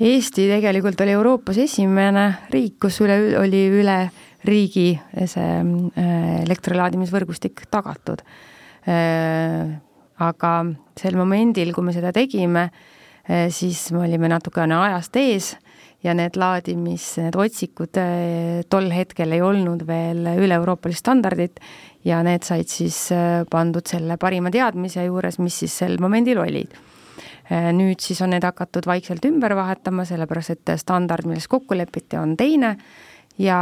Eesti 0.00 0.44
tegelikult 0.46 1.00
oli 1.00 1.10
Euroopas 1.10 1.56
esimene 1.58 2.28
riik, 2.52 2.76
kus 2.84 3.00
üle, 3.02 3.16
oli 3.40 3.64
üle 3.80 3.96
riigi 4.46 4.92
see 5.26 5.54
äh, 5.58 6.42
elektrilaadimisvõrgustik 6.44 7.64
tagatud. 7.72 8.22
Äh, 8.88 9.78
aga 10.18 10.52
sel 10.98 11.18
momendil, 11.18 11.72
kui 11.74 11.86
me 11.86 11.94
seda 11.94 12.10
tegime, 12.14 12.68
siis 13.54 13.90
me 13.92 14.00
olime 14.06 14.26
natukene 14.32 14.72
ajast 14.74 15.16
ees 15.20 15.50
ja 16.02 16.14
need 16.16 16.34
laadimis, 16.40 17.04
need 17.20 17.36
otsikud 17.38 18.00
tol 18.72 18.88
hetkel 18.90 19.36
ei 19.36 19.42
olnud 19.44 19.84
veel 19.86 20.24
üle-euroopalist 20.32 21.04
standardit 21.04 21.60
ja 22.08 22.22
need 22.26 22.48
said 22.48 22.72
siis 22.72 23.12
pandud 23.52 23.86
selle 23.86 24.16
parima 24.18 24.50
teadmise 24.50 25.04
juures, 25.04 25.38
mis 25.44 25.60
siis 25.60 25.76
sel 25.84 26.00
momendil 26.02 26.40
olid 26.42 26.74
nüüd 27.48 28.00
siis 28.04 28.20
on 28.24 28.34
need 28.34 28.44
hakatud 28.44 28.86
vaikselt 28.88 29.24
ümber 29.28 29.54
vahetama, 29.56 30.04
sellepärast 30.08 30.56
et 30.56 30.74
standard, 30.80 31.28
milles 31.28 31.48
kokku 31.48 31.76
lepiti, 31.78 32.18
on 32.20 32.36
teine 32.36 32.74
ja 33.38 33.60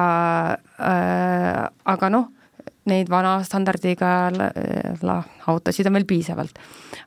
äh, 0.80 1.68
aga 1.84 2.10
noh, 2.10 2.30
neid 2.86 3.10
vana 3.10 3.38
standardiga 3.44 4.10
la, 5.02 5.16
autosid 5.50 5.88
on 5.88 5.98
veel 5.98 6.06
piisavalt. 6.08 6.58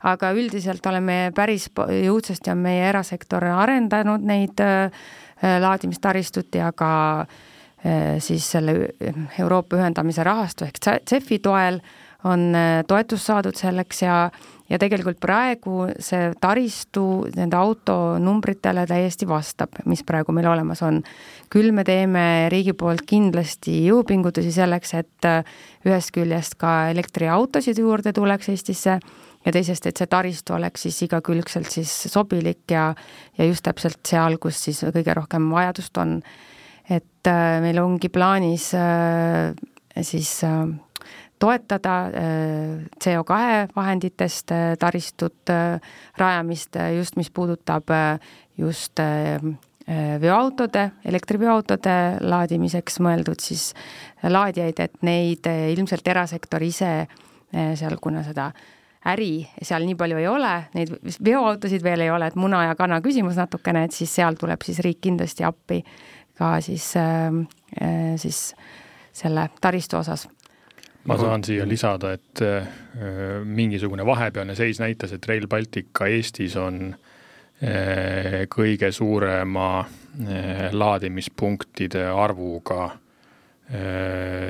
aga 0.04 0.32
üldiselt 0.36 0.86
oleme 0.92 1.32
päris 1.36 1.70
jõudsasti 1.76 2.52
on 2.52 2.64
meie 2.64 2.90
erasektor 2.90 3.44
arendanud 3.44 4.26
neid 4.28 4.60
äh, 4.64 4.92
laadimistaristut 5.40 6.56
ja 6.56 6.72
ka 6.76 6.92
äh, 7.22 8.20
siis 8.20 8.52
selle 8.52 8.94
Euroopa 9.40 9.80
ühendamise 9.80 10.24
rahastu 10.24 10.68
ehk 10.68 10.80
CEF-i 10.84 11.40
toel 11.40 11.80
on 12.28 12.50
äh, 12.56 12.84
toetust 12.88 13.32
saadud 13.32 13.56
selleks 13.56 14.04
ja 14.04 14.30
ja 14.70 14.78
tegelikult 14.82 15.20
praegu 15.22 15.88
see 16.02 16.30
taristu 16.42 17.04
nende 17.36 17.58
autonumbritele 17.58 18.86
täiesti 18.90 19.28
vastab, 19.30 19.82
mis 19.90 20.04
praegu 20.08 20.34
meil 20.36 20.50
olemas 20.52 20.84
on. 20.86 21.02
küll 21.50 21.72
me 21.74 21.84
teeme 21.84 22.50
riigi 22.54 22.76
poolt 22.78 23.02
kindlasti 23.10 23.80
jõupingutusi 23.88 24.52
selleks, 24.54 24.94
et 24.94 25.26
äh, 25.26 25.42
ühest 25.88 26.14
küljest 26.14 26.60
ka 26.62 26.92
elektriautosid 26.94 27.82
juurde 27.82 28.14
tuleks 28.14 28.50
Eestisse 28.54 29.00
ja 29.46 29.52
teisest, 29.56 29.88
et 29.88 29.98
see 29.98 30.10
taristu 30.10 30.54
oleks 30.54 30.86
siis 30.86 31.02
igakülgselt 31.08 31.70
siis 31.72 31.92
sobilik 32.12 32.70
ja, 32.72 32.94
ja 33.38 33.50
just 33.50 33.66
täpselt 33.66 34.02
seal, 34.06 34.38
kus 34.38 34.62
siis 34.68 34.84
kõige 34.94 35.16
rohkem 35.18 35.50
vajadust 35.52 35.98
on. 35.98 36.22
et 36.90 37.28
äh, 37.28 37.58
meil 37.62 37.80
ongi 37.82 38.10
plaanis 38.10 38.74
äh, 38.78 39.54
siis 40.02 40.40
toetada 41.40 42.06
äh, 42.06 42.86
CO2 43.04 43.34
vahenditest 43.76 44.52
äh, 44.52 44.78
taristut 44.80 45.50
äh, 45.50 45.80
rajamist 46.18 46.76
just, 46.98 47.16
mis 47.16 47.32
puudutab 47.32 47.84
just 48.58 49.00
veoautode, 50.22 50.84
elektriveoautode 51.06 51.94
laadimiseks 52.22 53.00
mõeldud 53.02 53.40
siis 53.42 53.72
laadijaid, 54.22 54.82
et 54.84 55.00
neid 55.08 55.48
ilmselt 55.50 56.08
erasektor 56.12 56.62
ise 56.62 56.92
seal, 57.50 57.96
kuna 58.04 58.22
seda 58.28 58.52
äri 59.10 59.48
seal 59.64 59.88
nii 59.88 59.98
palju 59.98 60.20
ei 60.20 60.28
ole, 60.30 60.52
neid 60.76 60.92
veoautosid 61.26 61.82
veel 61.82 62.06
ei 62.06 62.12
ole, 62.14 62.30
et 62.30 62.38
muna 62.38 62.66
ja 62.68 62.76
kana 62.78 63.00
küsimus 63.02 63.40
natukene, 63.40 63.88
et 63.88 63.96
siis 63.96 64.14
seal 64.20 64.38
tuleb 64.38 64.62
siis 64.68 64.84
riik 64.86 65.00
kindlasti 65.08 65.48
appi 65.48 65.80
ka 66.38 66.60
siis, 66.62 66.92
siis 68.22 68.44
selle 69.24 69.48
taristu 69.64 70.04
osas 70.04 70.28
ma 71.10 71.18
saan 71.18 71.44
siia 71.44 71.66
lisada, 71.68 72.14
et 72.14 72.42
äh, 72.46 72.68
mingisugune 73.44 74.06
vahepealne 74.06 74.56
seis 74.56 74.80
näitas, 74.82 75.14
et 75.16 75.26
Rail 75.28 75.48
Baltic 75.50 76.02
Eestis 76.06 76.56
on 76.60 76.94
äh, 76.94 78.46
kõige 78.54 78.92
suurema 78.96 79.70
äh, 79.82 80.66
laadimispunktide 80.72 82.08
arvuga 82.14 82.90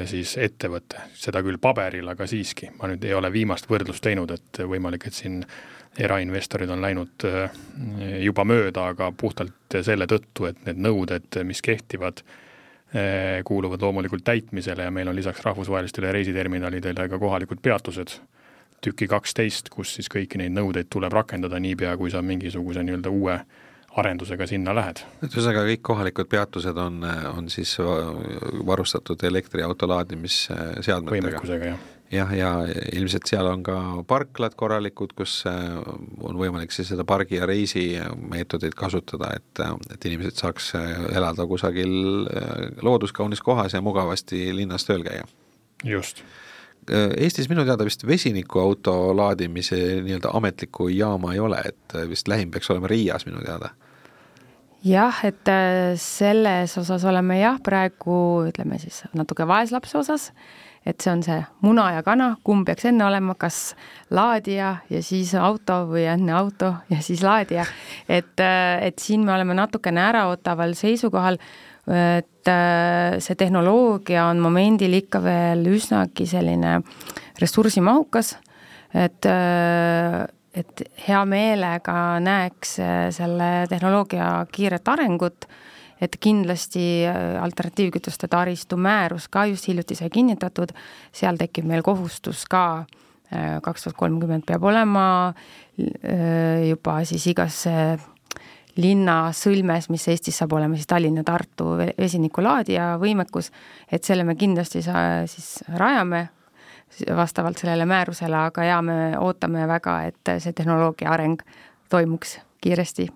siis 0.07 0.37
ettevõte, 0.39 1.01
seda 1.19 1.41
küll 1.43 1.57
paberil, 1.59 2.07
aga 2.07 2.23
siiski, 2.23 2.69
ma 2.79 2.87
nüüd 2.87 3.03
ei 3.03 3.11
ole 3.17 3.27
viimast 3.33 3.65
võrdlust 3.67 3.99
teinud, 4.05 4.31
et 4.31 4.61
võimalik, 4.63 5.09
et 5.09 5.17
siin 5.17 5.41
erainvestorid 5.99 6.71
on 6.71 6.79
läinud 6.79 7.25
juba 8.23 8.45
mööda, 8.47 8.85
aga 8.93 9.09
puhtalt 9.11 9.75
selle 9.83 10.07
tõttu, 10.07 10.47
et 10.47 10.63
need 10.63 10.79
nõuded, 10.87 11.35
mis 11.43 11.59
kehtivad, 11.59 12.23
kuuluvad 13.45 13.81
loomulikult 13.81 14.23
täitmisele 14.25 14.83
ja 14.83 14.91
meil 14.91 15.07
on 15.07 15.15
lisaks 15.15 15.43
rahvusvahelistele 15.45 16.11
reisiterminalidele 16.11 17.05
ka 17.09 17.19
kohalikud 17.21 17.61
peatused, 17.61 18.15
tüki 18.81 19.07
kaksteist, 19.07 19.69
kus 19.69 19.93
siis 19.99 20.09
kõiki 20.09 20.41
neid 20.41 20.55
nõudeid 20.55 20.89
tuleb 20.89 21.13
rakendada 21.13 21.59
niipea, 21.61 21.93
kui 21.97 22.09
sa 22.09 22.23
mingisuguse 22.25 22.81
nii-öelda 22.83 23.13
uue 23.13 23.35
arendusega 23.99 24.47
sinna 24.47 24.73
lähed. 24.75 25.03
et 25.23 25.29
ühesõnaga, 25.29 25.65
kõik 25.69 25.85
kohalikud 25.85 26.29
peatused 26.29 26.77
on, 26.77 27.03
on 27.35 27.49
siis 27.49 27.75
varustatud 28.65 29.23
elektriauto 29.29 29.89
laadimisseadmetega? 29.89 31.15
võimekusega, 31.15 31.71
jah. 31.73 31.87
Jah, 32.11 32.31
ja 32.35 32.49
ilmselt 32.93 33.29
seal 33.29 33.47
on 33.49 33.63
ka 33.65 33.77
parklad 34.07 34.55
korralikud, 34.59 35.13
kus 35.17 35.41
äh, 35.49 35.77
on 36.25 36.39
võimalik 36.39 36.73
siis 36.73 36.91
seda 36.91 37.05
pargi 37.07 37.39
ja 37.39 37.47
reisi 37.49 37.85
meetodeid 38.31 38.75
kasutada, 38.77 39.31
et, 39.37 39.63
et 39.93 40.09
inimesed 40.09 40.39
saaks 40.41 40.73
äh, 40.79 40.93
elada 41.19 41.47
kusagil 41.49 42.27
äh, 42.29 42.69
looduskaunis 42.85 43.43
kohas 43.45 43.77
ja 43.77 43.83
mugavasti 43.85 44.49
linnas 44.55 44.87
tööl 44.89 45.05
käia. 45.07 45.27
just. 45.83 46.23
Eestis 46.89 47.45
minu 47.51 47.61
teada 47.67 47.85
vist 47.85 48.01
vesinikuauto 48.07 49.11
laadimise 49.13 49.77
nii-öelda 50.01 50.31
ametlikku 50.33 50.87
jaama 50.89 51.35
ei 51.35 51.41
ole, 51.43 51.59
et 51.69 51.93
vist 52.09 52.27
lähim 52.31 52.49
peaks 52.49 52.71
olema 52.73 52.89
Riias 52.89 53.27
minu 53.27 53.43
teada. 53.45 53.69
Jah, 54.79 55.17
et 55.27 55.49
äh, 55.51 55.97
selles 55.99 56.77
osas 56.79 57.03
oleme 57.03 57.41
jah, 57.41 57.57
praegu 57.59 58.47
ütleme 58.47 58.77
siis 58.79 59.01
natuke 59.11 59.43
vaeslapse 59.47 59.97
osas, 59.99 60.29
et 60.89 61.01
see 61.01 61.11
on 61.11 61.23
see 61.25 61.37
muna 61.65 61.89
ja 61.95 62.03
kana, 62.05 62.31
kumb 62.45 62.67
peaks 62.67 62.87
enne 62.89 63.05
olema, 63.05 63.35
kas 63.39 63.75
laadija 64.15 64.71
ja 64.89 65.01
siis 65.05 65.35
auto 65.37 65.83
või 65.91 66.07
enne 66.09 66.33
auto 66.35 66.73
ja 66.89 67.01
siis 67.05 67.23
laadija. 67.25 67.65
et, 68.07 68.35
äh, 68.39 68.79
et 68.89 68.99
siin 68.99 69.25
me 69.25 69.33
oleme 69.35 69.57
natukene 69.57 70.01
äraootaval 70.09 70.73
seisukohal, 70.77 71.39
et 71.89 72.49
äh, 72.51 73.19
see 73.19 73.35
tehnoloogia 73.35 74.27
on 74.29 74.41
momendil 74.43 74.93
ikka 74.99 75.23
veel 75.23 75.63
üsnagi 75.71 76.27
selline 76.29 76.79
ressursimahukas, 77.39 78.35
et 78.93 79.25
et 80.59 80.81
hea 81.07 81.19
meelega 81.29 81.95
näeks 82.23 82.77
äh, 82.81 83.01
selle 83.13 83.49
tehnoloogia 83.69 84.29
kiiret 84.51 84.87
arengut, 84.91 85.45
et 86.01 86.15
kindlasti 86.19 86.85
äh, 87.07 87.41
alternatiivkütuste 87.43 88.27
taristu 88.31 88.77
määrus 88.77 89.27
ka 89.31 89.45
just 89.49 89.67
hiljuti 89.67 89.97
sai 89.99 90.09
kinnitatud, 90.13 90.73
seal 91.11 91.39
tekib 91.39 91.67
meil 91.69 91.83
kohustus 91.85 92.45
ka 92.49 92.65
äh, 92.79 93.59
kaks 93.65 93.87
tuhat 93.87 93.99
kolmkümmend 93.99 94.47
peab 94.47 94.63
olema 94.63 95.33
juba 95.79 96.97
siis 97.07 97.23
igas 97.31 97.61
linna 98.79 99.29
sõlmes, 99.35 99.87
mis 99.91 100.07
Eestis 100.11 100.39
saab 100.41 100.57
olema 100.57 100.75
siis 100.75 100.89
Tallinna, 100.89 101.23
Tartu 101.23 101.71
vesinikulaadija 101.79 102.97
võimekus, 103.01 103.47
et 103.91 104.03
selle 104.03 104.25
me 104.27 104.35
kindlasti 104.39 104.83
sa-, 104.85 105.23
siis 105.29 105.63
rajame 105.79 106.25
vastavalt 107.15 107.57
sellele 107.61 107.85
määrusele, 107.85 108.35
aga 108.49 108.65
jaa, 108.65 108.81
me 108.81 108.99
ootame 109.21 109.67
väga, 109.69 110.01
et 110.09 110.35
see 110.41 110.55
tehnoloogia 110.57 111.11
areng 111.13 111.41
toimuks 111.89 112.39
kiiresti. 112.61 113.09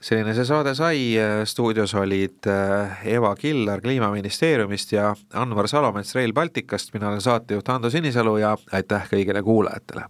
Selline 0.00 0.34
see 0.34 0.46
saade 0.48 0.74
sai, 0.74 1.00
stuudios 1.44 1.94
olid 1.94 2.46
äh, 2.48 3.02
Eva 3.16 3.34
Killar 3.36 3.80
Kliimaministeeriumist 3.80 4.92
ja 4.92 5.10
Anvar 5.34 5.68
Salomets 5.68 6.14
Rail 6.14 6.32
Balticust, 6.32 6.94
mina 6.94 7.08
olen 7.08 7.20
saatejuht 7.20 7.68
Ando 7.68 7.90
Sinisalu 7.90 8.36
ja 8.40 8.56
aitäh 8.72 9.12
kõigile 9.12 9.42
kuulajatele! 9.44 10.08